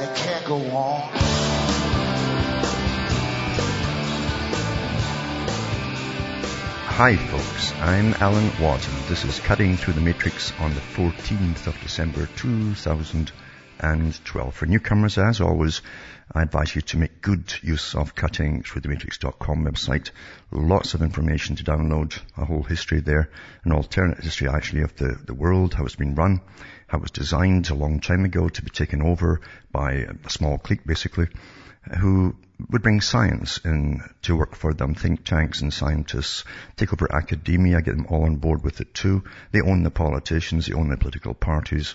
and 0.00 0.10
it 0.10 0.16
can't 0.16 0.44
go 0.44 0.56
on. 0.56 1.10
Hi 6.98 7.16
folks, 7.16 7.72
I'm 7.80 8.14
Alan 8.14 8.50
Watt 8.60 8.86
and. 8.88 9.04
this 9.08 9.24
is 9.24 9.38
Cutting 9.40 9.76
Through 9.76 9.94
the 9.94 10.00
Matrix 10.00 10.52
on 10.58 10.74
the 10.74 10.80
14th 10.80 11.66
of 11.66 11.80
December 11.80 12.26
2012. 13.78 14.54
For 14.54 14.66
newcomers, 14.66 15.18
as 15.18 15.40
always, 15.40 15.82
I 16.32 16.42
advise 16.42 16.74
you 16.74 16.82
to 16.82 16.98
make 16.98 17.22
good 17.22 17.54
use 17.62 17.94
of 17.94 18.14
cutting 18.14 18.62
through 18.62 18.82
the 18.82 18.88
matrix.com 18.88 19.64
website. 19.64 20.10
Lots 20.50 20.94
of 20.94 21.02
information 21.02 21.56
to 21.56 21.64
download, 21.64 22.18
a 22.36 22.44
whole 22.44 22.64
history 22.64 23.00
there, 23.00 23.30
an 23.64 23.72
alternate 23.72 24.22
history 24.22 24.48
actually 24.48 24.82
of 24.82 24.96
the, 24.96 25.16
the 25.24 25.34
world, 25.34 25.74
how 25.74 25.84
it's 25.84 25.94
been 25.94 26.16
run, 26.16 26.40
how 26.88 26.98
it 26.98 27.02
was 27.02 27.10
designed 27.12 27.70
a 27.70 27.74
long 27.74 28.00
time 28.00 28.24
ago 28.24 28.48
to 28.48 28.62
be 28.62 28.70
taken 28.70 29.00
over 29.00 29.40
by 29.70 29.92
a 30.24 30.30
small 30.30 30.58
clique 30.58 30.84
basically, 30.84 31.28
who 31.96 32.34
would 32.70 32.82
bring 32.82 33.00
science 33.00 33.58
in 33.64 34.02
to 34.22 34.36
work 34.36 34.56
for 34.56 34.74
them, 34.74 34.94
think 34.94 35.24
tanks 35.24 35.60
and 35.60 35.72
scientists, 35.72 36.44
take 36.76 36.92
over 36.92 37.14
academia, 37.14 37.80
get 37.80 37.96
them 37.96 38.06
all 38.08 38.24
on 38.24 38.36
board 38.36 38.64
with 38.64 38.80
it 38.80 38.92
too. 38.92 39.22
They 39.52 39.60
own 39.60 39.84
the 39.84 39.90
politicians, 39.90 40.66
they 40.66 40.74
own 40.74 40.88
the 40.88 40.96
political 40.96 41.34
parties, 41.34 41.94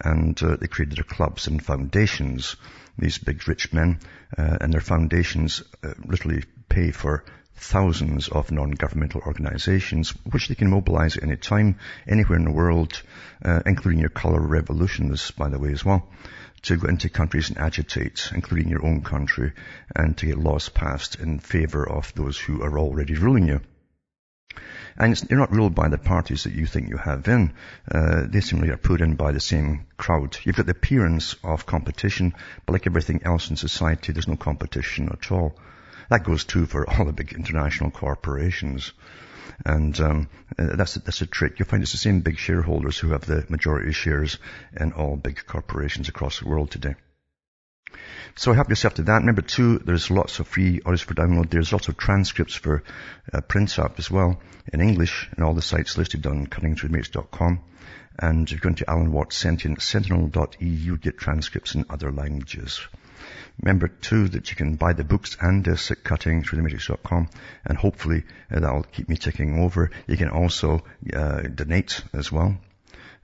and 0.00 0.40
uh, 0.42 0.56
they 0.56 0.66
created 0.66 0.96
their 0.96 1.04
clubs 1.04 1.46
and 1.46 1.64
foundations, 1.64 2.56
these 2.98 3.18
big 3.18 3.46
rich 3.46 3.72
men, 3.72 4.00
uh, 4.36 4.58
and 4.60 4.72
their 4.72 4.80
foundations 4.80 5.62
uh, 5.84 5.94
literally 6.04 6.42
pay 6.68 6.90
for 6.90 7.24
thousands 7.60 8.28
of 8.28 8.50
non-governmental 8.50 9.20
organizations, 9.26 10.10
which 10.30 10.48
they 10.48 10.54
can 10.54 10.70
mobilize 10.70 11.16
at 11.16 11.22
any 11.22 11.36
time, 11.36 11.76
anywhere 12.08 12.38
in 12.38 12.44
the 12.44 12.50
world, 12.50 13.02
uh, 13.44 13.60
including 13.66 14.00
your 14.00 14.08
color 14.08 14.40
revolutions, 14.40 15.30
by 15.32 15.48
the 15.48 15.58
way, 15.58 15.72
as 15.72 15.84
well 15.84 16.08
to 16.62 16.76
go 16.76 16.88
into 16.88 17.08
countries 17.08 17.48
and 17.48 17.58
agitate, 17.58 18.30
including 18.34 18.68
your 18.68 18.84
own 18.84 19.02
country, 19.02 19.52
and 19.96 20.16
to 20.18 20.26
get 20.26 20.38
laws 20.38 20.68
passed 20.68 21.16
in 21.16 21.38
favor 21.38 21.88
of 21.88 22.12
those 22.14 22.38
who 22.38 22.62
are 22.62 22.78
already 22.78 23.14
ruling 23.14 23.48
you. 23.48 23.60
And 24.98 25.18
you're 25.30 25.38
not 25.38 25.54
ruled 25.54 25.74
by 25.74 25.88
the 25.88 25.96
parties 25.96 26.44
that 26.44 26.52
you 26.52 26.66
think 26.66 26.88
you 26.88 26.98
have 26.98 27.26
in. 27.28 27.54
Uh, 27.90 28.26
they 28.28 28.40
simply 28.40 28.68
are 28.70 28.76
put 28.76 29.00
in 29.00 29.14
by 29.14 29.32
the 29.32 29.40
same 29.40 29.86
crowd. 29.96 30.36
You've 30.42 30.56
got 30.56 30.66
the 30.66 30.72
appearance 30.72 31.36
of 31.42 31.64
competition, 31.64 32.34
but 32.66 32.74
like 32.74 32.86
everything 32.86 33.22
else 33.24 33.48
in 33.48 33.56
society, 33.56 34.12
there's 34.12 34.28
no 34.28 34.36
competition 34.36 35.08
at 35.10 35.30
all. 35.32 35.54
That 36.10 36.24
goes 36.24 36.44
too 36.44 36.66
for 36.66 36.88
all 36.90 37.04
the 37.04 37.12
big 37.12 37.32
international 37.32 37.90
corporations. 37.90 38.92
And 39.64 39.98
um, 40.00 40.28
uh, 40.58 40.76
that's 40.76 40.94
that's 40.94 41.22
a 41.22 41.26
trick. 41.26 41.58
You'll 41.58 41.68
find 41.68 41.82
it's 41.82 41.92
the 41.92 41.98
same 41.98 42.20
big 42.20 42.38
shareholders 42.38 42.98
who 42.98 43.10
have 43.10 43.26
the 43.26 43.46
majority 43.48 43.92
shares 43.92 44.38
in 44.78 44.92
all 44.92 45.16
big 45.16 45.46
corporations 45.46 46.08
across 46.08 46.40
the 46.40 46.48
world 46.48 46.70
today. 46.70 46.94
So 48.34 48.52
help 48.52 48.68
yourself 48.68 48.94
to 48.94 49.02
that. 49.04 49.22
Number 49.22 49.42
two, 49.42 49.78
there's 49.78 50.10
lots 50.10 50.38
of 50.40 50.48
free 50.48 50.80
audios 50.80 51.02
for 51.02 51.14
download. 51.14 51.50
There's 51.50 51.72
lots 51.72 51.88
of 51.88 51.96
transcripts 51.96 52.54
for 52.54 52.82
uh, 53.32 53.40
print 53.40 53.78
up 53.78 53.98
as 53.98 54.10
well 54.10 54.40
in 54.72 54.80
English 54.80 55.28
and 55.32 55.44
all 55.44 55.54
the 55.54 55.62
sites 55.62 55.98
listed 55.98 56.26
on 56.26 56.46
cuttingthroughthematrix.com. 56.46 57.60
And 58.18 58.48
if 58.48 58.52
you 58.52 58.58
go 58.58 58.68
into 58.68 58.88
Alan 58.88 59.12
Watt 59.12 59.32
Sentient, 59.32 59.80
sentinel.eu, 59.80 60.96
get 60.98 61.18
transcripts 61.18 61.74
in 61.74 61.84
other 61.88 62.12
languages. 62.12 62.80
Remember 63.62 63.88
too 63.88 64.28
that 64.28 64.50
you 64.50 64.56
can 64.56 64.76
buy 64.76 64.92
the 64.92 65.04
books 65.04 65.36
and 65.40 65.62
discs 65.62 65.96
through 65.96 66.06
thematrix.com 66.06 67.28
and 67.64 67.78
hopefully 67.78 68.24
uh, 68.50 68.60
that'll 68.60 68.82
keep 68.84 69.08
me 69.08 69.16
ticking 69.16 69.58
over. 69.60 69.90
You 70.06 70.16
can 70.16 70.30
also 70.30 70.82
uh, 71.14 71.42
donate 71.42 72.02
as 72.12 72.32
well. 72.32 72.56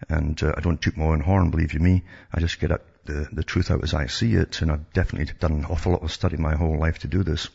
And 0.08 0.40
uh, 0.42 0.52
I 0.56 0.60
don't 0.60 0.80
toot 0.80 0.96
my 0.96 1.06
own 1.06 1.20
horn, 1.20 1.50
believe 1.50 1.72
you 1.72 1.80
me. 1.80 2.04
I 2.32 2.40
just 2.40 2.60
get 2.60 2.70
the, 3.06 3.28
the 3.32 3.44
truth 3.44 3.70
out 3.70 3.82
as 3.82 3.94
I 3.94 4.06
see 4.06 4.34
it 4.34 4.60
and 4.60 4.70
I've 4.70 4.92
definitely 4.92 5.32
done 5.38 5.52
an 5.52 5.64
awful 5.64 5.92
lot 5.92 6.02
of 6.02 6.12
study 6.12 6.36
my 6.36 6.54
whole 6.54 6.78
life 6.78 6.98
to 7.00 7.08
do 7.08 7.22
this. 7.22 7.48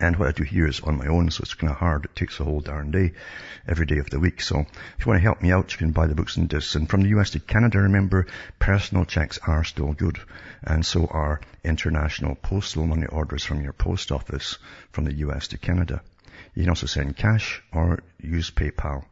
And 0.00 0.16
what 0.16 0.26
I 0.28 0.32
do 0.32 0.42
here 0.42 0.66
is 0.66 0.80
on 0.80 0.98
my 0.98 1.06
own, 1.06 1.30
so 1.30 1.42
it's 1.42 1.54
kind 1.54 1.70
of 1.70 1.76
hard. 1.76 2.04
It 2.04 2.16
takes 2.16 2.40
a 2.40 2.44
whole 2.44 2.58
darn 2.60 2.90
day, 2.90 3.12
every 3.68 3.86
day 3.86 3.98
of 3.98 4.10
the 4.10 4.18
week. 4.18 4.40
So 4.40 4.58
if 4.58 5.06
you 5.06 5.06
want 5.06 5.18
to 5.18 5.22
help 5.22 5.40
me 5.40 5.52
out, 5.52 5.70
you 5.70 5.78
can 5.78 5.92
buy 5.92 6.08
the 6.08 6.16
books 6.16 6.36
and 6.36 6.48
discs. 6.48 6.74
And 6.74 6.90
from 6.90 7.02
the 7.02 7.10
US 7.10 7.30
to 7.30 7.38
Canada, 7.38 7.78
remember, 7.78 8.26
personal 8.58 9.04
checks 9.04 9.38
are 9.46 9.62
still 9.62 9.92
good. 9.92 10.18
And 10.64 10.84
so 10.84 11.06
are 11.06 11.40
international 11.62 12.34
postal 12.34 12.88
money 12.88 13.06
orders 13.06 13.44
from 13.44 13.62
your 13.62 13.72
post 13.72 14.10
office 14.10 14.58
from 14.90 15.04
the 15.04 15.14
US 15.14 15.46
to 15.48 15.58
Canada. 15.58 16.02
You 16.54 16.64
can 16.64 16.70
also 16.70 16.86
send 16.86 17.16
cash 17.16 17.62
or 17.72 18.02
use 18.18 18.50
PayPal 18.50 19.04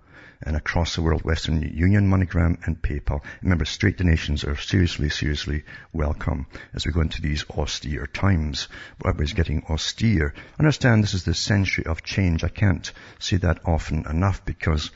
and 0.42 0.56
across 0.56 0.94
the 0.94 1.02
world, 1.02 1.22
Western 1.22 1.62
Union, 1.62 2.08
MoneyGram, 2.08 2.66
and 2.66 2.80
PayPal. 2.80 3.20
Remember, 3.42 3.64
straight 3.64 3.98
donations 3.98 4.44
are 4.44 4.56
seriously, 4.56 5.08
seriously 5.08 5.64
welcome 5.92 6.46
as 6.74 6.84
we 6.84 6.92
go 6.92 7.00
into 7.00 7.22
these 7.22 7.44
austere 7.50 8.06
times. 8.06 8.68
Everybody's 9.04 9.34
getting 9.34 9.64
austere. 9.70 10.34
Understand 10.58 11.02
this 11.02 11.14
is 11.14 11.24
the 11.24 11.34
century 11.34 11.86
of 11.86 12.02
change. 12.02 12.44
I 12.44 12.48
can't 12.48 12.90
say 13.18 13.36
that 13.38 13.60
often 13.64 14.06
enough 14.08 14.44
because 14.44 14.90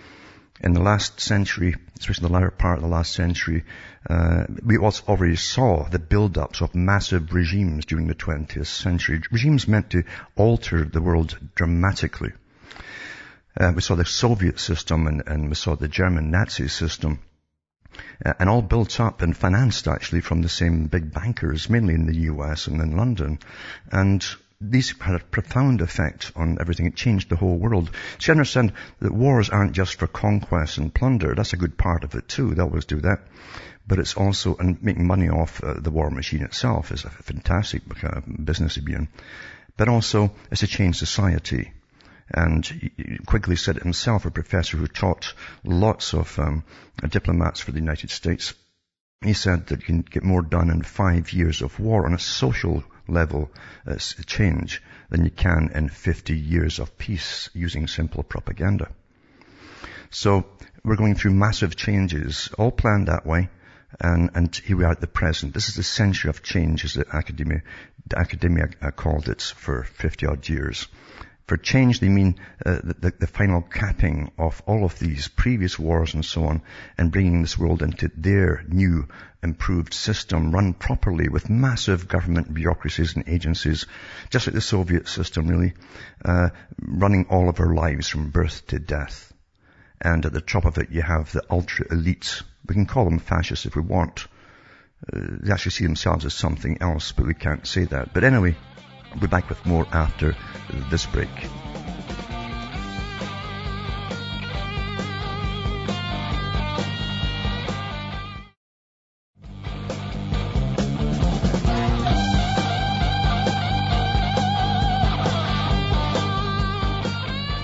in 0.60 0.72
the 0.72 0.82
last 0.82 1.20
century, 1.20 1.76
especially 1.98 2.28
the 2.28 2.32
latter 2.32 2.50
part 2.50 2.78
of 2.78 2.82
the 2.82 2.88
last 2.88 3.12
century, 3.12 3.64
uh, 4.08 4.44
we 4.64 4.78
also 4.78 5.04
already 5.06 5.36
saw 5.36 5.88
the 5.88 5.98
build-ups 5.98 6.60
of 6.60 6.74
massive 6.74 7.32
regimes 7.32 7.84
during 7.84 8.06
the 8.06 8.14
20th 8.14 8.66
century. 8.66 9.20
Regimes 9.30 9.68
meant 9.68 9.90
to 9.90 10.04
alter 10.34 10.84
the 10.84 11.02
world 11.02 11.38
dramatically. 11.54 12.32
Uh, 13.58 13.72
we 13.74 13.80
saw 13.80 13.94
the 13.94 14.04
Soviet 14.04 14.58
system 14.58 15.06
and, 15.06 15.22
and 15.26 15.48
we 15.48 15.54
saw 15.54 15.74
the 15.74 15.88
German 15.88 16.30
Nazi 16.30 16.68
system. 16.68 17.20
Uh, 18.24 18.34
and 18.38 18.50
all 18.50 18.60
built 18.60 19.00
up 19.00 19.22
and 19.22 19.36
financed 19.36 19.88
actually 19.88 20.20
from 20.20 20.42
the 20.42 20.48
same 20.48 20.86
big 20.86 21.12
bankers, 21.12 21.70
mainly 21.70 21.94
in 21.94 22.06
the 22.06 22.16
US 22.32 22.66
and 22.66 22.80
in 22.80 22.96
London. 22.96 23.38
And 23.90 24.24
these 24.60 24.98
had 25.00 25.14
a 25.14 25.24
profound 25.24 25.80
effect 25.80 26.32
on 26.36 26.58
everything. 26.60 26.86
It 26.86 26.96
changed 26.96 27.28
the 27.28 27.36
whole 27.36 27.56
world. 27.56 27.90
So 28.18 28.32
you 28.32 28.34
understand 28.34 28.72
that 29.00 29.12
wars 29.12 29.50
aren't 29.50 29.72
just 29.72 29.98
for 29.98 30.06
conquest 30.06 30.78
and 30.78 30.92
plunder. 30.92 31.34
That's 31.34 31.52
a 31.52 31.58
good 31.58 31.78
part 31.78 32.04
of 32.04 32.14
it 32.14 32.28
too. 32.28 32.54
They 32.54 32.62
always 32.62 32.84
do 32.84 33.00
that. 33.00 33.20
But 33.86 33.98
it's 33.98 34.16
also, 34.16 34.56
and 34.56 34.82
making 34.82 35.06
money 35.06 35.28
off 35.28 35.62
uh, 35.62 35.74
the 35.78 35.90
war 35.90 36.10
machine 36.10 36.42
itself 36.42 36.90
is 36.90 37.04
a 37.04 37.10
fantastic 37.10 37.82
uh, 38.02 38.20
business 38.20 38.74
to 38.74 38.82
be 38.82 38.94
in. 38.94 39.08
But 39.76 39.88
also, 39.88 40.32
it's 40.50 40.60
to 40.60 40.66
change 40.66 40.96
society. 40.96 41.72
And 42.28 42.90
Quigley 43.26 43.56
said 43.56 43.76
it 43.76 43.82
himself, 43.82 44.26
a 44.26 44.30
professor 44.30 44.76
who 44.76 44.88
taught 44.88 45.34
lots 45.64 46.12
of 46.12 46.38
um, 46.38 46.64
diplomats 47.08 47.60
for 47.60 47.72
the 47.72 47.78
United 47.78 48.10
States. 48.10 48.54
He 49.22 49.32
said 49.32 49.68
that 49.68 49.80
you 49.80 49.86
can 49.86 50.02
get 50.02 50.24
more 50.24 50.42
done 50.42 50.70
in 50.70 50.82
five 50.82 51.32
years 51.32 51.62
of 51.62 51.78
war 51.78 52.04
on 52.04 52.14
a 52.14 52.18
social 52.18 52.84
level 53.08 53.50
uh, 53.86 53.96
change 54.26 54.82
than 55.10 55.24
you 55.24 55.30
can 55.30 55.70
in 55.74 55.88
50 55.88 56.36
years 56.36 56.78
of 56.78 56.98
peace 56.98 57.48
using 57.54 57.86
simple 57.86 58.22
propaganda. 58.22 58.90
So 60.10 60.46
we're 60.84 60.96
going 60.96 61.14
through 61.14 61.34
massive 61.34 61.76
changes, 61.76 62.50
all 62.58 62.70
planned 62.70 63.08
that 63.08 63.26
way. 63.26 63.48
And, 64.00 64.30
and 64.34 64.54
here 64.54 64.76
we 64.76 64.84
are 64.84 64.90
at 64.90 65.00
the 65.00 65.06
present. 65.06 65.54
This 65.54 65.68
is 65.68 65.76
the 65.76 65.82
century 65.82 66.28
of 66.28 66.42
change, 66.42 66.84
as 66.84 66.94
the 66.94 67.06
academia, 67.12 67.62
the 68.06 68.18
academia 68.18 68.68
uh, 68.82 68.90
called 68.90 69.28
it 69.28 69.40
for 69.40 69.84
50 69.84 70.26
odd 70.26 70.48
years. 70.48 70.88
For 71.46 71.56
change, 71.56 72.00
they 72.00 72.08
mean 72.08 72.40
uh, 72.64 72.80
the, 72.82 73.14
the, 73.20 73.26
final 73.28 73.62
capping 73.62 74.32
of 74.36 74.60
all 74.66 74.84
of 74.84 74.98
these 74.98 75.28
previous 75.28 75.78
wars 75.78 76.12
and 76.12 76.24
so 76.24 76.46
on, 76.46 76.62
and 76.98 77.12
bringing 77.12 77.40
this 77.40 77.56
world 77.56 77.82
into 77.82 78.10
their 78.16 78.64
new, 78.66 79.06
improved 79.44 79.94
system, 79.94 80.50
run 80.50 80.74
properly 80.74 81.28
with 81.28 81.48
massive 81.48 82.08
government 82.08 82.52
bureaucracies 82.52 83.14
and 83.14 83.28
agencies, 83.28 83.86
just 84.30 84.48
like 84.48 84.54
the 84.54 84.60
Soviet 84.60 85.06
system, 85.06 85.46
really, 85.46 85.74
uh, 86.24 86.48
running 86.80 87.26
all 87.30 87.48
of 87.48 87.60
our 87.60 87.72
lives 87.72 88.08
from 88.08 88.30
birth 88.30 88.66
to 88.66 88.80
death. 88.80 89.32
And 90.00 90.26
at 90.26 90.32
the 90.32 90.40
top 90.40 90.64
of 90.64 90.78
it, 90.78 90.90
you 90.90 91.02
have 91.02 91.30
the 91.30 91.44
ultra 91.48 91.86
elites. 91.86 92.42
We 92.66 92.74
can 92.74 92.86
call 92.86 93.04
them 93.04 93.20
fascists 93.20 93.66
if 93.66 93.76
we 93.76 93.82
want. 93.82 94.26
Uh, 95.12 95.20
they 95.42 95.52
actually 95.52 95.72
see 95.72 95.84
themselves 95.84 96.24
as 96.24 96.34
something 96.34 96.78
else, 96.80 97.12
but 97.12 97.26
we 97.26 97.34
can't 97.34 97.68
say 97.68 97.84
that. 97.84 98.12
But 98.12 98.24
anyway, 98.24 98.56
We'll 99.16 99.22
be 99.22 99.28
back 99.28 99.48
with 99.48 99.64
more 99.64 99.86
after 99.92 100.36
this 100.90 101.06
break. 101.06 101.30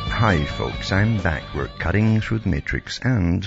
Hi 0.08 0.44
folks, 0.46 0.90
I'm 0.90 1.18
back. 1.18 1.42
We're 1.54 1.68
cutting 1.68 2.22
through 2.22 2.38
the 2.38 2.48
matrix 2.48 2.98
and 3.00 3.46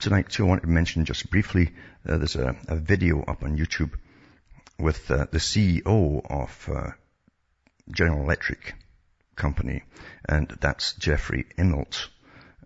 tonight 0.00 0.30
too 0.30 0.46
I 0.46 0.48
wanted 0.48 0.62
to 0.62 0.66
mention 0.66 1.04
just 1.04 1.30
briefly 1.30 1.70
uh, 2.08 2.16
there's 2.16 2.34
a, 2.34 2.56
a, 2.66 2.74
video 2.74 3.22
up 3.22 3.44
on 3.44 3.56
YouTube 3.56 3.92
with 4.80 5.08
uh, 5.12 5.26
the 5.30 5.38
CEO 5.38 6.28
of 6.28 6.70
uh, 6.74 6.90
General 7.90 8.22
Electric 8.22 8.74
Company 9.36 9.82
and 10.28 10.48
that's 10.60 10.94
Jeffrey 10.94 11.46
Immelt 11.58 12.08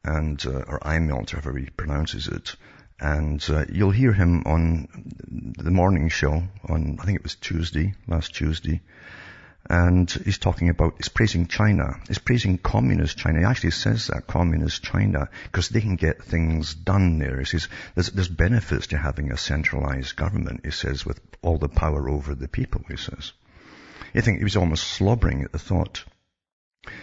and, 0.04 0.44
uh, 0.46 0.64
or 0.68 0.78
Immelt, 0.80 1.30
however 1.30 1.56
he 1.58 1.66
pronounces 1.66 2.28
it. 2.28 2.54
And 3.00 3.44
uh, 3.48 3.64
you'll 3.70 3.90
hear 3.90 4.12
him 4.12 4.42
on 4.44 4.88
the 5.58 5.70
morning 5.70 6.08
show 6.08 6.42
on, 6.68 6.98
I 7.00 7.04
think 7.04 7.16
it 7.16 7.22
was 7.22 7.36
Tuesday, 7.36 7.94
last 8.06 8.34
Tuesday, 8.34 8.80
and 9.70 10.10
he's 10.10 10.38
talking 10.38 10.70
about, 10.70 10.94
he's 10.96 11.10
praising 11.10 11.46
China. 11.46 12.00
He's 12.08 12.18
praising 12.18 12.58
communist 12.58 13.18
China. 13.18 13.40
He 13.40 13.44
actually 13.44 13.72
says 13.72 14.06
that, 14.06 14.26
communist 14.26 14.82
China, 14.82 15.28
because 15.44 15.68
they 15.68 15.80
can 15.80 15.96
get 15.96 16.24
things 16.24 16.74
done 16.74 17.18
there. 17.18 17.38
He 17.38 17.44
says 17.44 17.68
there's, 17.94 18.10
there's 18.10 18.28
benefits 18.28 18.88
to 18.88 18.98
having 18.98 19.30
a 19.30 19.36
centralized 19.36 20.16
government, 20.16 20.62
he 20.64 20.70
says, 20.70 21.04
with 21.04 21.20
all 21.42 21.58
the 21.58 21.68
power 21.68 22.08
over 22.08 22.34
the 22.34 22.48
people, 22.48 22.82
he 22.88 22.96
says. 22.96 23.32
I 24.14 24.20
think 24.20 24.38
he 24.38 24.44
was 24.44 24.56
almost 24.56 24.84
slobbering 24.86 25.42
at 25.42 25.52
the 25.52 25.58
thought. 25.58 26.04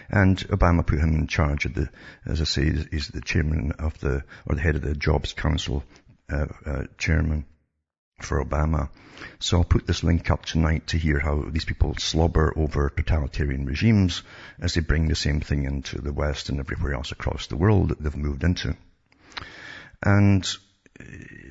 And 0.10 0.38
Obama 0.48 0.86
put 0.86 1.00
him 1.00 1.16
in 1.16 1.28
charge 1.28 1.66
of 1.66 1.74
the, 1.74 1.90
as 2.26 2.42
I 2.42 2.46
say, 2.46 2.64
he's 2.92 3.10
the 3.10 3.22
chairman 3.22 3.74
of 3.74 4.00
the, 4.00 4.24
or 4.46 4.56
the 4.56 4.62
head 4.62 4.76
of 4.76 4.82
the 4.82 4.96
Jobs 4.96 5.34
Council, 5.34 5.84
uh, 6.32 6.48
uh, 6.66 6.84
chairman 6.98 7.46
for 8.22 8.44
Obama. 8.44 8.90
So 9.40 9.58
I'll 9.58 9.64
put 9.64 9.86
this 9.86 10.04
link 10.04 10.32
up 10.32 10.46
tonight 10.46 10.88
to 10.88 10.98
hear 10.98 11.20
how 11.20 11.44
these 11.50 11.66
people 11.66 11.96
slobber 11.98 12.54
over 12.56 12.90
totalitarian 12.90 13.66
regimes 13.66 14.24
as 14.60 14.74
they 14.74 14.82
bring 14.82 15.08
the 15.08 15.16
same 15.16 15.42
thing 15.42 15.66
into 15.66 16.02
the 16.02 16.14
West 16.14 16.50
and 16.50 16.60
everywhere 16.60 16.94
else 16.94 17.12
across 17.12 17.48
the 17.48 17.58
world 17.58 17.90
that 17.90 18.02
they've 18.02 18.16
moved 18.16 18.44
into. 18.44 18.76
And 20.02 20.46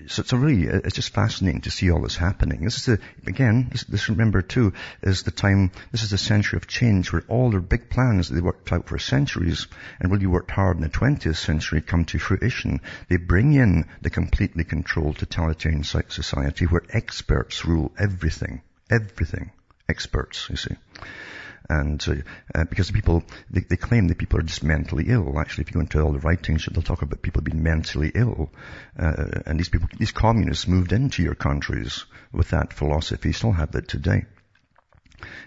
so 0.06 0.20
it's 0.20 0.32
really, 0.32 0.68
uh, 0.68 0.80
it's 0.84 0.96
just 0.96 1.12
fascinating 1.12 1.62
to 1.62 1.70
see 1.70 1.90
all 1.90 2.00
this 2.00 2.16
happening. 2.16 2.64
This 2.64 2.78
is 2.78 2.84
the, 2.84 3.00
again, 3.26 3.68
this, 3.70 3.84
this, 3.84 4.08
remember 4.08 4.40
too, 4.42 4.72
is 5.02 5.22
the 5.22 5.30
time, 5.30 5.70
this 5.92 6.02
is 6.02 6.10
the 6.10 6.18
century 6.18 6.56
of 6.56 6.66
change 6.66 7.12
where 7.12 7.24
all 7.28 7.50
their 7.50 7.60
big 7.60 7.90
plans 7.90 8.28
that 8.28 8.34
they 8.34 8.40
worked 8.40 8.72
out 8.72 8.88
for 8.88 8.98
centuries 8.98 9.66
and 10.00 10.10
really 10.10 10.26
worked 10.26 10.50
hard 10.50 10.76
in 10.76 10.82
the 10.82 10.88
20th 10.88 11.36
century 11.36 11.82
come 11.82 12.04
to 12.06 12.18
fruition. 12.18 12.80
They 13.08 13.16
bring 13.16 13.52
in 13.52 13.86
the 14.00 14.10
completely 14.10 14.64
controlled 14.64 15.18
totalitarian 15.18 15.84
society 15.84 16.64
where 16.66 16.82
experts 16.90 17.64
rule 17.64 17.92
everything. 17.98 18.62
Everything. 18.90 19.50
Experts, 19.88 20.48
you 20.48 20.56
see. 20.56 20.76
And 21.68 22.04
uh, 22.06 22.14
uh, 22.54 22.64
because 22.64 22.88
the 22.88 22.92
people, 22.92 23.22
they, 23.50 23.60
they, 23.60 23.76
claim 23.76 24.08
that 24.08 24.18
people 24.18 24.38
are 24.38 24.42
just 24.42 24.62
mentally 24.62 25.06
ill. 25.08 25.38
Actually, 25.38 25.62
if 25.62 25.70
you 25.70 25.74
go 25.74 25.80
into 25.80 26.00
all 26.00 26.12
the 26.12 26.18
writings, 26.18 26.66
they'll 26.66 26.82
talk 26.82 27.00
about 27.00 27.22
people 27.22 27.40
being 27.40 27.62
mentally 27.62 28.12
ill. 28.14 28.50
Uh, 28.98 29.40
and 29.46 29.58
these 29.58 29.70
people, 29.70 29.88
these 29.98 30.12
communists 30.12 30.68
moved 30.68 30.92
into 30.92 31.22
your 31.22 31.34
countries 31.34 32.04
with 32.32 32.50
that 32.50 32.74
philosophy, 32.74 33.32
still 33.32 33.52
have 33.52 33.74
it 33.74 33.88
today. 33.88 34.26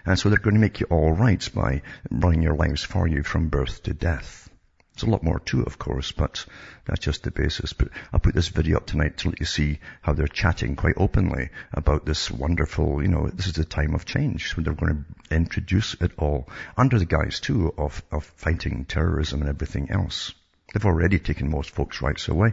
And 0.04 0.18
so 0.18 0.28
they're 0.28 0.38
going 0.38 0.54
to 0.54 0.60
make 0.60 0.80
you 0.80 0.86
all 0.90 1.12
right 1.12 1.48
by 1.54 1.82
running 2.10 2.42
your 2.42 2.56
lives 2.56 2.82
for 2.82 3.06
you 3.06 3.22
from 3.22 3.48
birth 3.48 3.84
to 3.84 3.94
death. 3.94 4.50
There's 4.98 5.06
a 5.06 5.12
lot 5.12 5.22
more 5.22 5.38
to 5.38 5.60
it, 5.60 5.66
of 5.68 5.78
course, 5.78 6.10
but 6.10 6.44
that's 6.84 6.98
just 6.98 7.22
the 7.22 7.30
basis. 7.30 7.72
But 7.72 7.90
I'll 8.12 8.18
put 8.18 8.34
this 8.34 8.48
video 8.48 8.78
up 8.78 8.86
tonight 8.86 9.18
to 9.18 9.28
let 9.28 9.38
you 9.38 9.46
see 9.46 9.78
how 10.02 10.12
they're 10.12 10.26
chatting 10.26 10.74
quite 10.74 10.94
openly 10.96 11.50
about 11.72 12.04
this 12.04 12.32
wonderful, 12.32 13.00
you 13.00 13.06
know, 13.06 13.28
this 13.28 13.46
is 13.46 13.52
the 13.52 13.64
time 13.64 13.94
of 13.94 14.04
change. 14.04 14.52
So 14.52 14.60
they're 14.60 14.74
going 14.74 15.04
to 15.30 15.34
introduce 15.36 15.94
it 16.00 16.10
all 16.18 16.48
under 16.76 16.98
the 16.98 17.04
guise 17.04 17.38
too 17.38 17.72
of, 17.78 18.02
of 18.10 18.24
fighting 18.24 18.86
terrorism 18.86 19.40
and 19.40 19.48
everything 19.48 19.88
else. 19.92 20.34
They've 20.72 20.84
already 20.84 21.18
taken 21.18 21.50
most 21.50 21.70
folks' 21.70 22.02
rights 22.02 22.28
away. 22.28 22.52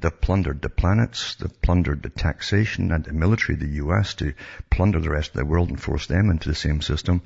They've 0.00 0.20
plundered 0.20 0.62
the 0.62 0.70
planets, 0.70 1.34
they've 1.34 1.60
plundered 1.60 2.02
the 2.02 2.08
taxation 2.08 2.90
and 2.90 3.04
the 3.04 3.12
military 3.12 3.54
of 3.54 3.60
the 3.60 3.84
US 3.84 4.14
to 4.14 4.32
plunder 4.70 4.98
the 4.98 5.10
rest 5.10 5.30
of 5.30 5.36
the 5.36 5.44
world 5.44 5.68
and 5.68 5.80
force 5.80 6.06
them 6.06 6.30
into 6.30 6.48
the 6.48 6.54
same 6.54 6.80
system. 6.80 7.20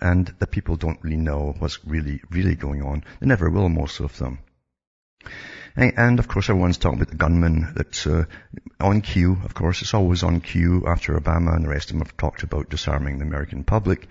And 0.00 0.32
the 0.38 0.46
people 0.46 0.76
don't 0.76 1.02
really 1.02 1.16
know 1.16 1.56
what's 1.58 1.84
really, 1.84 2.20
really 2.30 2.54
going 2.54 2.82
on. 2.82 3.02
They 3.18 3.26
never 3.26 3.50
will, 3.50 3.68
most 3.68 3.98
of 3.98 4.16
them. 4.18 4.38
And 5.76 6.20
of 6.20 6.28
course 6.28 6.48
everyone's 6.48 6.78
talking 6.78 7.00
about 7.00 7.10
the 7.10 7.16
gunman 7.16 7.72
that's 7.74 8.06
uh, 8.06 8.26
on 8.80 9.00
cue, 9.00 9.38
of 9.44 9.54
course. 9.54 9.82
It's 9.82 9.94
always 9.94 10.22
on 10.22 10.40
cue 10.40 10.84
after 10.86 11.18
Obama 11.18 11.56
and 11.56 11.64
the 11.64 11.68
rest 11.68 11.90
of 11.90 11.94
them 11.98 12.06
have 12.06 12.16
talked 12.16 12.44
about 12.44 12.70
disarming 12.70 13.18
the 13.18 13.24
American 13.24 13.64
public. 13.64 14.06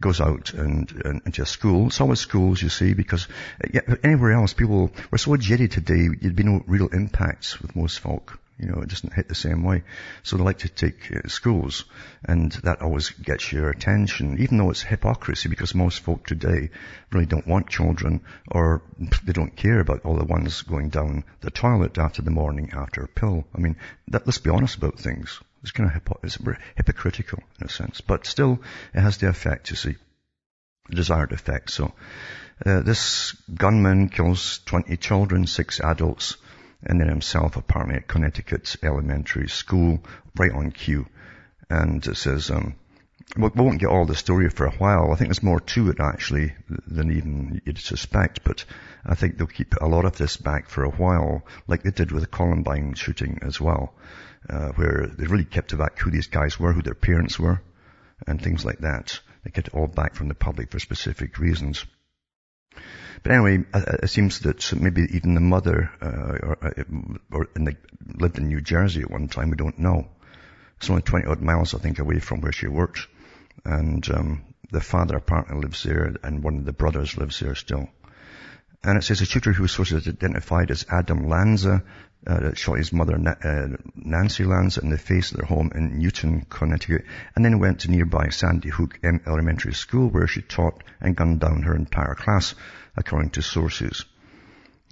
Goes 0.00 0.20
out 0.20 0.54
and, 0.54 0.90
and 1.04 1.22
into 1.26 1.42
a 1.42 1.46
school. 1.46 1.88
It's 1.88 2.00
always 2.00 2.20
schools, 2.20 2.62
you 2.62 2.68
see, 2.68 2.94
because 2.94 3.26
yeah, 3.72 3.80
anywhere 4.04 4.32
else 4.32 4.52
people 4.54 4.92
were 5.10 5.18
so 5.18 5.32
jitty 5.32 5.68
today, 5.68 6.06
there'd 6.06 6.36
be 6.36 6.44
no 6.44 6.62
real 6.68 6.86
impacts 6.86 7.60
with 7.60 7.74
most 7.74 7.98
folk. 7.98 8.38
You 8.58 8.66
know, 8.66 8.82
it 8.82 8.88
doesn't 8.88 9.12
hit 9.12 9.28
the 9.28 9.36
same 9.36 9.62
way. 9.62 9.84
So 10.24 10.36
they 10.36 10.42
like 10.42 10.58
to 10.58 10.68
take 10.68 11.12
uh, 11.12 11.28
schools, 11.28 11.84
and 12.24 12.50
that 12.64 12.82
always 12.82 13.10
gets 13.10 13.52
your 13.52 13.70
attention, 13.70 14.38
even 14.40 14.58
though 14.58 14.70
it's 14.70 14.82
hypocrisy, 14.82 15.48
because 15.48 15.76
most 15.76 16.00
folk 16.00 16.26
today 16.26 16.70
really 17.12 17.26
don't 17.26 17.46
want 17.46 17.68
children, 17.68 18.20
or 18.48 18.82
they 19.22 19.32
don't 19.32 19.54
care 19.54 19.78
about 19.78 20.04
all 20.04 20.16
the 20.16 20.24
ones 20.24 20.62
going 20.62 20.88
down 20.88 21.22
the 21.40 21.52
toilet 21.52 21.98
after 21.98 22.20
the 22.22 22.32
morning 22.32 22.70
after 22.72 23.02
a 23.02 23.08
pill. 23.08 23.44
I 23.54 23.60
mean, 23.60 23.76
that, 24.08 24.26
let's 24.26 24.38
be 24.38 24.50
honest 24.50 24.76
about 24.76 24.98
things. 24.98 25.40
It's 25.62 25.70
kind 25.72 25.88
of 25.88 25.94
hypo- 25.94 26.20
it's 26.24 26.38
hypocritical 26.76 27.42
in 27.60 27.66
a 27.66 27.70
sense, 27.70 28.00
but 28.00 28.26
still, 28.26 28.60
it 28.92 29.00
has 29.00 29.18
the 29.18 29.28
effect, 29.28 29.70
you 29.70 29.76
see, 29.76 29.96
the 30.88 30.96
desired 30.96 31.30
effect. 31.30 31.70
So, 31.70 31.92
uh, 32.66 32.80
this 32.80 33.32
gunman 33.54 34.08
kills 34.08 34.58
20 34.66 34.96
children, 34.96 35.46
six 35.46 35.80
adults, 35.80 36.36
and 36.82 37.00
then 37.00 37.08
himself 37.08 37.56
apparently 37.56 37.96
at 37.96 38.08
Connecticut's 38.08 38.76
elementary 38.82 39.48
school, 39.48 40.02
right 40.36 40.52
on 40.52 40.70
cue. 40.70 41.06
And 41.70 42.06
it 42.06 42.16
says, 42.16 42.50
um, 42.50 42.76
we 43.36 43.48
won't 43.48 43.80
get 43.80 43.90
all 43.90 44.06
the 44.06 44.14
story 44.14 44.48
for 44.48 44.66
a 44.66 44.70
while. 44.70 45.12
I 45.12 45.16
think 45.16 45.28
there's 45.28 45.42
more 45.42 45.60
to 45.60 45.90
it 45.90 46.00
actually 46.00 46.54
than 46.86 47.12
even 47.12 47.60
you'd 47.64 47.78
suspect, 47.78 48.42
but 48.42 48.64
I 49.04 49.14
think 49.14 49.36
they'll 49.36 49.46
keep 49.46 49.74
a 49.74 49.86
lot 49.86 50.06
of 50.06 50.16
this 50.16 50.36
back 50.36 50.68
for 50.68 50.84
a 50.84 50.90
while, 50.90 51.44
like 51.66 51.82
they 51.82 51.90
did 51.90 52.10
with 52.10 52.22
the 52.22 52.28
Columbine 52.28 52.94
shooting 52.94 53.38
as 53.42 53.60
well, 53.60 53.94
uh, 54.48 54.68
where 54.76 55.06
they 55.06 55.26
really 55.26 55.44
kept 55.44 55.76
back 55.76 55.98
who 55.98 56.10
these 56.10 56.28
guys 56.28 56.58
were, 56.58 56.72
who 56.72 56.82
their 56.82 56.94
parents 56.94 57.38
were, 57.38 57.60
and 58.26 58.40
things 58.40 58.64
like 58.64 58.78
that. 58.78 59.20
They 59.44 59.50
kept 59.50 59.68
it 59.68 59.74
all 59.74 59.88
back 59.88 60.14
from 60.14 60.28
the 60.28 60.34
public 60.34 60.70
for 60.70 60.78
specific 60.78 61.38
reasons. 61.38 61.84
But 63.22 63.32
anyway, 63.32 63.64
uh, 63.72 63.78
uh, 63.86 63.96
it 64.02 64.08
seems 64.08 64.40
that 64.40 64.72
maybe 64.74 65.06
even 65.12 65.34
the 65.34 65.40
mother, 65.40 65.90
uh, 66.00 66.46
or, 66.46 66.58
uh, 66.62 66.84
or 67.32 67.48
in 67.56 67.64
the, 67.64 67.76
lived 68.14 68.38
in 68.38 68.48
New 68.48 68.60
Jersey 68.60 69.02
at 69.02 69.10
one 69.10 69.28
time. 69.28 69.50
We 69.50 69.56
don't 69.56 69.78
know. 69.78 70.08
It's 70.76 70.90
only 70.90 71.02
20 71.02 71.26
odd 71.26 71.42
miles, 71.42 71.74
I 71.74 71.78
think, 71.78 71.98
away 71.98 72.20
from 72.20 72.40
where 72.40 72.52
she 72.52 72.68
worked. 72.68 73.06
And, 73.64 74.08
um, 74.10 74.44
the 74.70 74.80
father 74.80 75.16
apparently 75.16 75.60
lives 75.60 75.82
there 75.82 76.14
and 76.22 76.42
one 76.42 76.58
of 76.58 76.64
the 76.64 76.72
brothers 76.72 77.16
lives 77.16 77.40
there 77.40 77.54
still. 77.54 77.88
And 78.84 78.96
it 78.96 79.02
says 79.02 79.20
a 79.20 79.26
shooter 79.26 79.52
who 79.52 79.66
sources 79.66 80.06
identified 80.06 80.70
as 80.70 80.86
Adam 80.88 81.28
Lanza 81.28 81.82
uh, 82.26 82.54
shot 82.54 82.78
his 82.78 82.92
mother, 82.92 83.14
uh, 83.16 83.76
Nancy 83.96 84.44
Lanza, 84.44 84.80
in 84.82 84.90
the 84.90 84.98
face 84.98 85.32
of 85.32 85.38
their 85.38 85.46
home 85.46 85.72
in 85.74 85.98
Newtown, 85.98 86.46
Connecticut, 86.48 87.04
and 87.34 87.44
then 87.44 87.58
went 87.58 87.80
to 87.80 87.90
nearby 87.90 88.28
Sandy 88.28 88.68
Hook 88.68 89.00
Elementary 89.02 89.74
School 89.74 90.08
where 90.10 90.28
she 90.28 90.42
taught 90.42 90.84
and 91.00 91.16
gunned 91.16 91.40
down 91.40 91.62
her 91.62 91.74
entire 91.74 92.14
class, 92.14 92.54
according 92.96 93.30
to 93.30 93.42
sources. 93.42 94.04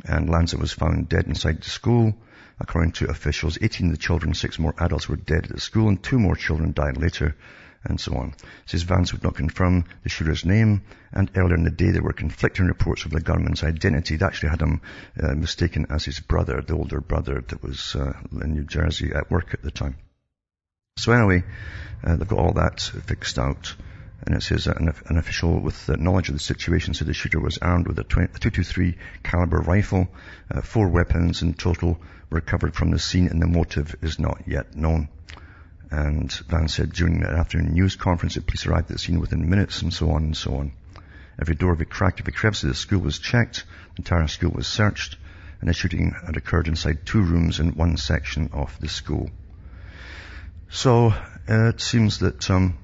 And 0.04 0.28
Lanza 0.28 0.58
was 0.58 0.72
found 0.72 1.08
dead 1.08 1.26
inside 1.26 1.62
the 1.62 1.70
school. 1.70 2.14
According 2.58 2.92
to 2.92 3.10
officials, 3.10 3.58
18 3.60 3.86
of 3.86 3.92
the 3.92 3.98
children, 3.98 4.34
six 4.34 4.58
more 4.58 4.74
adults 4.78 5.08
were 5.08 5.16
dead 5.16 5.44
at 5.44 5.52
the 5.52 5.60
school 5.60 5.88
and 5.88 6.02
two 6.02 6.18
more 6.18 6.36
children 6.36 6.72
died 6.72 6.96
later 6.96 7.36
and 7.84 8.00
so 8.00 8.14
on. 8.16 8.34
Says 8.66 8.82
Vance 8.82 9.12
would 9.12 9.22
not 9.22 9.34
confirm 9.34 9.84
the 10.02 10.08
shooter's 10.08 10.44
name, 10.44 10.82
and 11.12 11.30
earlier 11.36 11.56
in 11.56 11.64
the 11.64 11.70
day 11.70 11.90
there 11.90 12.02
were 12.02 12.12
conflicting 12.12 12.66
reports 12.66 13.04
of 13.04 13.10
the 13.10 13.20
gunman's 13.20 13.62
identity. 13.62 14.16
They 14.16 14.26
actually 14.26 14.50
had 14.50 14.62
him 14.62 14.80
uh, 15.22 15.34
mistaken 15.34 15.86
as 15.90 16.04
his 16.04 16.20
brother, 16.20 16.62
the 16.62 16.74
older 16.74 17.00
brother 17.00 17.42
that 17.46 17.62
was 17.62 17.94
uh, 17.94 18.12
in 18.42 18.54
New 18.54 18.64
Jersey 18.64 19.12
at 19.14 19.30
work 19.30 19.54
at 19.54 19.62
the 19.62 19.70
time. 19.70 19.96
So 20.98 21.12
anyway, 21.12 21.44
uh, 22.02 22.16
they've 22.16 22.28
got 22.28 22.38
all 22.38 22.54
that 22.54 22.80
fixed 22.80 23.38
out. 23.38 23.74
And 24.22 24.34
it 24.34 24.42
says 24.42 24.66
an, 24.66 24.92
an 25.06 25.18
official 25.18 25.60
with 25.60 25.88
knowledge 25.88 26.30
of 26.30 26.34
the 26.34 26.40
situation 26.40 26.94
said 26.94 27.06
the 27.06 27.12
shooter 27.12 27.38
was 27.38 27.58
armed 27.58 27.86
with 27.86 27.98
a 27.98 28.04
223 28.04 28.96
caliber 29.22 29.58
rifle. 29.58 30.08
Uh, 30.50 30.62
four 30.62 30.88
weapons 30.88 31.42
in 31.42 31.54
total 31.54 32.00
were 32.30 32.36
recovered 32.36 32.74
from 32.74 32.90
the 32.90 32.98
scene 32.98 33.28
and 33.28 33.40
the 33.40 33.46
motive 33.46 33.94
is 34.02 34.18
not 34.18 34.42
yet 34.46 34.74
known. 34.74 35.08
And 35.90 36.32
Vance 36.48 36.74
said 36.74 36.92
during 36.92 37.20
the 37.20 37.28
afternoon 37.28 37.72
news 37.72 37.96
conference 37.96 38.34
that 38.34 38.46
police 38.46 38.66
arrived 38.66 38.90
at 38.90 38.96
the 38.96 38.98
scene 38.98 39.20
within 39.20 39.48
minutes 39.48 39.82
and 39.82 39.92
so 39.92 40.10
on 40.10 40.24
and 40.24 40.36
so 40.36 40.56
on. 40.56 40.72
Every 41.40 41.54
door, 41.54 41.72
every 41.72 41.86
crack, 41.86 42.20
every 42.20 42.32
crevice 42.32 42.62
of 42.62 42.70
the 42.70 42.74
school 42.74 43.00
was 43.00 43.18
checked. 43.18 43.64
The 43.94 44.00
entire 44.00 44.26
school 44.26 44.50
was 44.50 44.66
searched. 44.66 45.16
And 45.60 45.68
the 45.68 45.74
shooting 45.74 46.14
had 46.24 46.36
occurred 46.36 46.68
inside 46.68 47.06
two 47.06 47.22
rooms 47.22 47.60
in 47.60 47.76
one 47.76 47.96
section 47.96 48.50
of 48.52 48.78
the 48.80 48.88
school. 48.88 49.30
So 50.68 51.14
uh, 51.48 51.68
it 51.68 51.80
seems 51.80 52.18
that 52.18 52.50
um, 52.50 52.76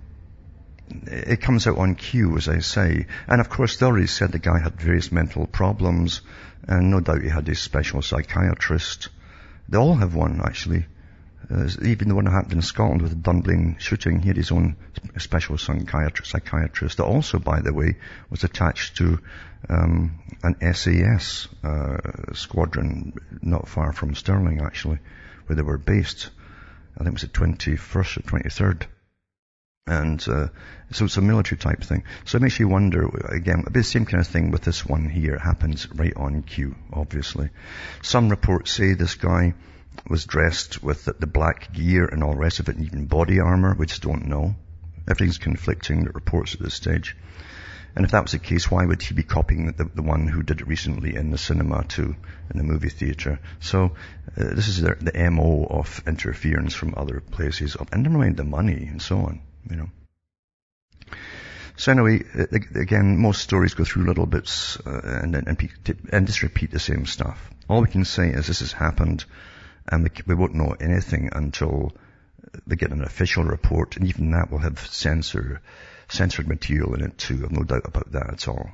it 1.07 1.41
comes 1.41 1.67
out 1.67 1.79
on 1.79 1.95
cue, 1.95 2.37
as 2.37 2.49
I 2.49 2.61
say. 2.61 3.07
And 3.27 3.41
of 3.41 3.51
course, 3.51 3.77
they 3.77 3.87
already 3.87 4.07
said 4.07 4.33
the 4.33 4.39
guy 4.39 4.59
had 4.59 4.81
various 4.81 5.11
mental 5.11 5.47
problems, 5.47 6.21
and 6.67 6.91
no 6.91 7.01
doubt 7.01 7.23
he 7.23 7.29
had 7.29 7.49
a 7.49 7.55
special 7.55 8.03
psychiatrist. 8.03 9.09
They 9.69 9.79
all 9.79 9.97
have 9.97 10.15
one, 10.15 10.41
actually. 10.45 10.87
Uh, 11.51 11.69
even 11.83 12.09
the 12.09 12.15
one 12.15 12.25
that 12.25 12.31
happened 12.31 12.55
in 12.55 12.63
Scotland 12.63 13.03
with 13.03 13.11
the 13.11 13.17
Dunblane 13.17 13.77
shooting, 13.79 14.21
he 14.21 14.29
had 14.29 14.37
his 14.37 14.53
own 14.53 14.77
special 15.19 15.59
psychiatrist, 15.59 16.97
that 16.97 17.05
also, 17.05 17.39
by 17.39 17.61
the 17.61 17.73
way, 17.73 17.97
was 18.31 18.45
attached 18.45 18.97
to 18.99 19.19
um, 19.69 20.19
an 20.43 20.75
SAS 20.75 21.49
uh, 21.63 22.33
squadron 22.35 23.15
not 23.43 23.69
far 23.69 23.93
from 23.93 24.15
Stirling, 24.15 24.61
actually, 24.61 24.99
where 25.47 25.57
they 25.57 25.63
were 25.63 25.79
based. 25.79 26.31
I 26.97 27.05
think 27.05 27.09
it 27.09 27.13
was 27.13 27.23
the 27.23 27.29
21st 27.29 28.19
or 28.19 28.23
23rd. 28.23 28.87
And 29.85 30.23
uh, 30.29 30.49
so 30.93 31.07
it's 31.07 31.17
a 31.17 31.23
military 31.23 31.59
type 31.59 31.83
thing. 31.83 32.05
So 32.25 32.37
it 32.37 32.43
makes 32.43 32.61
you 32.61 32.69
wonder, 32.69 33.09
again, 33.29 33.65
the 33.69 33.83
same 33.83 34.07
kind 34.07 34.21
of 34.21 34.29
thing 34.29 34.53
with 34.53 34.63
this 34.63 34.87
one 34.87 35.09
here. 35.09 35.35
It 35.35 35.41
happens 35.41 35.89
right 35.91 36.13
on 36.17 36.43
cue, 36.43 36.77
obviously. 36.93 37.51
Some 38.01 38.29
reports 38.29 38.71
say 38.71 38.95
this 38.95 39.17
guy 39.17 39.55
was 40.09 40.25
dressed 40.25 40.83
with 40.83 41.05
the, 41.05 41.15
the 41.15 41.27
black 41.27 41.73
gear 41.73 42.07
and 42.07 42.23
all 42.23 42.33
the 42.33 42.39
rest 42.39 42.61
of 42.61 42.69
it, 42.69 42.77
and 42.77 42.87
even 42.87 43.07
body 43.07 43.41
armor. 43.41 43.75
We 43.75 43.87
just 43.87 44.03
don't 44.03 44.27
know. 44.27 44.55
Everything's 45.09 45.39
conflicting, 45.39 46.05
the 46.05 46.11
reports 46.11 46.55
at 46.55 46.61
this 46.61 46.75
stage. 46.75 47.17
And 47.95 48.05
if 48.05 48.13
that 48.13 48.23
was 48.23 48.33
the 48.33 48.39
case, 48.39 48.71
why 48.71 48.87
would 48.87 49.03
he 49.03 49.15
be 49.15 49.23
copying 49.23 49.67
the, 49.73 49.85
the 49.85 50.03
one 50.03 50.27
who 50.27 50.43
did 50.43 50.61
it 50.61 50.67
recently 50.67 51.15
in 51.15 51.31
the 51.31 51.37
cinema 51.37 51.85
too, 51.85 52.17
in 52.51 52.57
the 52.57 52.65
movie 52.65 52.89
theatre? 52.89 53.39
So 53.61 53.93
uh, 54.37 54.55
this 54.55 54.69
is 54.69 54.81
the, 54.81 54.95
the 54.95 55.31
MO 55.31 55.67
of 55.69 56.03
interference 56.07 56.75
from 56.75 56.95
other 56.97 57.21
places, 57.21 57.77
and 57.93 58.03
never 58.03 58.17
mind 58.17 58.39
the 58.39 58.45
money 58.45 58.87
and 58.91 59.03
so 59.03 59.19
on, 59.19 59.41
you 59.69 59.77
know. 59.77 59.91
So 61.77 61.93
anyway, 61.93 62.25
uh, 62.39 62.47
again, 62.81 63.19
most 63.19 63.43
stories 63.43 63.75
go 63.75 63.85
through 63.85 64.07
little 64.07 64.27
bits 64.27 64.79
uh, 64.87 65.01
and, 65.23 65.35
and, 65.35 65.71
and 66.11 66.27
just 66.27 66.43
repeat 66.43 66.71
the 66.71 66.79
same 66.79 67.05
stuff. 67.05 67.51
All 67.69 67.83
we 67.83 67.89
can 67.89 68.05
say 68.05 68.31
is 68.31 68.47
this 68.47 68.61
has 68.61 68.73
happened 68.73 69.25
and 69.89 70.09
we 70.27 70.35
won't 70.35 70.55
know 70.55 70.75
anything 70.81 71.31
until 71.33 71.93
they 72.67 72.77
get 72.77 72.93
an 72.93 73.03
official 73.03 73.45
report, 73.45 73.97
and 73.97 74.07
even 74.09 74.31
that 74.33 74.51
will 74.51 74.59
have 74.59 74.79
censor, 74.87 75.61
censored 76.09 76.49
material 76.49 76.95
in 76.95 77.03
it 77.03 77.19
too. 77.19 77.43
I've 77.45 77.53
no 77.53 77.63
doubt 77.63 77.87
about 77.87 78.13
that 78.13 78.31
at 78.33 78.49
all. 78.49 78.71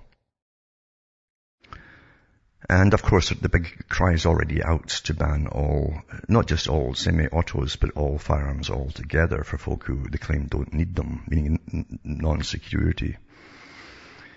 And 2.69 2.93
of 2.93 3.03
course, 3.03 3.31
the 3.31 3.49
big 3.49 3.89
cry 3.89 4.13
is 4.13 4.27
already 4.27 4.63
out 4.63 4.89
to 5.05 5.15
ban 5.15 5.47
all, 5.47 6.03
not 6.29 6.47
just 6.47 6.69
all 6.69 6.93
semi-autos, 6.93 7.77
but 7.77 7.93
all 7.93 8.19
firearms 8.19 8.69
altogether 8.69 9.45
for 9.45 9.57
folk 9.59 9.85
who 9.85 10.09
they 10.11 10.19
claim 10.19 10.47
don't 10.47 10.75
need 10.75 10.95
them, 10.95 11.25
meaning 11.29 12.01
non-security 12.05 13.17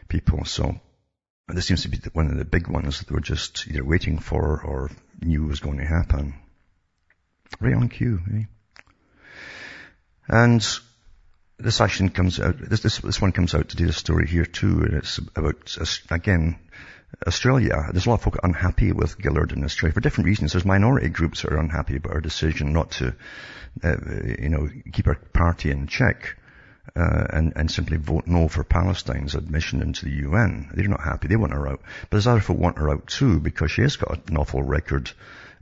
people. 0.07 0.45
So 0.45 0.79
this 1.47 1.65
seems 1.65 1.81
to 1.81 1.89
be 1.89 1.97
one 2.13 2.27
of 2.27 2.37
the 2.37 2.45
big 2.45 2.67
ones 2.67 2.99
that 2.99 3.11
we're 3.11 3.19
just 3.19 3.67
either 3.67 3.83
waiting 3.83 4.19
for 4.19 4.61
or 4.61 4.91
knew 5.21 5.45
was 5.45 5.59
going 5.59 5.79
to 5.79 5.85
happen. 5.85 6.35
Right 7.59 7.75
on 7.75 7.89
cue, 7.89 8.19
eh? 8.33 8.43
And 10.27 10.65
this 11.59 11.81
action 11.81 12.09
comes 12.09 12.39
out, 12.39 12.57
this, 12.57 12.81
this, 12.81 12.99
this 12.99 13.21
one 13.21 13.31
comes 13.31 13.53
out 13.53 13.69
to 13.69 13.75
do 13.75 13.85
the 13.85 13.93
story 13.93 14.27
here 14.27 14.45
too, 14.45 14.81
and 14.81 14.93
it's 14.93 15.17
about, 15.17 15.77
again, 16.09 16.57
Australia. 17.27 17.87
There's 17.91 18.05
a 18.05 18.09
lot 18.09 18.15
of 18.15 18.23
folk 18.23 18.39
unhappy 18.41 18.91
with 18.91 19.17
Gillard 19.21 19.51
in 19.51 19.63
Australia 19.63 19.93
for 19.93 19.99
different 19.99 20.27
reasons. 20.27 20.53
There's 20.53 20.65
minority 20.65 21.09
groups 21.09 21.41
that 21.41 21.51
are 21.51 21.59
unhappy 21.59 21.97
about 21.97 22.13
our 22.13 22.21
decision 22.21 22.73
not 22.73 22.91
to, 22.91 23.13
uh, 23.83 23.95
you 24.39 24.49
know, 24.49 24.69
keep 24.91 25.07
our 25.07 25.15
party 25.15 25.71
in 25.71 25.87
check. 25.87 26.37
Uh, 26.95 27.27
and, 27.29 27.53
and 27.55 27.69
simply 27.69 27.95
vote 27.95 28.25
no 28.25 28.47
for 28.47 28.63
Palestine's 28.63 29.35
admission 29.35 29.81
into 29.83 30.05
the 30.05 30.23
UN. 30.27 30.71
They're 30.73 30.87
not 30.87 31.03
happy. 31.03 31.27
They 31.27 31.35
want 31.35 31.53
her 31.53 31.67
out. 31.67 31.79
But 32.01 32.09
there's 32.09 32.27
other 32.27 32.41
folk 32.41 32.57
want 32.57 32.79
her 32.79 32.89
out 32.89 33.05
too 33.05 33.39
because 33.39 33.69
she 33.71 33.83
has 33.83 33.95
got 33.95 34.29
an 34.29 34.35
awful 34.35 34.63
record 34.63 35.09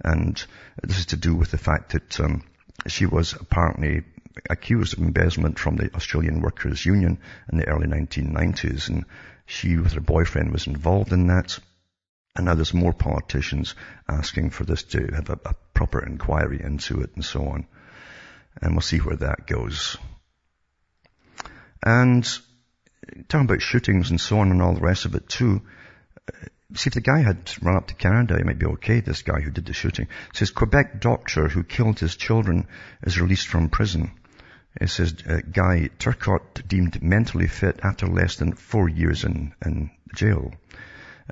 and 0.03 0.43
this 0.81 0.99
is 0.99 1.05
to 1.07 1.17
do 1.17 1.35
with 1.35 1.51
the 1.51 1.57
fact 1.57 1.91
that 1.91 2.19
um, 2.19 2.43
she 2.87 3.05
was 3.05 3.33
apparently 3.33 4.03
accused 4.49 4.93
of 4.93 4.99
embezzlement 4.99 5.59
from 5.59 5.75
the 5.75 5.93
Australian 5.95 6.41
Workers 6.41 6.85
Union 6.85 7.19
in 7.51 7.57
the 7.57 7.67
early 7.67 7.87
1990s, 7.87 8.89
and 8.89 9.05
she 9.45 9.77
with 9.77 9.93
her 9.93 10.01
boyfriend 10.01 10.51
was 10.51 10.67
involved 10.67 11.11
in 11.11 11.27
that. 11.27 11.59
And 12.35 12.45
now 12.45 12.53
there's 12.53 12.73
more 12.73 12.93
politicians 12.93 13.75
asking 14.07 14.51
for 14.51 14.63
this 14.63 14.83
to 14.83 15.07
have 15.13 15.29
a, 15.29 15.39
a 15.45 15.55
proper 15.73 16.05
inquiry 16.05 16.61
into 16.63 17.01
it 17.01 17.11
and 17.15 17.25
so 17.25 17.47
on. 17.47 17.65
And 18.61 18.73
we'll 18.73 18.81
see 18.81 18.99
where 18.99 19.17
that 19.17 19.47
goes. 19.47 19.97
And 21.83 22.23
talking 23.27 23.45
about 23.45 23.61
shootings 23.61 24.11
and 24.11 24.21
so 24.21 24.39
on 24.39 24.51
and 24.51 24.61
all 24.61 24.73
the 24.73 24.81
rest 24.81 25.05
of 25.05 25.15
it 25.15 25.27
too, 25.27 25.61
See, 26.75 26.89
if 26.89 26.93
the 26.93 27.01
guy 27.01 27.21
had 27.21 27.51
run 27.63 27.77
up 27.77 27.87
to 27.87 27.95
Canada, 27.95 28.37
he 28.37 28.43
might 28.43 28.59
be 28.59 28.67
okay, 28.67 28.99
this 28.99 29.23
guy 29.23 29.39
who 29.41 29.49
did 29.49 29.65
the 29.65 29.73
shooting. 29.73 30.07
It 30.29 30.37
says, 30.37 30.51
Quebec 30.51 31.01
doctor 31.01 31.47
who 31.47 31.63
killed 31.63 31.99
his 31.99 32.15
children 32.15 32.67
is 33.01 33.19
released 33.19 33.47
from 33.47 33.69
prison. 33.69 34.11
It 34.79 34.91
says, 34.91 35.15
uh, 35.27 35.39
Guy 35.51 35.89
Turcotte 35.97 36.67
deemed 36.67 37.01
mentally 37.01 37.47
fit 37.47 37.79
after 37.81 38.05
less 38.05 38.35
than 38.35 38.53
four 38.53 38.87
years 38.87 39.23
in, 39.23 39.55
in 39.65 39.89
jail. 40.13 40.53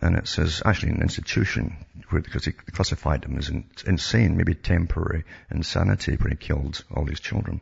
And 0.02 0.16
it 0.16 0.28
says, 0.28 0.64
actually 0.66 0.94
an 0.94 1.04
institution, 1.04 1.86
where, 2.10 2.24
because 2.24 2.46
he 2.46 2.52
classified 2.52 3.24
him 3.24 3.38
as 3.38 3.50
in, 3.50 3.66
insane, 3.86 4.38
maybe 4.38 4.56
temporary 4.56 5.24
insanity 5.52 6.16
when 6.16 6.32
he 6.32 6.38
killed 6.38 6.84
all 6.96 7.06
these 7.06 7.20
children. 7.20 7.62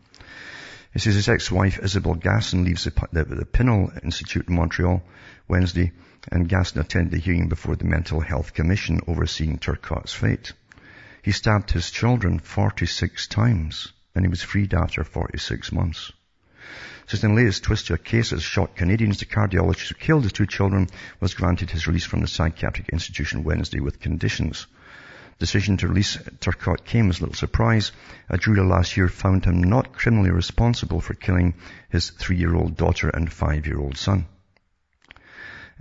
It 0.93 1.01
says 1.01 1.15
his 1.15 1.27
ex-wife, 1.27 1.79
Isabel 1.83 2.15
Gaston, 2.15 2.63
leaves 2.63 2.85
the, 2.85 3.07
the, 3.11 3.25
the 3.25 3.45
Pinel 3.45 4.01
Institute 4.01 4.47
in 4.47 4.55
Montreal 4.55 5.03
Wednesday 5.49 5.91
and 6.31 6.49
Gaston 6.49 6.81
attended 6.81 7.11
the 7.11 7.19
hearing 7.19 7.49
before 7.49 7.75
the 7.75 7.85
Mental 7.85 8.19
Health 8.19 8.53
Commission 8.53 9.01
overseeing 9.07 9.57
Turcotte's 9.57 10.13
fate. 10.13 10.53
He 11.21 11.31
stabbed 11.31 11.71
his 11.71 11.91
children 11.91 12.39
46 12.39 13.27
times 13.27 13.93
and 14.13 14.23
he 14.23 14.29
was 14.29 14.41
freed 14.41 14.73
after 14.73 15.03
46 15.03 15.71
months. 15.71 16.11
Since 17.07 17.21
the 17.21 17.29
latest 17.29 17.63
twist 17.63 17.87
to 17.87 17.93
a 17.93 17.97
case 17.99 18.31
that 18.31 18.39
shocked 18.39 18.77
Canadians, 18.77 19.19
the 19.19 19.25
cardiologist 19.25 19.89
who 19.89 19.95
killed 19.95 20.23
his 20.23 20.33
two 20.33 20.47
children 20.47 20.87
was 21.19 21.35
granted 21.35 21.69
his 21.69 21.85
release 21.85 22.05
from 22.05 22.21
the 22.21 22.27
psychiatric 22.27 22.89
institution 22.89 23.43
Wednesday 23.43 23.79
with 23.79 23.99
conditions. 23.99 24.65
Decision 25.37 25.77
to 25.77 25.87
release 25.87 26.17
Turcotte 26.39 26.85
came 26.85 27.09
as 27.09 27.19
little 27.19 27.35
surprise. 27.35 27.91
A 28.29 28.37
jury 28.37 28.61
last 28.61 28.95
year 28.97 29.09
found 29.09 29.45
him 29.45 29.61
not 29.61 29.93
criminally 29.93 30.31
responsible 30.31 31.01
for 31.01 31.13
killing 31.13 31.53
his 31.89 32.09
three-year-old 32.09 32.77
daughter 32.77 33.09
and 33.09 33.31
five-year-old 33.31 33.97
son. 33.97 34.25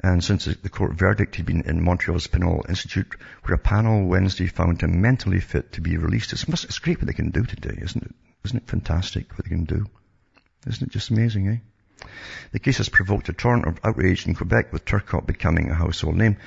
And 0.03 0.25
since 0.25 0.47
the 0.47 0.69
court 0.69 0.95
verdict, 0.95 1.37
he'd 1.37 1.47
been 1.47 1.63
in 1.63 1.85
Montreal's 1.85 2.27
Pinel 2.27 2.69
Institute, 2.69 3.15
where 3.45 3.55
a 3.55 3.59
panel 3.59 4.07
Wednesday 4.07 4.49
found 4.49 4.81
him 4.81 5.01
mentally 5.01 5.41
fit 5.41 5.73
to 5.73 5.81
be 5.81 5.97
released. 5.97 6.33
It's, 6.33 6.43
it's 6.49 6.81
great 6.81 6.99
what 6.99 7.07
they 7.07 7.13
can 7.13 7.31
do 7.31 7.45
today, 7.45 7.79
isn't 7.81 8.03
it? 8.03 8.15
Isn't 8.45 8.57
it 8.57 8.67
fantastic 8.67 9.31
what 9.33 9.45
they 9.45 9.51
can 9.51 9.65
do? 9.65 9.87
Isn't 10.67 10.89
it 10.89 10.93
just 10.93 11.11
amazing, 11.11 11.49
eh? 11.49 12.07
The 12.51 12.59
case 12.59 12.79
has 12.79 12.89
provoked 12.89 13.29
a 13.29 13.33
torrent 13.33 13.67
of 13.67 13.79
outrage 13.85 14.27
in 14.27 14.35
Quebec, 14.35 14.73
with 14.73 14.85
Turcotte 14.85 15.27
becoming 15.27 15.71
a 15.71 15.75
household 15.75 16.17
name. 16.17 16.39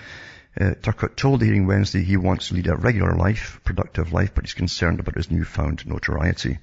Uh, 0.60 0.74
Turcotte 0.82 1.16
told 1.16 1.40
the 1.40 1.46
hearing 1.46 1.68
Wednesday 1.68 2.04
he 2.04 2.18
wants 2.18 2.50
to 2.50 2.56
lead 2.56 2.68
a 2.68 2.76
regular 2.76 3.16
life, 3.16 3.62
productive 3.64 4.12
life, 4.12 4.36
but 4.36 4.44
he's 4.44 4.54
concerned 4.54 5.00
about 5.00 5.16
his 5.16 5.32
newfound 5.32 5.88
notoriety. 5.88 6.60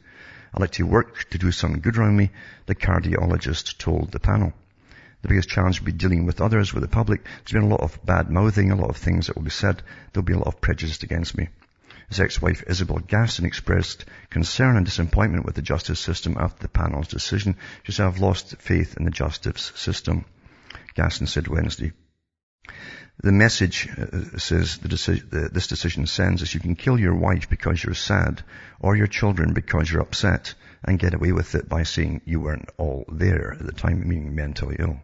I 0.52 0.60
like 0.60 0.72
to 0.72 0.86
work 0.86 1.30
to 1.30 1.38
do 1.38 1.50
some 1.50 1.80
good 1.80 1.96
around 1.96 2.16
me, 2.16 2.30
the 2.66 2.74
cardiologist 2.74 3.78
told 3.78 4.12
the 4.12 4.20
panel. 4.20 4.52
The 5.24 5.28
biggest 5.28 5.48
challenge 5.48 5.80
will 5.80 5.86
be 5.86 5.92
dealing 5.92 6.26
with 6.26 6.42
others, 6.42 6.74
with 6.74 6.82
the 6.82 6.88
public. 6.88 7.24
There's 7.24 7.52
been 7.52 7.70
a 7.70 7.74
lot 7.74 7.80
of 7.80 7.98
bad 8.04 8.30
mouthing, 8.30 8.70
a 8.70 8.76
lot 8.76 8.90
of 8.90 8.98
things 8.98 9.26
that 9.26 9.36
will 9.36 9.42
be 9.44 9.48
said. 9.48 9.82
There'll 10.12 10.22
be 10.22 10.34
a 10.34 10.38
lot 10.38 10.48
of 10.48 10.60
prejudice 10.60 11.02
against 11.02 11.34
me. 11.34 11.48
His 12.10 12.20
ex-wife 12.20 12.62
Isabel 12.66 12.98
Gaston 12.98 13.46
expressed 13.46 14.04
concern 14.28 14.76
and 14.76 14.84
disappointment 14.84 15.46
with 15.46 15.54
the 15.54 15.62
justice 15.62 15.98
system 15.98 16.36
after 16.38 16.60
the 16.60 16.68
panel's 16.68 17.08
decision. 17.08 17.56
She 17.84 17.92
said, 17.92 18.04
I've 18.04 18.18
lost 18.18 18.58
faith 18.58 18.98
in 18.98 19.06
the 19.06 19.10
justice 19.10 19.72
system. 19.74 20.26
Gaston 20.94 21.26
said 21.26 21.48
Wednesday. 21.48 21.92
The 23.22 23.32
message 23.32 23.88
uh, 23.88 24.36
says 24.36 24.76
the 24.76 24.88
deci- 24.88 25.30
the, 25.30 25.48
this 25.50 25.68
decision 25.68 26.06
sends 26.06 26.42
is 26.42 26.52
you 26.52 26.60
can 26.60 26.76
kill 26.76 27.00
your 27.00 27.14
wife 27.14 27.48
because 27.48 27.82
you're 27.82 27.94
sad 27.94 28.44
or 28.78 28.94
your 28.94 29.06
children 29.06 29.54
because 29.54 29.90
you're 29.90 30.02
upset 30.02 30.52
and 30.84 30.98
get 30.98 31.14
away 31.14 31.32
with 31.32 31.54
it 31.54 31.66
by 31.66 31.84
saying 31.84 32.20
you 32.26 32.40
weren't 32.40 32.68
all 32.76 33.06
there 33.08 33.54
at 33.54 33.64
the 33.64 33.72
time, 33.72 34.06
meaning 34.06 34.34
mentally 34.34 34.76
ill. 34.78 35.00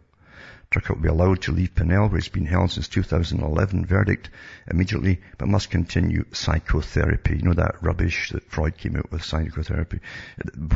Turcotte 0.71 0.95
will 0.95 1.03
be 1.03 1.09
allowed 1.09 1.41
to 1.41 1.51
leave 1.51 1.75
Pinel, 1.75 2.09
where 2.09 2.19
he's 2.19 2.29
been 2.29 2.45
held 2.45 2.71
since 2.71 2.87
2011, 2.87 3.85
verdict 3.85 4.29
immediately, 4.69 5.19
but 5.37 5.49
must 5.49 5.69
continue 5.69 6.23
psychotherapy. 6.31 7.35
You 7.35 7.43
know 7.43 7.53
that 7.53 7.83
rubbish 7.83 8.29
that 8.29 8.49
Freud 8.49 8.77
came 8.77 8.95
out 8.95 9.11
with, 9.11 9.21
psychotherapy, 9.21 9.99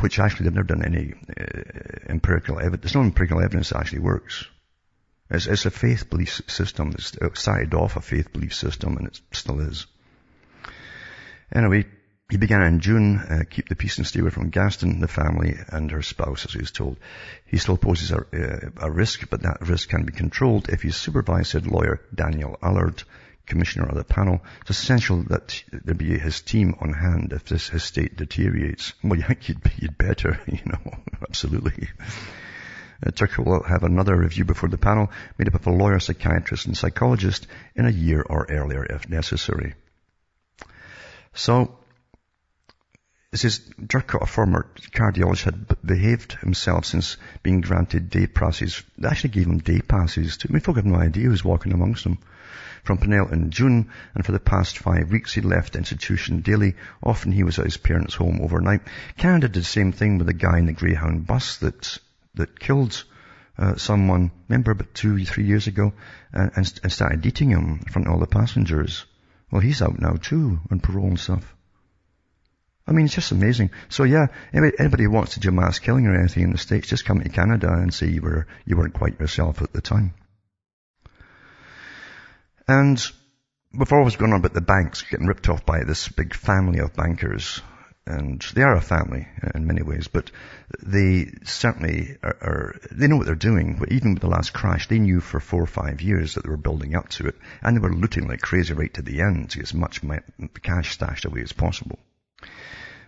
which 0.00 0.18
actually 0.18 0.44
they've 0.44 0.54
never 0.54 0.66
done 0.66 0.84
any 0.84 1.14
uh, 1.14 2.10
empirical 2.10 2.58
evidence. 2.58 2.82
There's 2.82 2.94
no 2.94 3.08
empirical 3.08 3.40
evidence 3.40 3.70
that 3.70 3.78
actually 3.78 4.00
works. 4.00 4.46
It's, 5.30 5.46
it's 5.46 5.64
a 5.64 5.70
faith 5.70 6.10
belief 6.10 6.42
system. 6.46 6.92
It's 6.92 7.16
started 7.40 7.72
off 7.72 7.96
a 7.96 8.02
faith 8.02 8.34
belief 8.34 8.54
system, 8.54 8.98
and 8.98 9.06
it 9.06 9.20
still 9.32 9.60
is. 9.60 9.86
Anyway, 11.54 11.86
He 12.28 12.38
began 12.38 12.62
in 12.62 12.80
June, 12.80 13.18
uh, 13.18 13.44
keep 13.48 13.68
the 13.68 13.76
peace 13.76 13.98
and 13.98 14.06
stay 14.06 14.18
away 14.18 14.30
from 14.30 14.50
Gaston, 14.50 14.98
the 14.98 15.06
family, 15.06 15.56
and 15.68 15.90
her 15.92 16.02
spouse, 16.02 16.44
as 16.44 16.52
he 16.52 16.58
was 16.58 16.72
told. 16.72 16.96
He 17.44 17.58
still 17.58 17.76
poses 17.76 18.10
a, 18.10 18.18
uh, 18.18 18.70
a 18.78 18.90
risk, 18.90 19.30
but 19.30 19.42
that 19.42 19.60
risk 19.60 19.90
can 19.90 20.04
be 20.04 20.12
controlled 20.12 20.68
if 20.68 20.82
he's 20.82 20.96
supervised, 20.96 21.52
said 21.52 21.68
lawyer 21.68 22.00
Daniel 22.12 22.58
Allard, 22.60 23.04
commissioner 23.46 23.86
of 23.86 23.94
the 23.94 24.02
panel. 24.02 24.42
It's 24.62 24.70
essential 24.70 25.22
that 25.28 25.62
there 25.70 25.94
be 25.94 26.18
his 26.18 26.40
team 26.40 26.74
on 26.80 26.92
hand 26.92 27.32
if 27.32 27.44
this, 27.44 27.68
his 27.68 27.84
state 27.84 28.16
deteriorates. 28.16 28.92
Well, 29.04 29.18
yeah, 29.20 29.32
you'd, 29.42 29.60
you'd 29.76 29.96
better, 29.96 30.40
you 30.46 30.58
know, 30.66 30.80
absolutely. 31.22 31.88
Uh, 33.06 33.12
Turkey 33.12 33.42
will 33.42 33.62
have 33.62 33.84
another 33.84 34.16
review 34.16 34.44
before 34.44 34.68
the 34.68 34.78
panel, 34.78 35.12
made 35.38 35.46
up 35.46 35.54
of 35.54 35.66
a 35.68 35.70
lawyer, 35.70 36.00
psychiatrist, 36.00 36.66
and 36.66 36.76
psychologist 36.76 37.46
in 37.76 37.86
a 37.86 37.90
year 37.90 38.24
or 38.28 38.46
earlier 38.48 38.84
if 38.84 39.08
necessary. 39.08 39.74
So, 41.34 41.78
it 43.36 43.40
says 43.40 43.60
Turcotte, 43.82 44.22
a 44.22 44.26
former 44.26 44.66
cardiologist, 44.92 45.42
had 45.42 45.86
behaved 45.86 46.32
himself 46.40 46.86
since 46.86 47.18
being 47.42 47.60
granted 47.60 48.08
day 48.08 48.26
passes. 48.26 48.82
They 48.96 49.08
actually 49.08 49.30
gave 49.30 49.46
him 49.46 49.58
day 49.58 49.80
passes. 49.80 50.38
To, 50.38 50.48
I 50.48 50.52
mean, 50.52 50.60
folk 50.60 50.76
have 50.76 50.86
no 50.86 50.96
idea 50.96 51.24
who 51.24 51.30
was 51.30 51.44
walking 51.44 51.74
amongst 51.74 52.04
them. 52.04 52.16
From 52.82 52.96
Pinel 52.96 53.30
in 53.30 53.50
June, 53.50 53.90
and 54.14 54.24
for 54.24 54.32
the 54.32 54.40
past 54.40 54.78
five 54.78 55.10
weeks 55.10 55.34
he 55.34 55.42
left 55.42 55.74
the 55.74 55.80
institution 55.80 56.40
daily. 56.40 56.76
Often 57.02 57.32
he 57.32 57.42
was 57.42 57.58
at 57.58 57.66
his 57.66 57.76
parents' 57.76 58.14
home 58.14 58.40
overnight. 58.40 58.80
Canada 59.18 59.48
did 59.48 59.60
the 59.60 59.66
same 59.66 59.92
thing 59.92 60.16
with 60.16 60.28
the 60.28 60.32
guy 60.32 60.58
in 60.58 60.64
the 60.64 60.72
Greyhound 60.72 61.26
bus 61.26 61.58
that 61.58 61.98
that 62.36 62.58
killed 62.58 63.04
uh, 63.58 63.74
someone. 63.76 64.30
Remember, 64.48 64.70
about 64.70 64.94
two, 64.94 65.22
three 65.26 65.44
years 65.44 65.66
ago, 65.66 65.92
and, 66.32 66.52
and, 66.56 66.80
and 66.82 66.92
started 66.92 67.26
eating 67.26 67.50
him 67.50 67.80
in 67.84 67.92
front 67.92 68.08
of 68.08 68.14
all 68.14 68.20
the 68.20 68.26
passengers. 68.26 69.04
Well, 69.50 69.60
he's 69.60 69.82
out 69.82 69.98
now 69.98 70.14
too 70.14 70.60
on 70.70 70.80
parole 70.80 71.08
and 71.08 71.20
stuff. 71.20 71.55
I 72.88 72.92
mean, 72.92 73.06
it's 73.06 73.14
just 73.14 73.32
amazing. 73.32 73.70
So 73.88 74.04
yeah, 74.04 74.28
anybody 74.52 75.04
who 75.04 75.10
wants 75.10 75.34
to 75.34 75.40
do 75.40 75.50
mass 75.50 75.80
killing 75.80 76.06
or 76.06 76.14
anything 76.14 76.44
in 76.44 76.52
the 76.52 76.58
States, 76.58 76.88
just 76.88 77.04
come 77.04 77.20
to 77.20 77.28
Canada 77.28 77.68
and 77.72 77.92
say 77.92 78.06
you 78.06 78.22
were, 78.22 78.46
you 78.64 78.76
weren't 78.76 78.94
quite 78.94 79.18
yourself 79.18 79.60
at 79.60 79.72
the 79.72 79.80
time. 79.80 80.14
And 82.68 83.04
before 83.76 84.00
I 84.00 84.04
was 84.04 84.16
going 84.16 84.32
on 84.32 84.40
about 84.40 84.54
the 84.54 84.60
banks 84.60 85.02
getting 85.02 85.26
ripped 85.26 85.48
off 85.48 85.66
by 85.66 85.82
this 85.84 86.08
big 86.08 86.34
family 86.34 86.78
of 86.78 86.94
bankers, 86.94 87.60
and 88.06 88.40
they 88.54 88.62
are 88.62 88.76
a 88.76 88.80
family 88.80 89.26
in 89.54 89.66
many 89.66 89.82
ways, 89.82 90.06
but 90.06 90.30
they 90.80 91.32
certainly 91.42 92.16
are, 92.22 92.36
are, 92.40 92.80
they 92.92 93.08
know 93.08 93.16
what 93.16 93.26
they're 93.26 93.34
doing. 93.34 93.84
Even 93.88 94.14
with 94.14 94.22
the 94.22 94.28
last 94.28 94.52
crash, 94.52 94.86
they 94.86 95.00
knew 95.00 95.20
for 95.20 95.40
four 95.40 95.62
or 95.62 95.66
five 95.66 96.00
years 96.00 96.34
that 96.34 96.44
they 96.44 96.50
were 96.50 96.56
building 96.56 96.94
up 96.94 97.08
to 97.08 97.26
it, 97.26 97.34
and 97.62 97.76
they 97.76 97.80
were 97.80 97.92
looting 97.92 98.28
like 98.28 98.40
crazy 98.40 98.74
right 98.74 98.94
to 98.94 99.02
the 99.02 99.20
end 99.20 99.50
to 99.50 99.58
get 99.58 99.64
as 99.64 99.74
much 99.74 100.02
cash 100.62 100.92
stashed 100.92 101.24
away 101.24 101.42
as 101.42 101.52
possible. 101.52 101.98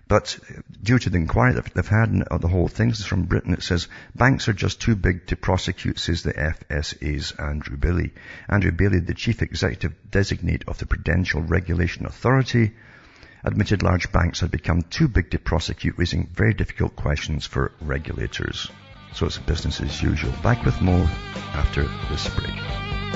But 0.09 0.39
due 0.83 0.99
to 0.99 1.11
the 1.11 1.19
inquiry 1.19 1.53
that 1.53 1.75
they've 1.75 1.87
had 1.87 2.09
and 2.09 2.25
the 2.41 2.49
whole 2.49 2.69
thing, 2.69 2.89
this 2.89 3.01
is 3.01 3.05
from 3.05 3.27
Britain, 3.27 3.53
it 3.53 3.63
says, 3.63 3.89
banks 4.15 4.49
are 4.49 4.55
just 4.55 4.81
too 4.81 4.97
big 4.97 5.27
to 5.27 5.37
prosecute, 5.37 5.99
says 5.99 6.23
the 6.23 6.33
FSA's 6.33 7.33
Andrew 7.33 7.77
Bailey. 7.77 8.15
Andrew 8.49 8.73
Bailey, 8.73 9.01
the 9.01 9.13
chief 9.13 9.43
executive 9.43 9.93
designate 10.11 10.65
of 10.67 10.79
the 10.79 10.87
Prudential 10.87 11.43
Regulation 11.43 12.07
Authority, 12.07 12.73
admitted 13.45 13.83
large 13.83 14.11
banks 14.11 14.41
had 14.41 14.51
become 14.51 14.81
too 14.81 15.09
big 15.09 15.31
to 15.33 15.39
prosecute, 15.39 15.99
raising 15.99 16.27
very 16.27 16.55
difficult 16.55 16.97
questions 16.97 17.45
for 17.45 17.73
regulators. 17.83 18.71
So 19.13 19.27
it's 19.27 19.37
business 19.37 19.81
as 19.83 20.03
usual. 20.03 20.33
Back 20.43 20.65
with 20.65 20.81
more 20.81 21.07
after 21.53 21.83
this 22.09 22.27
break. 22.31 23.09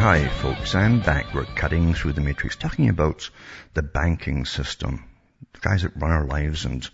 Hi 0.00 0.26
folks, 0.28 0.74
I'm 0.74 1.00
back. 1.00 1.34
We're 1.34 1.44
cutting 1.44 1.92
through 1.92 2.14
the 2.14 2.22
matrix, 2.22 2.56
talking 2.56 2.88
about 2.88 3.28
the 3.74 3.82
banking 3.82 4.46
system. 4.46 5.04
The 5.52 5.60
guys 5.60 5.82
that 5.82 5.94
run 5.94 6.10
our 6.10 6.24
lives 6.24 6.64
and, 6.64 6.88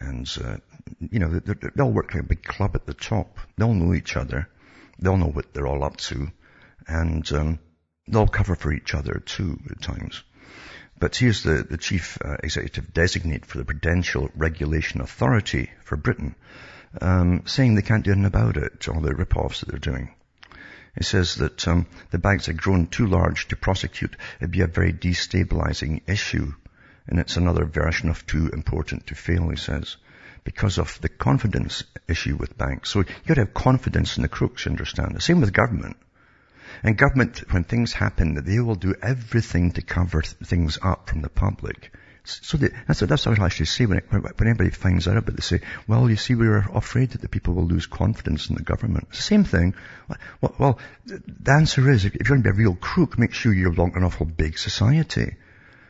and, 0.00 0.28
uh, 0.44 0.58
you 1.00 1.18
know, 1.18 1.40
they'll 1.74 1.90
work 1.90 2.12
like 2.12 2.24
a 2.24 2.26
big 2.26 2.42
club 2.42 2.72
at 2.74 2.84
the 2.84 2.92
top. 2.92 3.38
They'll 3.56 3.72
know 3.72 3.94
each 3.94 4.18
other. 4.18 4.50
They'll 4.98 5.16
know 5.16 5.30
what 5.30 5.54
they're 5.54 5.66
all 5.66 5.82
up 5.82 5.96
to. 5.96 6.30
And, 6.86 7.32
um, 7.32 7.58
they'll 8.06 8.26
cover 8.26 8.54
for 8.54 8.70
each 8.70 8.94
other 8.94 9.22
too 9.24 9.58
at 9.70 9.80
times. 9.80 10.22
But 10.98 11.16
here's 11.16 11.42
the, 11.42 11.62
the 11.62 11.78
chief 11.78 12.18
uh, 12.22 12.36
executive 12.42 12.92
designate 12.92 13.46
for 13.46 13.56
the 13.56 13.64
Prudential 13.64 14.28
Regulation 14.36 15.00
Authority 15.00 15.70
for 15.84 15.96
Britain, 15.96 16.34
um, 17.00 17.44
saying 17.46 17.76
they 17.76 17.80
can't 17.80 18.04
do 18.04 18.12
anything 18.12 18.26
about 18.26 18.58
it, 18.58 18.86
all 18.90 19.00
the 19.00 19.14
rip-offs 19.14 19.60
that 19.60 19.70
they're 19.70 19.78
doing. 19.78 20.10
It 20.96 21.04
says 21.04 21.34
that 21.36 21.68
um, 21.68 21.86
the 22.10 22.18
banks 22.18 22.46
have 22.46 22.56
grown 22.56 22.86
too 22.86 23.06
large 23.06 23.48
to 23.48 23.56
prosecute. 23.56 24.16
It'd 24.40 24.50
be 24.50 24.62
a 24.62 24.66
very 24.66 24.94
destabilizing 24.94 26.00
issue. 26.06 26.54
And 27.06 27.20
it's 27.20 27.36
another 27.36 27.66
version 27.66 28.08
of 28.08 28.26
too 28.26 28.48
important 28.48 29.06
to 29.08 29.14
fail, 29.14 29.48
he 29.50 29.56
says, 29.56 29.96
because 30.42 30.78
of 30.78 30.98
the 31.02 31.10
confidence 31.10 31.84
issue 32.08 32.36
with 32.36 32.56
banks. 32.56 32.90
So 32.90 33.00
you 33.00 33.06
gotta 33.26 33.42
have 33.42 33.54
confidence 33.54 34.16
in 34.16 34.22
the 34.22 34.28
crooks, 34.28 34.64
you 34.64 34.70
understand. 34.70 35.14
The 35.14 35.20
same 35.20 35.40
with 35.40 35.52
government. 35.52 35.96
And 36.82 36.96
government, 36.96 37.44
when 37.50 37.64
things 37.64 37.92
happen, 37.92 38.34
they 38.34 38.60
will 38.60 38.74
do 38.74 38.94
everything 39.02 39.72
to 39.72 39.82
cover 39.82 40.22
things 40.22 40.78
up 40.82 41.10
from 41.10 41.20
the 41.20 41.28
public. 41.28 41.92
So 42.28 42.58
the, 42.58 42.72
that's, 42.86 43.00
that's 43.00 43.26
what 43.26 43.38
I 43.38 43.46
actually 43.46 43.66
say 43.66 43.86
when, 43.86 43.98
it, 43.98 44.04
when 44.10 44.48
anybody 44.48 44.70
finds 44.70 45.06
out 45.06 45.16
about 45.16 45.30
it. 45.30 45.36
They 45.36 45.42
say, 45.42 45.60
well, 45.86 46.10
you 46.10 46.16
see, 46.16 46.34
we 46.34 46.48
are 46.48 46.68
afraid 46.74 47.10
that 47.10 47.20
the 47.20 47.28
people 47.28 47.54
will 47.54 47.66
lose 47.66 47.86
confidence 47.86 48.48
in 48.48 48.56
the 48.56 48.62
government. 48.62 49.14
Same 49.14 49.44
thing. 49.44 49.74
Well, 50.40 50.54
well, 50.58 50.78
the 51.06 51.52
answer 51.52 51.88
is, 51.90 52.04
if 52.04 52.14
you're 52.14 52.38
going 52.38 52.42
to 52.42 52.52
be 52.52 52.54
a 52.54 52.58
real 52.58 52.74
crook, 52.74 53.18
make 53.18 53.32
sure 53.32 53.52
you 53.52 53.70
belong 53.70 53.92
to 53.92 53.98
an 53.98 54.04
awful 54.04 54.26
big 54.26 54.58
society. 54.58 55.36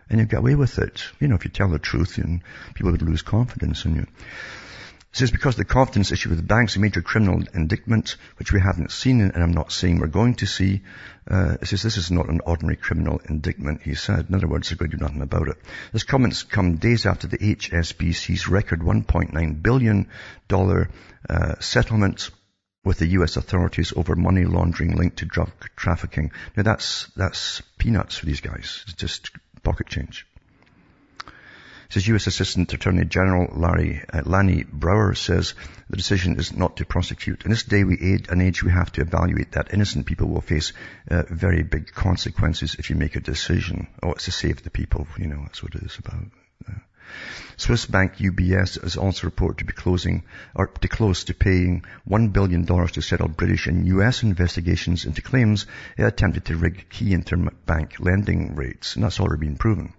And 0.08 0.20
you 0.20 0.26
get 0.26 0.38
away 0.38 0.54
with 0.54 0.78
it. 0.78 1.02
You 1.18 1.28
know, 1.28 1.34
if 1.34 1.44
you 1.44 1.50
tell 1.50 1.68
the 1.68 1.80
truth, 1.80 2.18
and 2.18 2.40
people 2.74 2.92
would 2.92 3.02
lose 3.02 3.22
confidence 3.22 3.84
in 3.84 3.96
you. 3.96 4.06
Says 5.16 5.30
because 5.30 5.56
the 5.56 5.64
confidence 5.64 6.12
issue 6.12 6.28
with 6.28 6.36
the 6.36 6.44
banks, 6.44 6.76
a 6.76 6.78
major 6.78 7.00
criminal 7.00 7.42
indictment, 7.54 8.16
which 8.38 8.52
we 8.52 8.60
haven't 8.60 8.92
seen, 8.92 9.22
and 9.22 9.42
I'm 9.42 9.54
not 9.54 9.72
saying 9.72 9.98
we're 9.98 10.08
going 10.08 10.34
to 10.34 10.46
see, 10.46 10.82
uh, 11.26 11.56
says 11.64 11.80
this 11.80 11.96
is 11.96 12.10
not 12.10 12.28
an 12.28 12.42
ordinary 12.44 12.76
criminal 12.76 13.22
indictment, 13.26 13.80
he 13.80 13.94
said. 13.94 14.26
In 14.28 14.34
other 14.34 14.46
words, 14.46 14.68
they're 14.68 14.76
going 14.76 14.90
to 14.90 14.98
do 14.98 15.02
nothing 15.02 15.22
about 15.22 15.48
it. 15.48 15.56
This 15.90 16.02
comments 16.02 16.42
come 16.42 16.76
days 16.76 17.06
after 17.06 17.28
the 17.28 17.38
HSBC's 17.38 18.46
record 18.46 18.80
$1.9 18.80 19.62
billion 19.62 20.06
uh, 21.30 21.54
settlement 21.60 22.30
with 22.84 22.98
the 22.98 23.06
US 23.06 23.38
authorities 23.38 23.94
over 23.96 24.16
money 24.16 24.44
laundering 24.44 24.96
linked 24.96 25.20
to 25.20 25.24
drug 25.24 25.50
trafficking. 25.76 26.30
Now 26.58 26.62
that's, 26.62 27.06
that's 27.16 27.62
peanuts 27.78 28.18
for 28.18 28.26
these 28.26 28.42
guys. 28.42 28.84
It's 28.86 28.92
just 28.92 29.30
pocket 29.62 29.86
change. 29.86 30.26
Says 31.88 32.08
U.S. 32.08 32.26
Assistant 32.26 32.72
Attorney 32.72 33.04
General 33.04 33.48
Larry 33.54 34.02
uh, 34.12 34.22
Lanny 34.24 34.64
Breuer 34.64 35.14
says 35.14 35.54
the 35.88 35.96
decision 35.96 36.36
is 36.38 36.52
not 36.52 36.76
to 36.78 36.84
prosecute. 36.84 37.44
In 37.44 37.50
this 37.50 37.62
day 37.62 37.84
we 37.84 37.96
age, 38.00 38.26
an 38.28 38.40
age 38.40 38.62
we 38.62 38.72
have 38.72 38.90
to 38.92 39.02
evaluate 39.02 39.52
that 39.52 39.72
innocent 39.72 40.06
people 40.06 40.28
will 40.28 40.40
face 40.40 40.72
uh, 41.10 41.22
very 41.30 41.62
big 41.62 41.92
consequences 41.92 42.74
if 42.78 42.90
you 42.90 42.96
make 42.96 43.14
a 43.14 43.20
decision. 43.20 43.86
Oh, 44.02 44.12
it's 44.12 44.24
to 44.24 44.32
save 44.32 44.62
the 44.64 44.70
people. 44.70 45.06
You 45.16 45.28
know, 45.28 45.42
that's 45.42 45.62
what 45.62 45.76
it 45.76 45.82
is 45.82 45.96
about. 45.98 46.24
Uh, 46.68 46.72
Swiss 47.56 47.86
bank 47.86 48.16
UBS 48.16 48.82
is 48.82 48.96
also 48.96 49.28
reported 49.28 49.58
to 49.58 49.64
be 49.64 49.72
closing 49.72 50.24
or 50.56 50.66
to 50.66 50.88
close 50.88 51.22
to 51.24 51.34
paying 51.34 51.84
$1 52.08 52.32
billion 52.32 52.66
to 52.66 53.00
settle 53.00 53.28
British 53.28 53.68
and 53.68 53.86
US 53.86 54.24
investigations 54.24 55.04
into 55.04 55.22
claims 55.22 55.66
it 55.96 56.02
attempted 56.02 56.46
to 56.46 56.56
rig 56.56 56.90
key 56.90 57.14
interbank 57.14 58.00
lending 58.00 58.56
rates, 58.56 58.96
and 58.96 59.04
that's 59.04 59.20
already 59.20 59.46
been 59.46 59.56
proven. 59.56 59.92